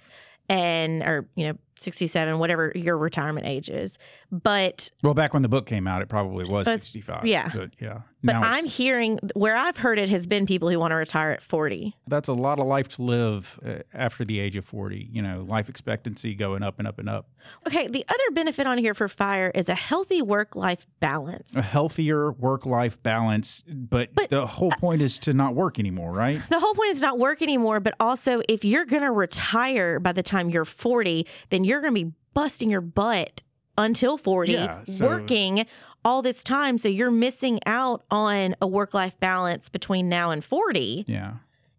and 0.49 1.01
or 1.01 1.25
you 1.35 1.47
know 1.47 1.53
67 1.81 2.39
whatever 2.39 2.71
your 2.75 2.97
retirement 2.97 3.45
age 3.47 3.69
is. 3.69 3.97
But 4.31 4.91
Well, 5.03 5.13
back 5.13 5.33
when 5.33 5.41
the 5.43 5.49
book 5.49 5.65
came 5.65 5.87
out, 5.87 6.01
it 6.01 6.09
probably 6.09 6.45
was 6.45 6.65
But- 6.65 6.79
65. 6.81 7.25
yeah. 7.25 7.49
but 7.53 7.71
yeah. 7.79 8.01
but 8.23 8.33
Now 8.33 8.41
I'm 8.43 8.65
hearing 8.65 9.19
where 9.33 9.55
I've 9.55 9.77
heard 9.77 9.97
it 9.97 10.09
has 10.09 10.27
been 10.27 10.45
people 10.45 10.69
who 10.69 10.77
want 10.79 10.91
to 10.91 10.95
retire 10.95 11.31
at 11.31 11.41
40. 11.41 11.95
that's 12.07 12.27
a 12.27 12.33
lot 12.33 12.59
of 12.59 12.67
life 12.67 12.87
to 12.89 13.01
live 13.01 13.59
uh, 13.65 13.75
after 13.93 14.25
the 14.25 14.39
age 14.39 14.55
of 14.55 14.65
40. 14.65 15.09
You 15.11 15.21
know, 15.21 15.45
life 15.47 15.69
expectancy 15.69 16.35
going 16.35 16.63
up 16.63 16.79
and 16.79 16.87
up 16.87 16.99
and 16.99 17.09
up. 17.09 17.27
Okay, 17.65 17.87
the 17.87 18.05
other 18.09 18.31
benefit 18.33 18.67
on 18.67 18.77
here 18.77 18.93
for 18.93 19.07
fire 19.07 19.49
is 19.55 19.69
a 19.69 19.75
healthy 19.75 20.21
work-life 20.21 20.85
balance. 20.99 21.55
A 21.55 21.61
healthier 21.61 22.31
work-life 22.33 23.01
balance, 23.01 23.63
but, 23.67 24.13
But- 24.13 24.29
the 24.29 24.45
whole 24.45 24.71
point 24.71 25.01
is 25.01 25.17
to 25.19 25.33
not 25.33 25.55
work 25.55 25.79
anymore, 25.79 26.11
right? 26.11 26.41
The 26.49 26.59
whole 26.59 26.73
point 26.73 26.89
is 26.91 27.01
not 27.01 27.17
work 27.17 27.41
anymore, 27.41 27.79
but 27.79 27.93
also 27.99 28.41
if 28.49 28.65
you're 28.65 28.85
going 28.85 29.03
to 29.03 29.11
retire 29.11 29.99
by 29.99 30.11
the 30.11 30.21
time 30.23 30.49
you're 30.49 30.65
40, 30.65 31.25
then 31.49 31.63
you're 31.69 31.81
going 31.81 31.93
to 31.95 32.05
be 32.05 32.11
busting 32.33 32.69
your 32.69 32.81
butt 32.81 33.41
until 33.77 34.17
40 34.17 34.51
Yeah, 34.51 34.83
so- 34.85 35.07
working 35.07 35.65
all 36.03 36.21
this 36.21 36.43
time 36.43 36.77
so 36.77 36.87
you're 36.87 37.11
missing 37.11 37.59
out 37.65 38.03
on 38.11 38.55
a 38.61 38.67
work-life 38.67 39.19
balance 39.19 39.69
between 39.69 40.09
now 40.09 40.31
and 40.31 40.43
40 40.43 41.05
Yeah. 41.07 41.33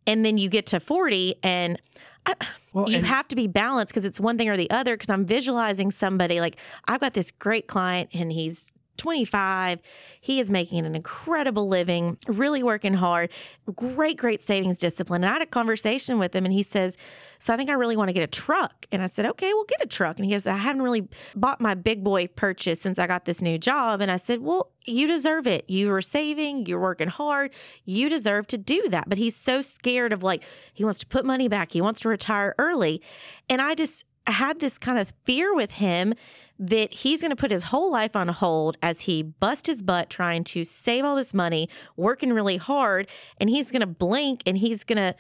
and 0.06 0.24
then 0.24 0.38
you 0.38 0.48
get 0.48 0.66
to 0.66 0.80
40 0.80 1.34
and 1.42 1.80
I, 2.26 2.34
Well, 2.74 2.88
you 2.90 2.98
and- 2.98 3.06
have 3.06 3.28
to 3.28 3.36
be 3.36 3.46
balanced 3.46 3.92
because 3.94 4.04
it's 4.04 4.20
one 4.20 4.36
thing 4.36 4.48
or 4.50 4.56
the 4.58 4.70
other 4.70 4.94
because 4.94 5.08
i'm 5.08 5.24
visualizing 5.24 5.90
somebody 5.90 6.38
like 6.40 6.56
i've 6.86 7.00
got 7.00 7.14
this 7.14 7.30
great 7.30 7.66
client 7.66 8.10
and 8.12 8.30
he's 8.30 8.74
25 9.00 9.80
he 10.20 10.38
is 10.38 10.50
making 10.50 10.84
an 10.84 10.94
incredible 10.94 11.66
living 11.66 12.18
really 12.26 12.62
working 12.62 12.92
hard. 12.92 13.30
Great 13.74 14.18
great 14.18 14.42
savings 14.42 14.76
discipline. 14.76 15.24
And 15.24 15.30
i 15.30 15.32
had 15.32 15.42
a 15.42 15.46
conversation 15.46 16.18
with 16.18 16.34
him 16.34 16.44
and 16.44 16.52
he 16.52 16.62
says 16.62 16.98
so 17.38 17.54
i 17.54 17.56
think 17.56 17.70
i 17.70 17.72
really 17.72 17.96
want 17.96 18.08
to 18.08 18.12
get 18.12 18.22
a 18.22 18.26
truck. 18.26 18.86
And 18.92 19.02
i 19.02 19.06
said 19.06 19.24
okay 19.24 19.52
we'll 19.54 19.64
get 19.64 19.82
a 19.82 19.86
truck. 19.86 20.18
And 20.18 20.26
he 20.26 20.32
goes 20.32 20.46
i 20.46 20.56
haven't 20.56 20.82
really 20.82 21.08
bought 21.34 21.60
my 21.60 21.74
big 21.74 22.04
boy 22.04 22.26
purchase 22.26 22.80
since 22.80 22.98
i 22.98 23.06
got 23.06 23.24
this 23.24 23.40
new 23.40 23.58
job. 23.58 24.02
And 24.02 24.10
i 24.10 24.16
said 24.16 24.42
well 24.42 24.70
you 24.84 25.06
deserve 25.06 25.46
it. 25.46 25.68
You 25.68 25.90
are 25.92 26.02
saving 26.02 26.66
you're 26.66 26.80
working 26.80 27.08
hard. 27.08 27.52
You 27.84 28.10
deserve 28.10 28.46
to 28.48 28.58
do 28.58 28.88
that. 28.90 29.08
But 29.08 29.16
he's 29.16 29.36
so 29.36 29.62
scared 29.62 30.12
of 30.12 30.22
like 30.22 30.42
he 30.74 30.84
wants 30.84 31.00
to 31.00 31.06
put 31.06 31.24
money 31.24 31.48
back. 31.48 31.72
He 31.72 31.80
wants 31.80 32.00
to 32.00 32.08
retire 32.08 32.54
early. 32.58 33.00
And 33.48 33.62
i 33.62 33.74
just 33.74 34.04
had 34.26 34.60
this 34.60 34.78
kind 34.78 34.98
of 34.98 35.12
fear 35.24 35.54
with 35.54 35.72
him 35.72 36.14
that 36.58 36.92
he's 36.92 37.20
going 37.20 37.30
to 37.30 37.36
put 37.36 37.50
his 37.50 37.64
whole 37.64 37.90
life 37.90 38.14
on 38.14 38.28
hold 38.28 38.76
as 38.82 39.00
he 39.00 39.22
bust 39.22 39.66
his 39.66 39.82
butt 39.82 40.10
trying 40.10 40.44
to 40.44 40.64
save 40.64 41.04
all 41.04 41.16
this 41.16 41.32
money, 41.32 41.68
working 41.96 42.32
really 42.32 42.58
hard, 42.58 43.08
and 43.38 43.48
he's 43.48 43.70
going 43.70 43.80
to 43.80 43.86
blink 43.86 44.42
and 44.46 44.58
he's 44.58 44.84
going 44.84 44.98
to 44.98 45.14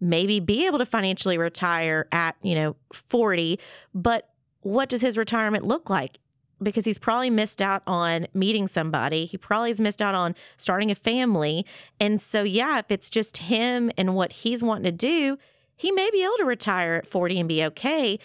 maybe 0.00 0.40
be 0.40 0.66
able 0.66 0.78
to 0.78 0.86
financially 0.86 1.38
retire 1.38 2.06
at, 2.12 2.36
you 2.42 2.54
know, 2.54 2.76
40, 2.92 3.58
but 3.94 4.28
what 4.60 4.88
does 4.88 5.00
his 5.00 5.16
retirement 5.16 5.64
look 5.64 5.88
like? 5.88 6.18
Because 6.62 6.84
he's 6.84 6.98
probably 6.98 7.30
missed 7.30 7.62
out 7.62 7.82
on 7.86 8.26
meeting 8.34 8.68
somebody. 8.68 9.26
He 9.26 9.38
probably 9.38 9.70
has 9.70 9.80
missed 9.80 10.02
out 10.02 10.14
on 10.14 10.34
starting 10.56 10.90
a 10.90 10.94
family. 10.94 11.64
And 11.98 12.20
so, 12.20 12.42
yeah, 12.42 12.78
if 12.78 12.86
it's 12.90 13.10
just 13.10 13.38
him 13.38 13.90
and 13.96 14.14
what 14.14 14.32
he's 14.32 14.62
wanting 14.62 14.84
to 14.84 14.92
do, 14.92 15.38
he 15.76 15.90
may 15.92 16.10
be 16.10 16.22
able 16.22 16.36
to 16.38 16.44
retire 16.44 16.94
at 16.94 17.06
40 17.06 17.40
and 17.40 17.48
be 17.48 17.64
okay. 17.64 18.18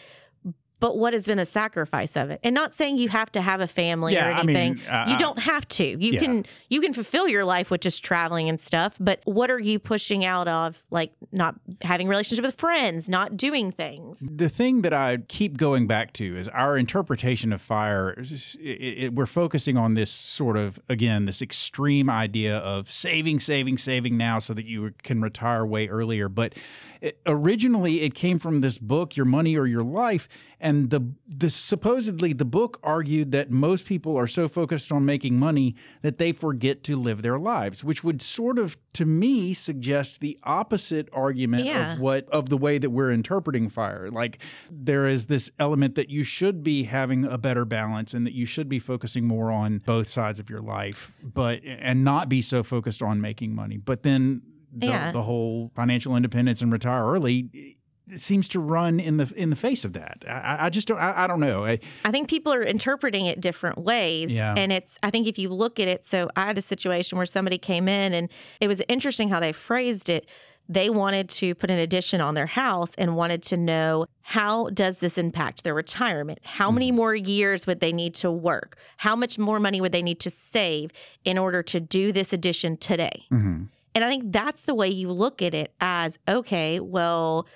But 0.80 0.96
what 0.96 1.14
has 1.14 1.26
been 1.26 1.40
the 1.40 1.46
sacrifice 1.48 2.16
of 2.16 2.30
it? 2.30 2.40
And 2.44 2.54
not 2.54 2.76
saying 2.76 3.00
you 3.00 3.10
have 3.10 3.32
to 3.32 3.42
have 3.42 3.62
a 3.62 3.68
family 3.68 4.14
or 4.16 4.20
Yeah, 4.20 4.38
I 4.38 4.44
mean, 4.44 4.56
anything. 4.56 4.88
uh, 4.88 5.06
you 5.10 5.16
uh, 5.16 5.18
don't 5.18 5.40
have 5.40 5.68
to. 5.70 5.84
You 5.84 6.14
yeah. 6.14 6.20
can 6.20 6.46
you 6.70 6.82
can 6.82 6.94
fulfill 6.94 7.28
your 7.28 7.46
life 7.46 7.72
with 7.72 7.82
just 7.82 8.04
traveling 8.04 8.48
and 8.48 8.62
stuff. 8.62 8.96
But 9.00 9.22
what 9.26 9.50
are 9.50 9.58
you 9.58 9.80
pushing 9.80 10.24
out 10.24 10.48
of 10.48 10.84
like 10.92 11.14
not 11.32 11.56
having 11.82 12.08
relationship 12.08 12.46
with 12.46 12.60
friends, 12.60 13.10
not 13.10 13.36
doing 13.36 13.72
things? 13.72 14.20
The 14.22 14.50
thing 14.50 14.84
that 14.84 14.94
I 14.94 15.18
keep 15.28 15.58
going 15.58 15.88
back 15.88 16.14
to 16.14 16.38
is 16.38 16.48
our 16.50 16.78
interpretation 16.78 17.54
of 17.54 17.60
fire. 17.60 18.14
is 18.16 18.56
It, 18.62 18.64
it, 18.70 19.14
we're 19.16 19.26
focusing 19.26 19.78
on 19.78 19.96
this 19.96 20.12
sort 20.12 20.58
of, 20.58 20.80
again, 20.90 21.26
this 21.26 21.42
extreme 21.42 22.08
idea 22.08 22.58
of 22.58 22.92
saving, 22.92 23.40
saving, 23.40 23.80
saving 23.80 24.16
now 24.16 24.38
so 24.38 24.54
that 24.54 24.66
you 24.66 24.94
can 25.02 25.22
retire 25.22 25.66
way 25.66 25.88
earlier. 25.88 26.30
But 26.30 26.54
it, 27.02 27.20
originally, 27.26 28.02
it 28.02 28.14
came 28.14 28.40
from 28.40 28.62
this 28.62 28.78
book, 28.78 29.16
Your 29.16 29.26
Money 29.26 29.56
or 29.56 29.66
Your 29.68 29.84
Life. 29.84 30.28
And 30.60 30.90
the, 30.90 31.14
the 31.28 31.52
supposedly 31.52 32.34
the 32.34 32.44
book 32.44 32.80
argued 32.82 33.32
that 33.32 33.52
most 33.52 33.86
people 33.86 34.18
are 34.18 34.26
so 34.26 34.48
focused 34.48 34.92
on 34.92 35.06
making 35.06 35.38
money 35.38 35.76
that 36.02 36.18
they 36.18 36.32
forget 36.32 36.84
to 36.86 36.96
live 36.96 37.22
their 37.22 37.38
lives, 37.38 37.84
which 37.84 38.04
would 38.04 38.24
sort 38.24 38.58
of, 38.58 38.76
to 38.94 39.06
me, 39.06 39.54
suggest 39.54 40.20
the 40.20 40.36
opposite 40.44 41.10
argument 41.14 41.66
Yeah. 41.66 41.94
of 41.94 42.00
what 42.00 42.28
of 42.30 42.50
the 42.50 42.58
way 42.58 42.80
that 42.80 42.90
we're 42.90 43.12
interpreting 43.12 43.70
fire. 43.70 44.10
Like 44.10 44.40
there 44.72 45.06
is 45.06 45.28
this 45.28 45.52
element 45.60 45.94
that 45.94 46.10
you 46.10 46.24
should 46.24 46.64
be 46.64 46.84
having 46.84 47.26
a 47.26 47.38
better 47.38 47.64
balance 47.64 48.16
and 48.16 48.26
that 48.26 48.34
you 48.34 48.48
should 48.48 48.68
be 48.68 48.80
focusing 48.80 49.28
more 49.28 49.52
on 49.52 49.84
both 49.86 50.10
sides 50.10 50.40
of 50.40 50.50
your 50.50 50.62
life, 50.62 51.14
but 51.24 51.60
and 51.64 52.04
not 52.04 52.30
be 52.30 52.42
so 52.42 52.64
focused 52.64 53.04
on 53.04 53.22
making 53.22 53.54
money. 53.54 53.78
But 53.78 54.02
then 54.02 54.42
the, 54.80 54.88
Yeah. 54.88 55.12
the 55.12 55.22
whole 55.24 55.72
financial 55.76 56.16
independence 56.16 56.62
and 56.62 56.72
retire 56.72 57.06
early 57.06 57.78
seems 58.16 58.48
to 58.48 58.60
run 58.60 59.00
in 59.02 59.18
the 59.18 59.32
in 59.36 59.50
the 59.50 59.56
face 59.58 59.84
of 59.84 59.92
that. 59.94 60.24
I, 60.28 60.68
I 60.68 60.70
just 60.70 60.88
don't. 60.88 60.98
I, 61.00 61.24
I 61.24 61.28
don't 61.28 61.42
know. 61.42 61.66
I, 61.66 61.80
I 62.06 62.12
think 62.12 62.30
people 62.30 62.54
are 62.54 62.64
interpreting 62.64 63.26
it 63.26 63.42
different 63.42 63.78
ways. 63.80 64.32
Yeah. 64.32 64.54
And 64.58 64.72
it's, 64.72 64.98
I 65.04 65.10
think 65.12 65.28
if 65.28 65.38
you 65.38 65.50
look 65.50 65.78
at 65.80 65.88
it, 65.90 66.06
so 66.08 66.30
I 66.38 66.46
had 66.46 66.58
a 66.58 66.62
situation 66.62 67.18
where 67.18 67.26
somebody 67.26 67.58
came 67.58 67.90
in 67.90 68.14
and 68.14 68.30
it 68.62 68.68
was 68.70 68.82
interesting 68.88 69.28
how 69.30 69.40
they 69.42 69.52
phrased 69.52 70.08
it. 70.10 70.26
They 70.70 70.90
wanted 70.90 71.30
to 71.30 71.56
put 71.56 71.72
an 71.72 71.80
addition 71.80 72.20
on 72.20 72.34
their 72.34 72.46
house 72.46 72.92
and 72.98 73.16
wanted 73.16 73.42
to 73.44 73.58
know 73.58 74.06
how 74.22 74.70
does 74.72 75.00
this 75.00 75.18
impact 75.18 75.64
their 75.64 75.74
retirement? 75.74 76.40
How 76.44 76.72
many 76.72 76.92
more 76.92 77.16
years 77.16 77.66
would 77.68 77.80
they 77.80 77.94
need 77.94 78.14
to 78.16 78.30
work? 78.30 78.78
How 78.98 79.16
much 79.16 79.38
more 79.38 79.62
money 79.62 79.80
would 79.80 79.94
they 79.94 80.02
need 80.02 80.20
to 80.22 80.30
save 80.30 80.92
in 81.24 81.38
order 81.38 81.64
to 81.64 81.80
do 81.80 82.12
this 82.12 82.34
addition 82.34 82.76
today? 82.76 83.24
mhm. 83.32 83.70
And 83.98 84.04
I 84.04 84.10
think 84.10 84.32
that's 84.32 84.62
the 84.62 84.76
way 84.76 84.90
you 84.90 85.12
look 85.12 85.42
at 85.42 85.56
it 85.56 85.74
as 85.82 86.20
okay, 86.28 86.80
well, 86.80 87.48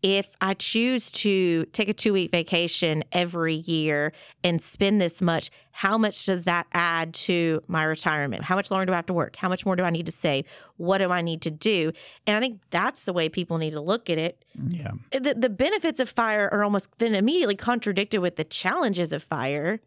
if 0.00 0.26
I 0.40 0.54
choose 0.54 1.10
to 1.10 1.66
take 1.66 1.90
a 1.90 1.92
two 1.92 2.14
week 2.14 2.30
vacation 2.30 3.04
every 3.12 3.56
year 3.56 4.14
and 4.42 4.62
spend 4.62 5.02
this 5.02 5.20
much, 5.20 5.50
how 5.70 5.98
much 5.98 6.24
does 6.24 6.44
that 6.44 6.66
add 6.72 7.12
to 7.14 7.60
my 7.68 7.84
retirement? 7.84 8.42
How 8.42 8.56
much 8.56 8.70
longer 8.70 8.86
do 8.86 8.94
I 8.94 8.96
have 8.96 9.04
to 9.04 9.12
work? 9.12 9.36
How 9.36 9.50
much 9.50 9.66
more 9.66 9.76
do 9.76 9.84
I 9.84 9.90
need 9.90 10.06
to 10.06 10.12
save? 10.12 10.46
What 10.78 10.96
do 10.96 11.10
I 11.10 11.20
need 11.20 11.42
to 11.42 11.50
do? 11.50 11.92
And 12.26 12.38
I 12.38 12.40
think 12.40 12.62
that's 12.70 13.04
the 13.04 13.12
way 13.12 13.28
people 13.28 13.58
need 13.58 13.72
to 13.72 13.80
look 13.82 14.08
at 14.08 14.16
it. 14.16 14.46
yeah. 14.68 14.92
The, 15.10 15.34
the 15.34 15.50
benefits 15.50 16.00
of 16.00 16.08
fire 16.08 16.48
are 16.52 16.64
almost 16.64 16.88
then 17.00 17.14
immediately 17.14 17.54
contradicted 17.54 18.20
with 18.20 18.36
the 18.36 18.44
challenges 18.44 19.12
of 19.12 19.22
fire 19.22 19.78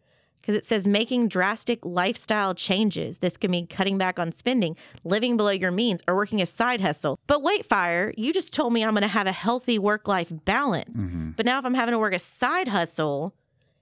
because 0.46 0.56
it 0.56 0.64
says 0.64 0.86
making 0.86 1.26
drastic 1.26 1.84
lifestyle 1.84 2.54
changes. 2.54 3.18
This 3.18 3.36
can 3.36 3.50
mean 3.50 3.66
cutting 3.66 3.98
back 3.98 4.20
on 4.20 4.30
spending, 4.30 4.76
living 5.02 5.36
below 5.36 5.50
your 5.50 5.72
means, 5.72 6.02
or 6.06 6.14
working 6.14 6.40
a 6.40 6.46
side 6.46 6.80
hustle. 6.80 7.18
But 7.26 7.42
wait, 7.42 7.66
fire, 7.66 8.14
you 8.16 8.32
just 8.32 8.52
told 8.52 8.72
me 8.72 8.84
I'm 8.84 8.92
going 8.92 9.02
to 9.02 9.08
have 9.08 9.26
a 9.26 9.32
healthy 9.32 9.76
work 9.80 10.06
life 10.06 10.32
balance. 10.44 10.96
Mhm. 10.96 11.34
But 11.34 11.46
now 11.46 11.58
if 11.58 11.64
I'm 11.64 11.74
having 11.74 11.92
to 11.94 11.98
work 11.98 12.14
a 12.14 12.20
side 12.20 12.68
hustle, 12.68 13.34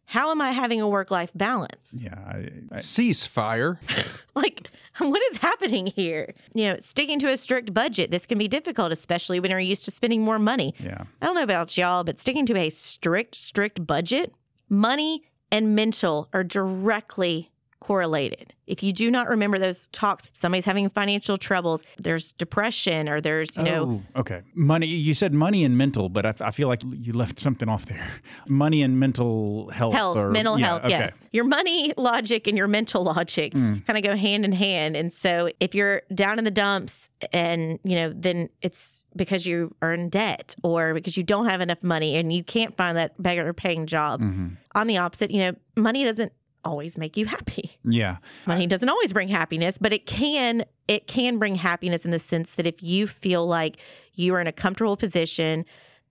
how 0.07 0.31
am 0.31 0.41
I 0.41 0.53
having 0.53 0.81
a 0.81 0.89
work 0.89 1.11
life 1.11 1.31
balance? 1.35 1.91
Yeah. 1.93 2.15
I, 2.27 2.51
I, 2.73 2.79
Ceasefire. 2.79 3.77
Like, 4.35 4.69
what 4.99 5.23
is 5.33 5.37
happening 5.39 5.87
here? 5.87 6.35
You 6.55 6.65
know, 6.67 6.77
sticking 6.81 7.19
to 7.21 7.31
a 7.31 7.37
strict 7.37 7.73
budget, 7.75 8.11
this 8.11 8.27
can 8.27 8.37
be 8.39 8.49
difficult, 8.49 8.91
especially 8.91 9.39
when 9.39 9.51
you're 9.51 9.61
used 9.61 9.85
to 9.85 9.91
spending 9.91 10.23
more 10.23 10.39
money. 10.39 10.75
yeah. 10.79 11.05
I 11.23 11.27
don't 11.27 11.35
know 11.37 11.43
about 11.43 11.77
y'all, 11.77 12.05
but 12.05 12.21
sticking 12.21 12.47
to 12.47 12.57
a 12.57 12.71
strict, 12.71 13.35
strict 13.35 13.87
budget, 13.87 14.35
money 14.69 15.23
and 15.55 15.75
mental 15.75 16.29
are 16.33 16.45
directly 16.45 17.51
correlated. 17.81 18.55
If 18.67 18.83
you 18.83 18.95
do 18.95 19.11
not 19.11 19.29
remember 19.29 19.59
those 19.59 19.89
talks, 19.93 20.25
somebody's 20.33 20.65
having 20.65 20.89
financial 20.89 21.37
troubles, 21.37 21.83
there's 21.99 22.33
depression 22.33 23.11
or 23.11 23.21
there's, 23.21 23.55
you 23.59 23.63
know, 23.63 24.03
Oh, 24.17 24.21
okay. 24.21 24.41
Money. 24.55 24.87
You 24.87 25.13
said 25.13 25.35
money 25.35 25.65
and 25.65 25.77
mental, 25.77 26.09
but 26.09 26.25
I, 26.25 26.35
I 26.41 26.51
feel 26.51 26.67
like 26.69 26.81
you 26.91 27.13
left 27.13 27.39
something 27.39 27.69
off 27.69 27.85
there. 27.85 28.07
Money 28.49 28.83
and 28.83 28.99
mental 28.99 29.69
health. 29.69 29.93
health, 29.95 30.17
or- 30.17 30.31
mental 30.31 30.59
yeah, 30.59 30.67
health, 30.67 30.81
okay. 30.87 30.91
yes. 30.93 31.15
Your 31.33 31.45
money 31.45 31.93
logic 31.99 32.47
and 32.47 32.57
your 32.57 32.69
mental 32.69 33.03
logic 33.05 33.53
Mm. 33.53 33.85
kind 33.87 33.99
of 33.99 34.03
go 34.03 34.17
hand 34.17 34.47
in 34.47 34.53
hand. 34.53 34.97
And 34.97 35.13
so 35.13 35.51
if 35.61 35.75
you're 35.75 36.01
down 36.15 36.39
in 36.39 36.45
the 36.45 36.51
dumps 36.51 37.11
and, 37.35 37.79
you 37.85 37.97
know, 37.97 38.15
then 38.17 38.49
it's 38.63 39.04
because 39.17 39.47
you 39.47 39.75
are 39.83 39.93
in 39.95 40.09
debt 40.09 40.55
or 40.63 40.95
because 40.95 41.17
you 41.17 41.23
don't 41.23 41.49
have 41.49 41.61
enough 41.61 41.83
money 41.83 42.17
and 42.17 42.33
you 42.33 42.43
can't 42.45 42.77
find 42.77 42.97
that 42.97 43.21
better 43.23 43.53
paying 43.53 43.87
job. 43.87 44.21
Mhm. 44.21 44.57
On 44.75 44.87
the 44.87 44.99
opposite, 44.99 45.31
you 45.31 45.39
know, 45.41 45.53
money 45.77 46.05
doesn't 46.05 46.33
always 46.65 46.97
make 46.97 47.17
you 47.17 47.27
happy. 47.27 47.71
Yeah. 47.87 48.17
Money 48.47 48.67
doesn't 48.67 48.89
always 48.89 49.13
bring 49.13 49.29
happiness, 49.29 49.77
but 49.79 49.93
it 49.93 50.07
can 50.07 50.65
it 50.89 51.07
can 51.07 51.39
bring 51.39 51.55
happiness 51.55 52.05
in 52.05 52.11
the 52.11 52.19
sense 52.19 52.55
that 52.55 52.67
if 52.67 52.83
you 52.83 53.07
feel 53.07 53.47
like 53.47 53.77
you 54.15 54.35
are 54.35 54.41
in 54.41 54.47
a 54.47 54.53
comfortable 54.53 54.97
position, 54.97 55.65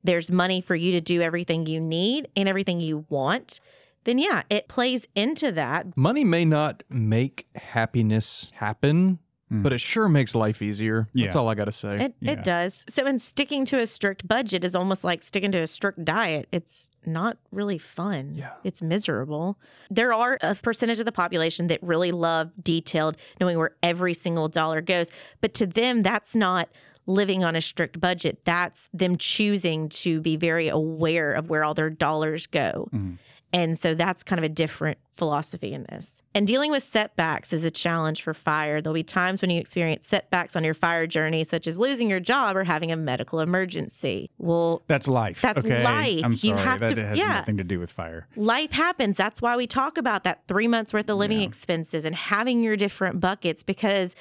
there's 0.04 0.30
money 0.32 0.62
for 0.62 0.76
you 0.76 0.92
to 0.92 1.02
do 1.02 1.22
everything 1.22 1.66
you 1.66 1.80
need 1.80 2.28
and 2.36 2.48
everything 2.48 2.80
you 2.80 3.06
want, 3.10 3.60
then 4.04 4.18
yeah, 4.20 4.44
it 4.50 4.68
plays 4.68 5.08
into 5.16 5.52
that. 5.54 5.96
Money 5.98 6.24
may 6.24 6.46
not 6.46 6.84
make 6.90 7.48
happiness 7.56 8.52
happen. 8.56 9.18
But 9.62 9.72
it 9.74 9.80
sure 9.80 10.10
makes 10.10 10.34
life 10.36 10.62
easier. 10.62 11.08
That's 11.14 11.36
all 11.36 11.48
I 11.50 11.56
got 11.56 11.66
to 11.66 11.72
say. 11.72 12.06
It 12.06 12.16
Yeah. 12.20 12.32
it 12.32 12.44
does. 12.44 12.84
So 12.90 13.06
in 13.06 13.20
sticking 13.20 13.66
to 13.66 13.80
a 13.80 13.86
strict 13.88 14.28
budget 14.28 14.64
is 14.64 14.74
almost 14.76 15.04
like 15.04 15.22
sticking 15.24 15.52
to 15.52 15.60
a 15.60 15.68
strict 15.68 16.04
diet. 16.04 16.48
It's 16.52 16.90
not 17.06 17.38
really 17.52 17.78
fun. 17.78 18.34
Yeah. 18.36 18.52
It's 18.64 18.82
miserable. 18.82 19.58
There 19.92 20.14
are 20.14 20.38
a 20.42 20.56
percentage 20.56 21.00
of 21.00 21.06
the 21.06 21.12
population 21.12 21.68
that 21.68 21.80
really 21.84 22.12
love 22.12 22.52
detailed, 22.64 23.18
knowing 23.40 23.58
where 23.58 23.76
every 23.84 24.14
single 24.14 24.48
dollar 24.48 24.82
goes. 24.82 25.10
But 25.42 25.54
to 25.56 25.68
them, 25.68 26.02
that's 26.02 26.34
not 26.36 26.70
living 27.06 27.44
on 27.44 27.56
a 27.56 27.62
strict 27.62 28.00
budget. 28.00 28.40
That's 28.46 28.88
them 28.94 29.18
choosing 29.18 29.90
to 29.90 30.22
be 30.22 30.38
very 30.38 30.70
aware 30.70 31.34
of 31.34 31.50
where 31.50 31.66
all 31.66 31.74
their 31.74 31.90
dollars 31.90 32.48
go. 32.48 32.88
Mhm. 32.94 33.18
And 33.54 33.78
so 33.78 33.94
that's 33.94 34.24
kind 34.24 34.40
of 34.40 34.44
a 34.44 34.50
different 34.50 34.98
philosophy 35.16 35.74
in 35.74 35.86
this. 35.90 36.24
And 36.34 36.48
dealing 36.48 36.72
with 36.72 36.82
setbacks 36.82 37.54
is 37.54 37.64
a 37.64 37.70
challenge 37.70 38.24
for 38.24 38.34
fire. 38.34 38.82
There'll 38.82 38.96
be 38.96 39.04
times 39.04 39.42
when 39.44 39.52
you 39.52 39.60
experience 39.60 40.08
setbacks 40.08 40.56
on 40.56 40.64
your 40.64 40.74
fire 40.74 41.06
journey, 41.06 41.44
such 41.44 41.68
as 41.68 41.78
losing 41.78 42.10
your 42.10 42.20
job 42.20 42.56
or 42.58 42.64
having 42.64 42.92
a 42.92 42.96
medical 42.96 43.40
emergency. 43.40 44.32
Well, 44.40 44.82
That's 44.88 45.08
life. 45.08 45.42
That's 45.42 45.60
okay? 45.60 45.84
life. 45.84 46.26
I'm 46.26 46.36
You 46.42 46.56
have 46.56 46.80
that 46.80 46.96
to- 46.96 47.06
has 47.06 47.18
yeah. 47.20 47.34
nothing 47.34 47.58
to 47.58 47.64
do 47.64 47.80
with 47.80 47.92
fire. 47.92 48.28
life 48.36 48.72
happens. 48.72 49.18
That's 49.18 49.40
why 49.40 49.56
we 49.56 49.68
talk 49.68 50.00
about 50.00 50.24
that 50.24 50.42
three 50.48 50.68
months 50.68 50.92
worth 50.92 51.08
of 51.10 51.18
living 51.20 51.40
Yeah. 51.42 51.46
expenses 51.48 52.06
and 52.06 52.16
having 52.16 52.64
your 52.64 52.76
different 52.76 53.20
buckets 53.20 53.62
because 53.62 54.16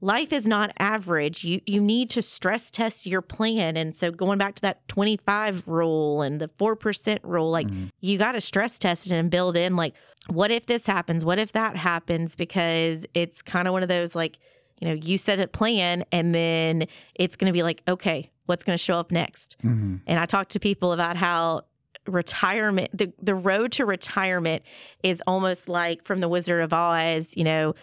life 0.00 0.32
is 0.32 0.46
not 0.46 0.70
average. 0.78 1.42
You 1.44 1.60
you 1.66 1.80
need 1.80 2.10
to 2.10 2.22
stress 2.22 2.70
test 2.70 3.04
your 3.06 3.20
plan. 3.22 3.76
And 3.76 3.96
so 3.96 4.10
going 4.10 4.38
back 4.38 4.54
to 4.56 4.62
that 4.62 4.86
25 4.88 5.66
rule 5.66 6.22
and 6.22 6.40
the 6.40 6.48
4% 6.58 7.18
rule, 7.24 7.50
like 7.50 7.66
Mhm. 7.68 7.90
you 8.00 8.16
got 8.18 8.32
to 8.32 8.40
stress 8.40 8.78
test 8.78 9.06
it 9.06 9.12
and 9.12 9.30
build 9.30 9.56
in 9.56 9.76
like 9.76 9.94
what 10.28 10.50
if 10.50 10.66
this 10.66 10.84
happens? 10.86 11.24
What 11.24 11.38
if 11.38 11.52
that 11.52 11.74
happens? 11.76 12.34
Because 12.34 13.06
it's 13.14 13.40
kind 13.40 13.66
of 13.66 13.72
one 13.72 13.82
of 13.82 13.88
those 13.88 14.14
like, 14.14 14.38
you 14.80 14.86
know, 14.88 14.94
you 14.94 15.16
set 15.18 15.40
a 15.40 15.48
plan 15.48 16.04
and 16.12 16.34
then 16.34 16.86
it's 17.14 17.34
going 17.34 17.46
to 17.46 17.52
be 17.52 17.62
like, 17.62 17.82
okay, 17.88 18.30
what's 18.46 18.62
going 18.62 18.76
to 18.76 18.82
show 18.82 18.98
up 18.98 19.10
next? 19.10 19.56
Mhm. 19.64 20.02
And 20.06 20.20
I 20.20 20.26
talk 20.26 20.48
to 20.50 20.60
people 20.60 20.92
about 20.92 21.16
how 21.16 21.62
retirement 22.06 22.90
the, 22.96 23.12
the 23.20 23.34
road 23.34 23.72
to 23.72 23.84
retirement 23.86 24.62
is 25.02 25.22
almost 25.26 25.68
like 25.68 26.02
from 26.04 26.20
the 26.20 26.28
Wizard 26.28 26.62
of 26.62 26.72
Oz, 26.72 27.28
you 27.34 27.44
know, 27.44 27.74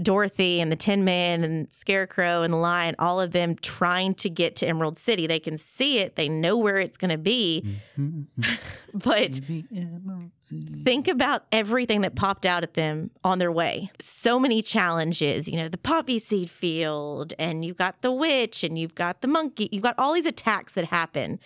Dorothy 0.00 0.60
and 0.60 0.72
the 0.72 0.76
Tin 0.76 1.04
Man 1.04 1.44
and 1.44 1.68
Scarecrow 1.70 2.42
and 2.42 2.52
the 2.52 2.58
Lion, 2.58 2.94
all 2.98 3.20
of 3.20 3.32
them 3.32 3.54
trying 3.56 4.14
to 4.16 4.30
get 4.30 4.56
to 4.56 4.66
Emerald 4.66 4.98
City. 4.98 5.26
They 5.26 5.38
can 5.38 5.58
see 5.58 5.98
it, 5.98 6.16
they 6.16 6.28
know 6.28 6.56
where 6.56 6.78
it's 6.78 6.96
going 6.96 7.10
to 7.10 7.18
be, 7.18 7.78
Mhm. 7.98 8.26
but 8.94 9.32
The 9.46 9.64
Emerald 9.76 10.30
City. 10.40 10.82
think 10.84 11.08
about 11.08 11.44
everything 11.52 12.00
that 12.00 12.14
popped 12.14 12.46
out 12.46 12.62
at 12.62 12.74
them 12.74 13.10
on 13.22 13.38
their 13.38 13.52
way. 13.52 13.90
So 14.00 14.38
many 14.40 14.62
challenges, 14.62 15.46
you 15.46 15.56
know, 15.56 15.68
the 15.68 15.78
poppy 15.78 16.18
seed 16.18 16.48
field, 16.50 17.32
and 17.38 17.64
you've 17.64 17.76
got 17.76 18.00
the 18.02 18.12
witch, 18.12 18.64
and 18.64 18.78
you've 18.78 18.94
got 18.94 19.20
the 19.20 19.28
monkey, 19.28 19.68
you've 19.72 19.82
got 19.82 19.94
all 19.98 20.14
these 20.14 20.26
attacks 20.26 20.72
that 20.72 20.86
happen. 20.86 21.38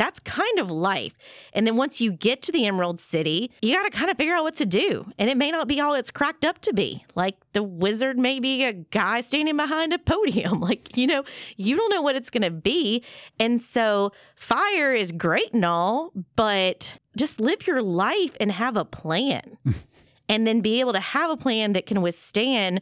That's 0.00 0.18
kind 0.20 0.58
of 0.58 0.70
life. 0.70 1.12
And 1.52 1.66
then 1.66 1.76
once 1.76 2.00
you 2.00 2.10
get 2.10 2.40
to 2.44 2.52
the 2.52 2.64
Emerald 2.64 3.00
City, 3.00 3.52
you 3.60 3.76
got 3.76 3.82
to 3.82 3.90
kind 3.90 4.10
of 4.10 4.16
figure 4.16 4.34
out 4.34 4.44
what 4.44 4.54
to 4.54 4.64
do. 4.64 5.12
And 5.18 5.28
it 5.28 5.36
may 5.36 5.50
not 5.50 5.68
be 5.68 5.78
all 5.78 5.92
it's 5.92 6.10
cracked 6.10 6.42
up 6.42 6.58
to 6.62 6.72
be. 6.72 7.04
Like 7.14 7.36
the 7.52 7.62
wizard 7.62 8.18
may 8.18 8.40
be 8.40 8.64
a 8.64 8.72
guy 8.72 9.20
standing 9.20 9.58
behind 9.58 9.92
a 9.92 9.98
podium. 9.98 10.60
Like, 10.70 10.96
you 10.96 11.06
know, 11.06 11.24
you 11.56 11.76
don't 11.76 11.90
know 11.90 12.00
what 12.00 12.16
it's 12.16 12.30
going 12.30 12.44
to 12.44 12.50
be. 12.50 13.02
And 13.38 13.60
so 13.60 14.12
fire 14.36 14.94
is 14.94 15.10
great 15.10 15.52
and 15.52 15.64
all, 15.64 16.12
but 16.36 16.94
just 17.16 17.40
live 17.40 17.66
your 17.66 17.82
life 17.82 18.36
and 18.40 18.52
have 18.52 18.76
a 18.76 18.84
plan. 18.84 19.58
and 20.30 20.46
then 20.46 20.60
be 20.60 20.80
able 20.80 20.92
to 20.92 21.00
have 21.00 21.30
a 21.30 21.36
plan 21.36 21.74
that 21.74 21.84
can 21.86 22.00
withstand 22.00 22.80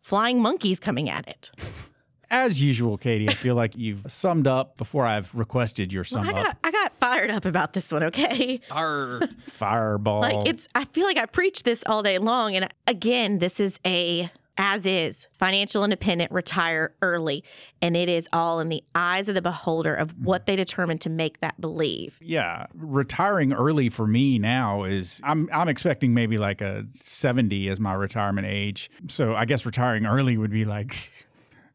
flying 0.00 0.40
monkeys 0.40 0.78
coming 0.78 1.08
at 1.08 1.26
it. 1.26 1.50
As 2.32 2.58
usual, 2.58 2.96
Katie, 2.96 3.28
I 3.28 3.34
feel 3.34 3.54
like 3.54 3.76
you've 3.76 4.04
summed 4.08 4.46
up 4.46 4.78
before 4.78 5.04
I've 5.04 5.32
requested 5.34 5.92
your 5.92 6.00
Well, 6.10 6.24
sum 6.24 6.34
I 6.34 6.40
up. 6.40 6.46
got 6.46 6.56
I 6.64 6.70
got 6.70 6.92
fired 6.94 7.30
up 7.30 7.44
about 7.44 7.74
this 7.74 7.92
one, 7.92 8.02
okay? 8.04 8.58
fire, 8.70 9.20
Fireball. 9.48 10.22
Like 10.22 10.48
it's 10.48 10.66
I 10.74 10.86
feel 10.86 11.04
like 11.04 11.18
I 11.18 11.26
preach 11.26 11.62
this 11.62 11.82
all 11.84 12.02
day 12.02 12.16
long 12.16 12.56
and 12.56 12.68
again, 12.86 13.38
this 13.38 13.60
is 13.60 13.78
a 13.86 14.30
as 14.58 14.86
is 14.86 15.26
financial 15.38 15.84
independent 15.84 16.30
retire 16.30 16.94
early 17.02 17.42
and 17.80 17.96
it 17.96 18.08
is 18.08 18.28
all 18.32 18.60
in 18.60 18.68
the 18.68 18.82
eyes 18.94 19.28
of 19.28 19.34
the 19.34 19.42
beholder 19.42 19.94
of 19.94 20.10
what 20.24 20.42
mm-hmm. 20.42 20.52
they 20.52 20.56
determine 20.56 20.98
to 20.98 21.10
make 21.10 21.40
that 21.40 21.58
believe. 21.60 22.18
yeah, 22.20 22.66
retiring 22.74 23.52
early 23.52 23.90
for 23.90 24.06
me 24.06 24.38
now 24.38 24.84
is 24.84 25.20
I'm 25.22 25.50
I'm 25.52 25.68
expecting 25.68 26.14
maybe 26.14 26.38
like 26.38 26.62
a 26.62 26.86
70 26.94 27.68
as 27.68 27.78
my 27.78 27.92
retirement 27.92 28.46
age. 28.46 28.90
So 29.08 29.34
I 29.34 29.44
guess 29.44 29.66
retiring 29.66 30.06
early 30.06 30.38
would 30.38 30.50
be 30.50 30.64
like 30.64 31.26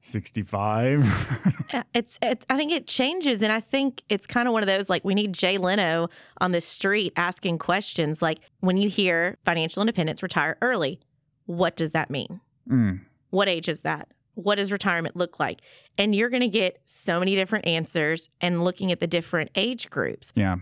65. 0.08 1.54
Yeah, 1.74 1.84
It's 1.94 2.18
it, 2.22 2.46
I 2.50 2.56
think 2.56 2.72
it 2.72 2.88
changes 2.88 3.42
and 3.42 3.52
I 3.52 3.60
think 3.60 4.02
it's 4.08 4.26
kind 4.26 4.48
of 4.48 4.54
one 4.54 4.64
of 4.64 4.68
those 4.68 4.90
like 4.90 5.04
we 5.04 5.14
need 5.14 5.34
Jay 5.34 5.58
Leno 5.58 6.08
on 6.40 6.54
the 6.54 6.62
street 6.62 7.12
asking 7.18 7.58
questions 7.58 8.22
like 8.22 8.40
when 8.62 8.78
you 8.78 8.88
hear 8.88 9.38
financial 9.44 9.82
independence 9.82 10.24
retire 10.24 10.58
early, 10.62 11.02
what 11.46 11.76
does 11.76 11.92
that 11.92 12.10
mean? 12.10 12.40
Mm. 12.72 13.02
What 13.32 13.50
age 13.50 13.68
is 13.68 13.82
that? 13.82 14.08
What 14.38 14.56
does 14.56 14.72
retirement 14.72 15.16
look 15.16 15.40
like? 15.40 15.62
And 15.98 16.14
you're 16.14 16.30
going 16.30 16.42
to 16.42 16.48
get 16.48 16.80
so 16.86 17.18
many 17.18 17.36
different 17.36 17.66
answers 17.66 18.30
and 18.40 18.64
looking 18.64 18.92
at 18.92 19.00
the 19.00 19.08
different 19.08 19.50
age 19.56 19.90
groups. 19.90 20.32
Yeah. 20.36 20.58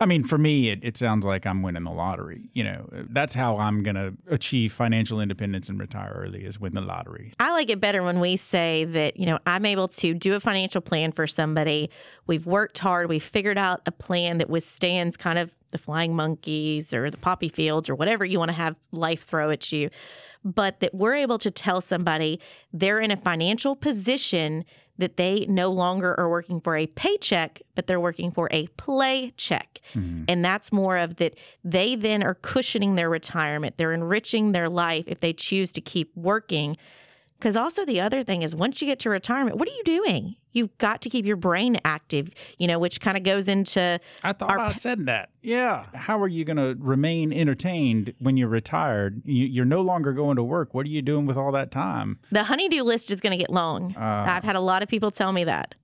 I 0.00 0.06
mean, 0.06 0.22
for 0.22 0.38
me, 0.38 0.70
it, 0.70 0.78
it 0.82 0.96
sounds 0.96 1.24
like 1.24 1.44
I'm 1.44 1.60
winning 1.60 1.82
the 1.82 1.90
lottery. 1.90 2.48
You 2.52 2.62
know, 2.62 2.88
uh, 2.96 3.02
that's 3.10 3.34
how 3.34 3.58
I'm 3.58 3.82
going 3.82 3.96
to 3.96 4.14
achieve 4.30 4.72
financial 4.72 5.20
independence 5.20 5.68
and 5.68 5.80
retire 5.80 6.12
early 6.16 6.44
is 6.44 6.60
win 6.60 6.74
the 6.74 6.80
lottery. 6.80 7.32
I 7.40 7.50
like 7.50 7.68
it 7.68 7.80
better 7.80 8.04
when 8.04 8.20
we 8.20 8.36
say 8.36 8.84
that, 8.84 9.18
you 9.18 9.26
know, 9.26 9.40
I'm 9.44 9.66
able 9.66 9.88
to 9.88 10.14
do 10.14 10.34
a 10.34 10.40
financial 10.40 10.80
plan 10.80 11.10
for 11.10 11.26
somebody. 11.26 11.90
We've 12.28 12.46
worked 12.46 12.78
hard, 12.78 13.08
we've 13.08 13.24
figured 13.24 13.58
out 13.58 13.80
a 13.86 13.92
plan 13.92 14.38
that 14.38 14.48
withstands 14.48 15.16
kind 15.16 15.40
of 15.40 15.50
the 15.72 15.78
flying 15.78 16.14
monkeys 16.14 16.94
or 16.94 17.10
the 17.10 17.16
poppy 17.16 17.48
fields 17.48 17.90
or 17.90 17.96
whatever 17.96 18.24
you 18.24 18.38
want 18.38 18.50
to 18.50 18.54
have 18.54 18.78
life 18.92 19.24
throw 19.24 19.50
at 19.50 19.72
you. 19.72 19.90
But 20.54 20.78
that 20.78 20.94
we're 20.94 21.16
able 21.16 21.38
to 21.38 21.50
tell 21.50 21.80
somebody 21.80 22.38
they're 22.72 23.00
in 23.00 23.10
a 23.10 23.16
financial 23.16 23.74
position 23.74 24.64
that 24.96 25.16
they 25.16 25.44
no 25.48 25.70
longer 25.70 26.18
are 26.18 26.30
working 26.30 26.60
for 26.60 26.76
a 26.76 26.86
paycheck, 26.86 27.60
but 27.74 27.88
they're 27.88 28.00
working 28.00 28.30
for 28.30 28.48
a 28.52 28.68
play 28.78 29.32
check. 29.36 29.80
Mhm. 29.94 30.24
And 30.28 30.44
that's 30.44 30.72
more 30.72 30.98
of 30.98 31.16
that 31.16 31.34
they 31.64 31.96
then 31.96 32.22
are 32.22 32.34
cushioning 32.34 32.94
their 32.94 33.10
retirement. 33.10 33.76
They're 33.76 33.92
enriching 33.92 34.52
their 34.52 34.68
life 34.68 35.04
if 35.08 35.18
they 35.20 35.32
choose 35.32 35.72
to 35.72 35.80
keep 35.80 36.16
working. 36.16 36.76
Because 37.38 37.56
also, 37.56 37.84
the 37.84 38.00
other 38.00 38.24
thing 38.24 38.42
is 38.42 38.54
once 38.54 38.80
you 38.80 38.86
get 38.86 38.98
to 39.00 39.10
retirement, 39.10 39.56
what 39.58 39.68
are 39.68 39.72
you 39.72 39.84
doing? 39.84 40.36
You've 40.52 40.76
got 40.78 41.02
to 41.02 41.10
keep 41.10 41.26
your 41.26 41.36
brain 41.36 41.78
active, 41.84 42.30
you 42.56 42.66
know, 42.66 42.78
which 42.78 42.98
kind 43.00 43.16
of 43.18 43.22
goes 43.24 43.46
into 43.46 44.00
I 44.24 44.32
thought 44.32 44.50
Our 44.50 44.58
I 44.58 44.72
said 44.72 45.04
that. 45.04 45.28
Yeah. 45.42 45.84
How 45.94 46.18
are 46.22 46.28
you 46.28 46.46
going 46.46 46.56
to 46.56 46.76
remain 46.82 47.32
entertained 47.34 48.14
when 48.20 48.38
you're 48.38 48.48
retired? 48.48 49.20
You, 49.26 49.44
you're 49.46 49.66
no 49.66 49.82
longer 49.82 50.14
going 50.14 50.36
to 50.36 50.42
work. 50.42 50.72
What 50.72 50.86
are 50.86 50.88
you 50.88 51.02
doing 51.02 51.26
with 51.26 51.36
all 51.36 51.52
that 51.52 51.70
time? 51.70 52.18
the 52.32 52.44
honey-do 52.44 52.82
list 52.82 53.10
is 53.10 53.20
going 53.20 53.32
to 53.32 53.36
get 53.36 53.50
long. 53.50 53.94
Uh, 53.96 54.24
I've 54.28 54.44
had 54.44 54.56
a 54.56 54.60
lot 54.60 54.82
of 54.82 54.88
people 54.88 55.10
tell 55.10 55.32
me 55.32 55.44
that. 55.44 55.74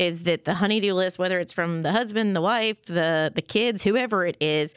Is 0.00 0.22
that 0.22 0.44
the 0.44 0.54
honey-do 0.54 0.94
list, 0.94 1.18
whether 1.18 1.38
it's 1.38 1.52
from 1.52 1.82
the 1.82 1.92
husband, 1.92 2.34
the 2.34 2.40
wife, 2.40 2.82
the 2.86 3.30
the 3.34 3.42
kids, 3.42 3.82
whoever 3.82 4.24
it 4.24 4.36
is, 4.40 4.72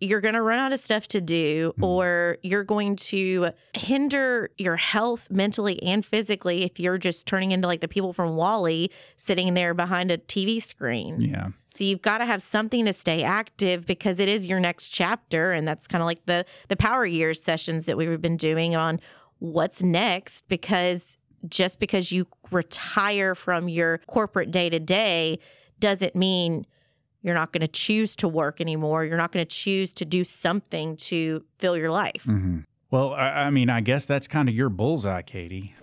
you're 0.00 0.20
going 0.20 0.34
to 0.34 0.42
run 0.42 0.58
out 0.58 0.72
of 0.72 0.80
stuff 0.80 1.08
to 1.08 1.20
do 1.20 1.72
hmm. 1.76 1.84
or 1.84 2.38
you're 2.42 2.64
going 2.64 2.96
to 2.96 3.50
hinder 3.74 4.50
your 4.58 4.76
health 4.76 5.30
mentally 5.30 5.82
and 5.82 6.04
physically 6.04 6.62
if 6.62 6.78
you're 6.78 6.98
just 6.98 7.26
turning 7.26 7.52
into 7.52 7.66
like 7.66 7.80
the 7.80 7.88
people 7.88 8.12
from 8.12 8.36
WALL-E 8.36 8.90
sitting 9.16 9.54
there 9.54 9.74
behind 9.74 10.10
a 10.10 10.18
TV 10.18 10.62
screen. 10.62 11.20
Yeah. 11.20 11.48
So 11.74 11.84
you've 11.84 12.02
got 12.02 12.18
to 12.18 12.26
have 12.26 12.42
something 12.42 12.84
to 12.86 12.92
stay 12.92 13.22
active 13.22 13.86
because 13.86 14.18
it 14.18 14.28
is 14.28 14.46
your 14.46 14.58
next 14.58 14.88
chapter 14.88 15.52
and 15.52 15.66
that's 15.66 15.86
kind 15.86 16.02
of 16.02 16.06
like 16.06 16.24
the 16.26 16.44
the 16.68 16.76
power 16.76 17.06
years 17.06 17.42
sessions 17.42 17.86
that 17.86 17.96
we've 17.96 18.20
been 18.20 18.36
doing 18.36 18.74
on 18.74 19.00
what's 19.38 19.82
next 19.82 20.48
because 20.48 21.16
just 21.46 21.78
because 21.78 22.10
you 22.10 22.26
retire 22.50 23.34
from 23.34 23.68
your 23.68 23.98
corporate 24.06 24.50
day 24.50 24.68
to 24.70 24.78
day 24.80 25.38
doesn't 25.80 26.14
mean 26.16 26.66
you're 27.22 27.34
not 27.34 27.52
going 27.52 27.60
to 27.60 27.68
choose 27.68 28.14
to 28.16 28.28
work 28.28 28.60
anymore. 28.60 29.04
You're 29.04 29.16
not 29.16 29.32
going 29.32 29.44
to 29.44 29.50
choose 29.50 29.92
to 29.94 30.04
do 30.04 30.24
something 30.24 30.96
to 30.98 31.44
fill 31.58 31.76
your 31.76 31.90
life. 31.90 32.22
hmm 32.24 32.60
Well, 32.90 33.12
I, 33.12 33.44
I 33.44 33.50
mean, 33.50 33.70
I 33.70 33.80
guess 33.80 34.06
that's 34.06 34.28
kind 34.28 34.48
of 34.48 34.54
your 34.54 34.68
bullseye, 34.68 35.22
Katie. 35.22 35.74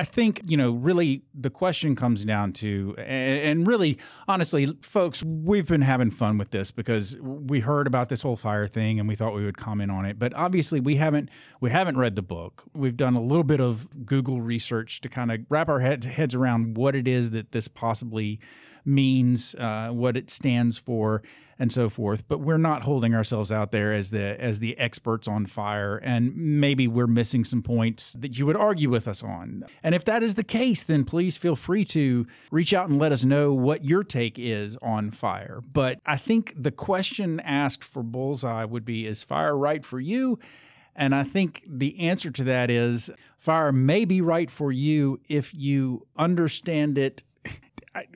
I 0.00 0.04
think, 0.04 0.40
you 0.46 0.56
know, 0.56 0.70
really 0.70 1.24
the 1.34 1.50
question 1.50 1.94
comes 1.94 2.24
down 2.24 2.54
to, 2.54 2.94
and, 2.96 3.66
really, 3.66 3.98
honestly, 4.28 4.74
folks, 4.80 5.22
we've 5.22 5.68
been 5.68 5.82
having 5.82 6.10
fun 6.10 6.38
with 6.38 6.52
this 6.52 6.70
because 6.70 7.18
we 7.20 7.60
heard 7.60 7.86
about 7.86 8.08
this 8.08 8.22
whole 8.22 8.38
fire 8.38 8.66
thing 8.66 8.98
and 8.98 9.06
we 9.06 9.14
thought 9.14 9.34
we 9.34 9.44
would 9.44 9.58
comment 9.58 9.90
on 9.90 10.06
it. 10.06 10.18
But 10.18 10.32
obviously, 10.32 10.80
we 10.80 10.96
haven't 10.96 11.28
we 11.60 11.68
haven't 11.68 11.98
read 11.98 12.16
the 12.16 12.22
book. 12.22 12.62
We've 12.72 12.96
done 12.96 13.14
a 13.14 13.20
little 13.20 13.44
bit 13.44 13.60
of 13.60 14.06
Google 14.06 14.40
research 14.40 15.02
to 15.02 15.10
kind 15.10 15.30
of 15.30 15.40
wrap 15.50 15.68
our 15.68 15.80
head, 15.80 16.02
heads 16.04 16.34
around 16.34 16.78
what 16.78 16.96
it 16.96 17.06
is 17.06 17.32
that 17.32 17.52
this 17.52 17.68
possibly 17.68 18.40
means, 18.90 19.54
uh, 19.54 19.90
what 19.90 20.16
it 20.16 20.28
stands 20.30 20.76
for, 20.76 21.22
and 21.60 21.70
so 21.70 21.88
forth. 21.88 22.26
But 22.26 22.38
we're 22.38 22.58
not 22.58 22.82
holding 22.82 23.14
ourselves 23.14 23.52
out 23.52 23.70
there 23.70 23.92
as 23.92 24.10
the 24.10 24.40
as 24.40 24.58
the 24.58 24.76
experts 24.78 25.28
on 25.28 25.46
fire, 25.46 25.98
and 25.98 26.34
maybe 26.34 26.88
we're 26.88 27.06
missing 27.06 27.44
some 27.44 27.62
points 27.62 28.14
that 28.14 28.38
you 28.38 28.46
would 28.46 28.56
argue 28.56 28.88
with 28.88 29.06
us 29.06 29.22
on. 29.22 29.64
And 29.82 29.94
if 29.94 30.04
that 30.06 30.22
is 30.22 30.34
the 30.34 30.42
case, 30.42 30.82
then 30.82 31.04
please 31.04 31.36
feel 31.36 31.54
free 31.54 31.84
to 31.86 32.26
reach 32.50 32.72
out 32.72 32.88
and 32.88 32.98
let 32.98 33.12
us 33.12 33.24
know 33.24 33.52
what 33.52 33.84
your 33.84 34.02
take 34.02 34.38
is 34.38 34.76
on 34.82 35.10
fire. 35.10 35.60
But 35.72 36.00
I 36.06 36.16
think 36.16 36.54
the 36.56 36.72
question 36.72 37.38
asked 37.40 37.84
for 37.84 38.02
Bullseye 38.02 38.64
would 38.64 38.84
be: 38.84 39.06
Is 39.06 39.22
fire 39.22 39.56
right 39.56 39.84
for 39.84 40.00
you? 40.00 40.38
And 40.96 41.14
I 41.14 41.22
think 41.22 41.62
the 41.66 41.98
answer 42.00 42.30
to 42.30 42.44
that 42.44 42.70
is 42.70 43.10
fire 43.38 43.72
may 43.72 44.04
be 44.04 44.20
right 44.20 44.50
for 44.50 44.72
you 44.72 45.20
if 45.28 45.54
you 45.54 46.06
understand 46.16 46.98
it. 46.98 47.22
I, 47.94 48.06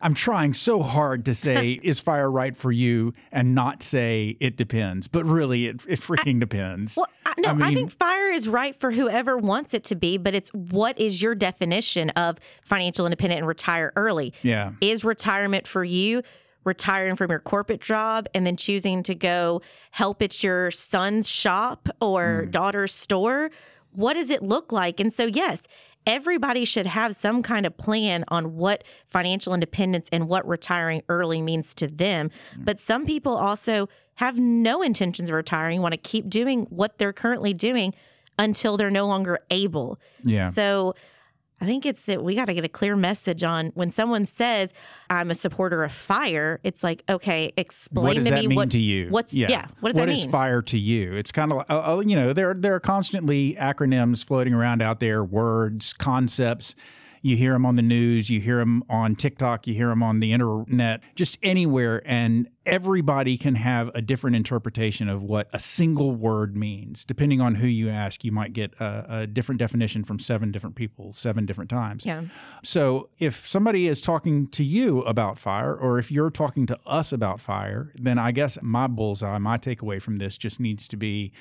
I'm 0.00 0.14
trying 0.14 0.54
so 0.54 0.80
hard 0.80 1.24
to 1.26 1.34
say, 1.34 1.72
is 1.82 2.00
fire 2.00 2.30
right 2.30 2.56
for 2.56 2.72
you 2.72 3.12
and 3.32 3.54
not 3.54 3.82
say 3.82 4.36
it 4.40 4.56
depends, 4.56 5.08
but 5.08 5.24
really 5.24 5.66
it, 5.66 5.80
it 5.86 6.00
freaking 6.00 6.40
depends. 6.40 6.96
Well, 6.96 7.06
I, 7.26 7.34
no, 7.38 7.50
I, 7.50 7.52
mean- 7.52 7.74
think 7.74 7.92
fire 7.92 8.30
is 8.30 8.48
right 8.48 8.78
for 8.78 8.90
whoever 8.90 9.36
wants 9.36 9.74
it 9.74 9.84
to 9.84 9.94
be, 9.94 10.16
but 10.16 10.34
it's 10.34 10.50
what 10.50 10.98
is 10.98 11.20
your 11.20 11.34
definition 11.34 12.10
of 12.10 12.38
financial 12.62 13.06
independent 13.06 13.38
and 13.40 13.48
retire 13.48 13.92
early? 13.96 14.32
yeah. 14.42 14.72
Is 14.80 15.04
retirement 15.04 15.66
for 15.66 15.84
you 15.84 16.22
retiring 16.64 17.16
from 17.16 17.30
your 17.30 17.40
corporate 17.40 17.80
job 17.80 18.26
and 18.34 18.46
then 18.46 18.56
choosing 18.56 19.02
to 19.02 19.14
go 19.14 19.62
help 19.92 20.20
at 20.22 20.42
your 20.42 20.70
son's 20.70 21.28
shop 21.28 21.88
or 22.00 22.42
hmm. 22.44 22.50
daughter's 22.50 22.94
store? 22.94 23.50
What 23.92 24.14
does 24.14 24.30
it 24.30 24.42
look 24.42 24.72
like? 24.72 25.00
And 25.00 25.12
so, 25.12 25.24
yes, 25.24 25.62
everybody 26.06 26.64
should 26.64 26.86
have 26.86 27.14
some 27.14 27.42
kind 27.42 27.66
of 27.66 27.76
plan 27.76 28.24
on 28.28 28.56
what 28.56 28.84
financial 29.08 29.54
independence 29.54 30.08
and 30.12 30.28
what 30.28 30.46
retiring 30.46 31.02
early 31.08 31.42
means 31.42 31.74
to 31.74 31.86
them. 31.86 32.30
Mm. 32.56 32.64
But 32.64 32.80
some 32.80 33.04
people 33.04 33.36
also 33.36 33.88
have 34.14 34.38
no 34.38 34.82
intentions 34.82 35.28
of 35.28 35.34
retiring, 35.34 35.80
want 35.80 35.92
to 35.92 35.98
keep 35.98 36.28
doing 36.28 36.66
what 36.70 36.98
they're 36.98 37.12
currently 37.12 37.54
doing 37.54 37.94
until 38.38 38.76
they're 38.76 38.90
no 38.90 39.06
longer 39.06 39.38
able. 39.50 39.98
Yeah. 40.24 40.50
So 40.52 40.94
I 41.60 41.66
think 41.66 41.84
it's 41.84 42.04
that 42.04 42.24
we 42.24 42.34
got 42.34 42.46
to 42.46 42.54
get 42.54 42.64
a 42.64 42.68
clear 42.68 42.96
message 42.96 43.42
on 43.42 43.66
when 43.74 43.90
someone 43.92 44.24
says 44.26 44.70
I'm 45.10 45.30
a 45.30 45.34
supporter 45.34 45.84
of 45.84 45.92
fire. 45.92 46.58
It's 46.62 46.82
like, 46.82 47.02
okay, 47.08 47.52
explain 47.56 48.06
what 48.06 48.14
does 48.14 48.24
to 48.24 48.30
that 48.30 48.40
me 48.40 48.46
mean 48.46 48.56
what 48.56 48.70
to 48.70 48.78
you? 48.78 49.08
What's 49.10 49.34
yeah? 49.34 49.66
what 49.80 49.90
does 49.90 49.96
What 49.96 50.06
that 50.06 50.08
is 50.12 50.22
mean? 50.22 50.30
fire 50.30 50.62
to 50.62 50.78
you? 50.78 51.14
It's 51.14 51.30
kind 51.32 51.52
of 51.52 51.58
like, 51.58 51.70
uh, 51.70 51.96
uh, 51.96 52.00
you 52.00 52.16
know, 52.16 52.32
there 52.32 52.54
there 52.54 52.74
are 52.74 52.80
constantly 52.80 53.56
acronyms 53.60 54.24
floating 54.24 54.54
around 54.54 54.80
out 54.80 55.00
there, 55.00 55.22
words, 55.22 55.92
concepts. 55.92 56.74
You 57.22 57.36
hear 57.36 57.52
them 57.52 57.66
on 57.66 57.76
the 57.76 57.82
news, 57.82 58.30
you 58.30 58.40
hear 58.40 58.58
them 58.58 58.82
on 58.88 59.14
TikTok, 59.14 59.66
you 59.66 59.74
hear 59.74 59.88
them 59.88 60.02
on 60.02 60.20
the 60.20 60.32
internet, 60.32 61.00
just 61.14 61.38
anywhere, 61.42 62.02
and 62.04 62.48
everybody 62.64 63.36
can 63.36 63.54
have 63.56 63.90
a 63.94 64.00
different 64.00 64.36
interpretation 64.36 65.08
of 65.08 65.22
what 65.22 65.48
a 65.52 65.58
single 65.58 66.14
word 66.14 66.56
means. 66.56 67.04
Depending 67.04 67.40
on 67.40 67.54
who 67.54 67.66
you 67.66 67.90
ask, 67.90 68.24
you 68.24 68.32
might 68.32 68.52
get 68.52 68.72
a, 68.80 69.20
a 69.20 69.26
different 69.26 69.58
definition 69.58 70.04
from 70.04 70.18
seven 70.18 70.50
different 70.50 70.76
people, 70.76 71.12
seven 71.12 71.44
different 71.46 71.68
times. 71.68 72.06
yeah. 72.06 72.22
So 72.62 73.08
if 73.18 73.46
somebody 73.46 73.88
is 73.88 74.00
talking 74.00 74.46
to 74.48 74.64
you 74.64 75.02
about 75.02 75.38
fire, 75.38 75.74
or 75.74 75.98
if 75.98 76.10
you're 76.10 76.30
talking 76.30 76.66
to 76.66 76.78
us 76.86 77.12
about 77.12 77.40
fire, 77.40 77.92
then 77.96 78.18
I 78.18 78.32
guess 78.32 78.58
my 78.62 78.86
bullseye, 78.86 79.38
my 79.38 79.58
takeaway 79.58 80.00
from 80.00 80.16
this 80.16 80.38
just 80.38 80.60
needs 80.60 80.88
to 80.88 80.96
be 80.96 81.32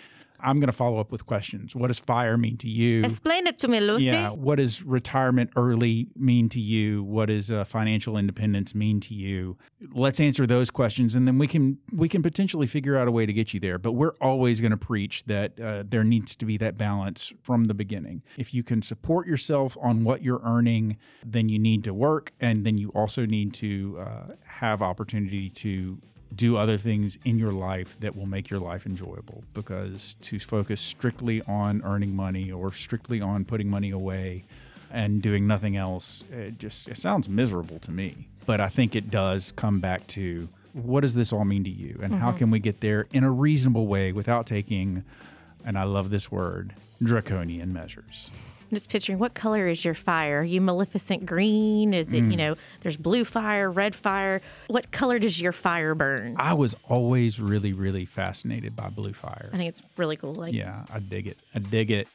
I'm 0.41 0.59
going 0.59 0.67
to 0.67 0.73
follow 0.73 0.99
up 0.99 1.11
with 1.11 1.25
questions. 1.25 1.75
What 1.75 1.87
does 1.87 1.99
fire 1.99 2.37
mean 2.37 2.57
to 2.57 2.67
you? 2.67 3.03
Explain 3.03 3.47
it 3.47 3.57
to 3.59 3.67
me, 3.67 3.79
Lucy. 3.79 4.05
Yeah. 4.05 4.29
What 4.29 4.55
does 4.55 4.81
retirement 4.83 5.51
early 5.55 6.07
mean 6.15 6.49
to 6.49 6.59
you? 6.59 7.03
What 7.03 7.27
does 7.27 7.51
uh, 7.51 7.63
financial 7.63 8.17
independence 8.17 8.73
mean 8.73 8.99
to 9.01 9.13
you? 9.13 9.57
Let's 9.93 10.19
answer 10.19 10.45
those 10.45 10.69
questions, 10.69 11.15
and 11.15 11.27
then 11.27 11.37
we 11.37 11.47
can 11.47 11.77
we 11.93 12.09
can 12.09 12.21
potentially 12.21 12.67
figure 12.67 12.97
out 12.97 13.07
a 13.07 13.11
way 13.11 13.25
to 13.25 13.33
get 13.33 13.53
you 13.53 13.59
there. 13.59 13.77
But 13.77 13.93
we're 13.93 14.15
always 14.21 14.59
going 14.59 14.71
to 14.71 14.77
preach 14.77 15.23
that 15.25 15.59
uh, 15.59 15.83
there 15.87 16.03
needs 16.03 16.35
to 16.35 16.45
be 16.45 16.57
that 16.57 16.77
balance 16.77 17.31
from 17.41 17.65
the 17.65 17.73
beginning. 17.73 18.23
If 18.37 18.53
you 18.53 18.63
can 18.63 18.81
support 18.81 19.27
yourself 19.27 19.77
on 19.81 20.03
what 20.03 20.23
you're 20.23 20.41
earning, 20.43 20.97
then 21.25 21.49
you 21.49 21.59
need 21.59 21.83
to 21.85 21.93
work, 21.93 22.31
and 22.39 22.65
then 22.65 22.77
you 22.77 22.89
also 22.89 23.25
need 23.25 23.53
to 23.55 23.97
uh, 23.99 24.33
have 24.45 24.81
opportunity 24.81 25.49
to 25.49 25.99
do 26.35 26.57
other 26.57 26.77
things 26.77 27.17
in 27.25 27.39
your 27.39 27.51
life 27.51 27.97
that 27.99 28.15
will 28.15 28.25
make 28.25 28.49
your 28.49 28.59
life 28.59 28.85
enjoyable. 28.85 29.43
Because 29.53 30.15
to 30.21 30.39
focus 30.39 30.79
strictly 30.79 31.41
on 31.43 31.81
earning 31.83 32.15
money 32.15 32.51
or 32.51 32.71
strictly 32.73 33.21
on 33.21 33.45
putting 33.45 33.69
money 33.69 33.91
away 33.91 34.43
and 34.91 35.21
doing 35.21 35.45
nothing 35.45 35.77
else 35.77 36.23
it 36.31 36.57
just 36.57 36.87
it 36.87 36.97
sounds 36.97 37.29
miserable 37.29 37.79
to 37.79 37.91
me. 37.91 38.27
But 38.45 38.59
i 38.59 38.69
think 38.69 38.95
it 38.95 39.11
does 39.11 39.53
come 39.55 39.79
back 39.79 40.05
to 40.07 40.49
what 40.73 41.01
does 41.01 41.13
this 41.13 41.33
all 41.33 41.45
mean 41.45 41.63
to 41.63 41.69
you? 41.69 41.99
And 42.01 42.13
how 42.13 42.29
mm-hmm. 42.29 42.37
can 42.37 42.51
we 42.51 42.59
get 42.59 42.79
there 42.79 43.07
in 43.11 43.23
a 43.23 43.31
reasonable 43.31 43.87
way 43.87 44.11
without 44.11 44.45
taking 44.47 45.03
and 45.65 45.77
i 45.77 45.83
love 45.83 46.09
this 46.09 46.31
word 46.31 46.73
draconian 47.01 47.73
measures 47.73 48.31
just 48.75 48.89
picturing 48.89 49.19
what 49.19 49.33
color 49.33 49.67
is 49.67 49.83
your 49.83 49.93
fire? 49.93 50.41
Are 50.41 50.43
you 50.43 50.61
Maleficent 50.61 51.25
green? 51.25 51.93
Is 51.93 52.07
it, 52.09 52.17
you 52.17 52.23
mm. 52.23 52.37
know, 52.37 52.55
there's 52.81 52.97
blue 52.97 53.25
fire, 53.25 53.71
red 53.71 53.95
fire? 53.95 54.41
What 54.67 54.91
color 54.91 55.19
does 55.19 55.39
your 55.39 55.51
fire 55.51 55.95
burn? 55.95 56.35
i 56.37 56.53
was 56.53 56.75
always 56.87 57.39
really 57.39 57.73
really 57.73 58.05
fascinated 58.05 58.75
by 58.75 58.89
blue 58.89 59.13
fire 59.13 59.49
I 59.53 59.57
think 59.57 59.69
it's 59.69 59.81
really 59.97 60.15
cool. 60.15 60.33
Like, 60.33 60.53
Yeah, 60.53 60.85
I 60.93 60.99
dig 60.99 61.27
it. 61.27 61.37
I 61.55 61.59
dig 61.59 61.91
it. 61.91 62.07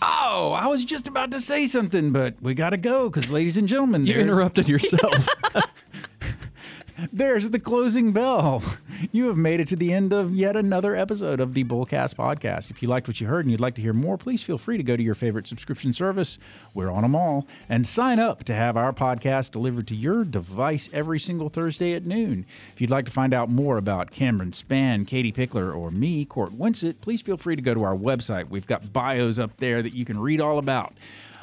Oh, 0.00 0.52
I 0.52 0.66
was 0.66 0.84
just 0.84 1.08
about 1.08 1.32
to 1.32 1.40
say 1.40 1.66
something, 1.66 2.12
but 2.12 2.34
we 2.40 2.54
got 2.54 2.70
to 2.70 2.76
go 2.76 3.10
because, 3.10 3.28
ladies 3.30 3.56
and 3.56 3.66
gentlemen, 3.66 4.06
You 4.06 4.14
there's, 4.14 4.22
interrupted 4.24 4.68
yourself. 4.68 5.28
there's 7.12 7.48
the 7.50 7.60
closing 7.60 8.12
bell. 8.12 8.62
You 9.12 9.26
have 9.28 9.36
made 9.36 9.60
it 9.60 9.68
to 9.68 9.76
the 9.76 9.92
end 9.92 10.12
of 10.12 10.34
yet 10.34 10.56
another 10.56 10.96
episode 10.96 11.38
of 11.38 11.54
the 11.54 11.62
Bullcast 11.62 12.16
podcast. 12.16 12.70
If 12.70 12.82
you 12.82 12.88
liked 12.88 13.06
what 13.06 13.20
you 13.20 13.28
heard 13.28 13.44
and 13.44 13.52
you'd 13.52 13.60
like 13.60 13.76
to 13.76 13.80
hear 13.80 13.92
more, 13.92 14.18
please 14.18 14.42
feel 14.42 14.58
free 14.58 14.76
to 14.76 14.82
go 14.82 14.96
to 14.96 15.02
your 15.02 15.14
favorite 15.14 15.46
subscription 15.46 15.92
service. 15.92 16.38
We're 16.74 16.90
on 16.90 17.02
them 17.02 17.14
all. 17.14 17.46
And 17.68 17.86
sign 17.86 18.18
up 18.18 18.42
to 18.44 18.54
have 18.54 18.76
our 18.76 18.92
podcast 18.92 19.52
delivered 19.52 19.86
to 19.88 19.94
your 19.94 20.24
device 20.24 20.90
every 20.92 21.20
single 21.20 21.48
Thursday 21.48 21.94
at 21.94 22.04
noon. 22.04 22.44
If 22.74 22.80
you'd 22.80 22.90
like 22.90 23.04
to 23.04 23.12
find 23.12 23.32
out 23.32 23.48
more 23.48 23.76
about 23.76 24.10
Cameron 24.10 24.50
Spann, 24.50 25.06
Katie 25.06 25.32
Pickler, 25.32 25.74
or 25.74 25.92
me, 25.92 26.24
Court 26.24 26.52
Winsett, 26.52 27.00
please 27.00 27.22
feel 27.22 27.36
free 27.36 27.54
to 27.54 27.62
go 27.62 27.74
to 27.74 27.84
our 27.84 27.96
website. 27.96 28.48
We've 28.48 28.66
got 28.66 28.92
bios 28.92 29.38
up 29.38 29.56
there 29.58 29.82
that 29.82 29.94
you 29.94 30.04
can 30.04 30.18
read 30.18 30.40
all 30.40 30.58
about. 30.58 30.94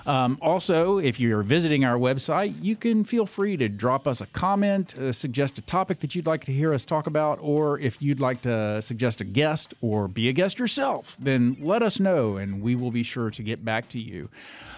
Um, 0.05 0.37
also, 0.41 0.99
if 0.99 1.19
you're 1.19 1.41
visiting 1.41 1.83
our 1.83 1.97
website, 1.97 2.55
you 2.61 2.75
can 2.75 3.03
feel 3.03 3.25
free 3.25 3.57
to 3.57 3.67
drop 3.67 4.07
us 4.07 4.21
a 4.21 4.27
comment, 4.27 4.97
uh, 4.99 5.11
suggest 5.11 5.57
a 5.57 5.61
topic 5.61 5.99
that 5.99 6.13
you'd 6.13 6.27
like 6.27 6.43
to 6.45 6.51
hear 6.51 6.73
us 6.73 6.85
talk 6.85 7.07
about, 7.07 7.39
or 7.41 7.79
if 7.79 8.01
you'd 8.01 8.19
like 8.19 8.41
to 8.43 8.81
suggest 8.81 9.21
a 9.21 9.23
guest 9.23 9.73
or 9.81 10.07
be 10.07 10.29
a 10.29 10.33
guest 10.33 10.59
yourself, 10.59 11.17
then 11.19 11.57
let 11.59 11.81
us 11.81 11.99
know 11.99 12.37
and 12.37 12.61
we 12.61 12.75
will 12.75 12.91
be 12.91 13.03
sure 13.03 13.31
to 13.31 13.41
get 13.41 13.65
back 13.65 13.89
to 13.89 13.99
you. 13.99 14.29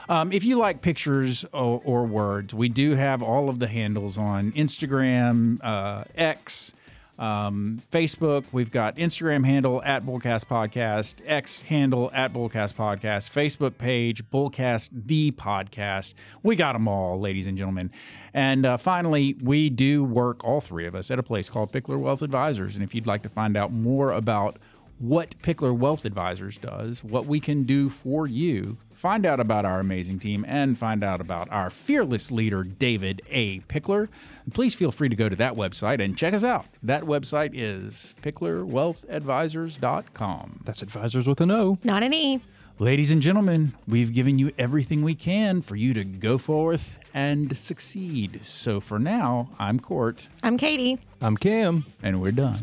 Um, 0.10 0.32
if 0.32 0.46
you 0.46 0.56
like 0.56 0.82
pictures 0.82 1.44
or, 1.52 1.82
or 1.84 2.06
words, 2.06 2.54
we 2.54 2.70
do 2.70 2.96
have 2.96 3.22
all 3.22 3.50
of 3.50 3.60
the 3.60 3.68
handles 3.68 4.18
on 4.18 4.54
Instagram, 4.54 5.60
uh, 5.62 6.06
X, 6.16 6.72
Um, 7.18 7.82
Facebook, 7.92 8.46
we've 8.52 8.70
got 8.72 8.96
Instagram 8.98 9.46
handle 9.46 9.82
at 9.84 10.04
Bullcast 10.04 10.46
Podcast, 10.46 11.16
X 11.26 11.62
handle 11.64 12.12
at 12.14 12.32
Bullcast 12.32 12.76
Podcast, 12.76 13.32
Facebook 13.32 13.78
page, 13.78 14.24
Bullcast 14.30 14.90
the 14.92 15.32
Podcast. 15.32 16.14
We 16.44 16.56
got 16.56 16.74
them 16.74 16.88
all, 16.88 17.20
ladies 17.20 17.48
and 17.48 17.58
gentlemen. 17.58 17.92
And 18.34 18.66
uh, 18.66 18.78
finally, 18.78 19.36
we 19.42 19.70
do 19.70 20.04
work, 20.04 20.44
all 20.44 20.62
three 20.62 20.86
of 20.86 20.94
us, 20.94 21.10
at 21.10 21.18
a 21.18 21.24
place 21.24 21.50
called 21.50 21.72
Pickler 21.72 22.00
Wealth 22.00 22.22
Advisors. 22.22 22.76
And 22.76 22.84
if 22.84 22.94
you'd 22.94 23.08
like 23.08 23.24
to 23.24 23.30
find 23.30 23.58
out 23.58 23.72
more 23.72 24.12
about 24.12 24.58
what 25.00 25.36
Pickler 25.42 25.76
Wealth 25.76 26.06
Advisors 26.06 26.58
does, 26.58 27.04
what 27.04 27.26
we 27.26 27.40
can 27.40 27.64
do 27.64 27.90
for 27.90 28.28
you, 28.28 28.78
find 28.98 29.26
out 29.26 29.40
about 29.40 29.64
our 29.64 29.80
amazing 29.80 30.20
team, 30.20 30.44
and 30.48 30.78
find 30.78 31.04
out 31.04 31.22
about 31.22 31.50
our 31.52 31.70
fearless 31.70 32.32
leader, 32.32 32.64
David 32.64 33.22
A. 33.30 33.60
Pickler, 33.62 34.10
please 34.54 34.74
feel 34.74 34.92
free 34.92 35.08
to 35.08 35.16
go 35.16 35.30
to 35.30 35.36
that 35.36 35.54
website 35.54 36.04
and 36.04 36.18
check 36.18 36.34
us 36.34 36.44
out. 36.44 36.66
That 36.84 37.04
website 37.04 37.52
is 37.54 38.16
picklerwealthadvisors.com. 38.24 40.62
That's 40.66 40.82
advisors 40.82 41.28
with 41.28 41.42
an 41.42 41.52
O. 41.52 41.78
Not 41.84 42.04
an 42.04 42.14
E. 42.14 42.42
Ladies 42.80 43.12
and 43.12 43.22
gentlemen, 43.22 43.74
we've 43.88 44.14
given 44.14 44.38
you 44.38 44.52
everything 44.58 45.02
we 45.04 45.16
can 45.16 45.62
for 45.62 45.76
you 45.76 45.94
to 45.96 46.04
go 46.04 46.38
forth 46.38 46.98
and 47.14 47.56
succeed. 47.58 48.42
So 48.44 48.80
for 48.80 49.00
now, 49.00 49.50
I'm 49.58 49.80
Court, 49.80 50.28
I'm 50.44 50.58
Katie. 50.58 51.00
I'm 51.22 51.38
Cam. 51.38 51.86
and 52.04 52.22
we're 52.22 52.32
done. 52.32 52.60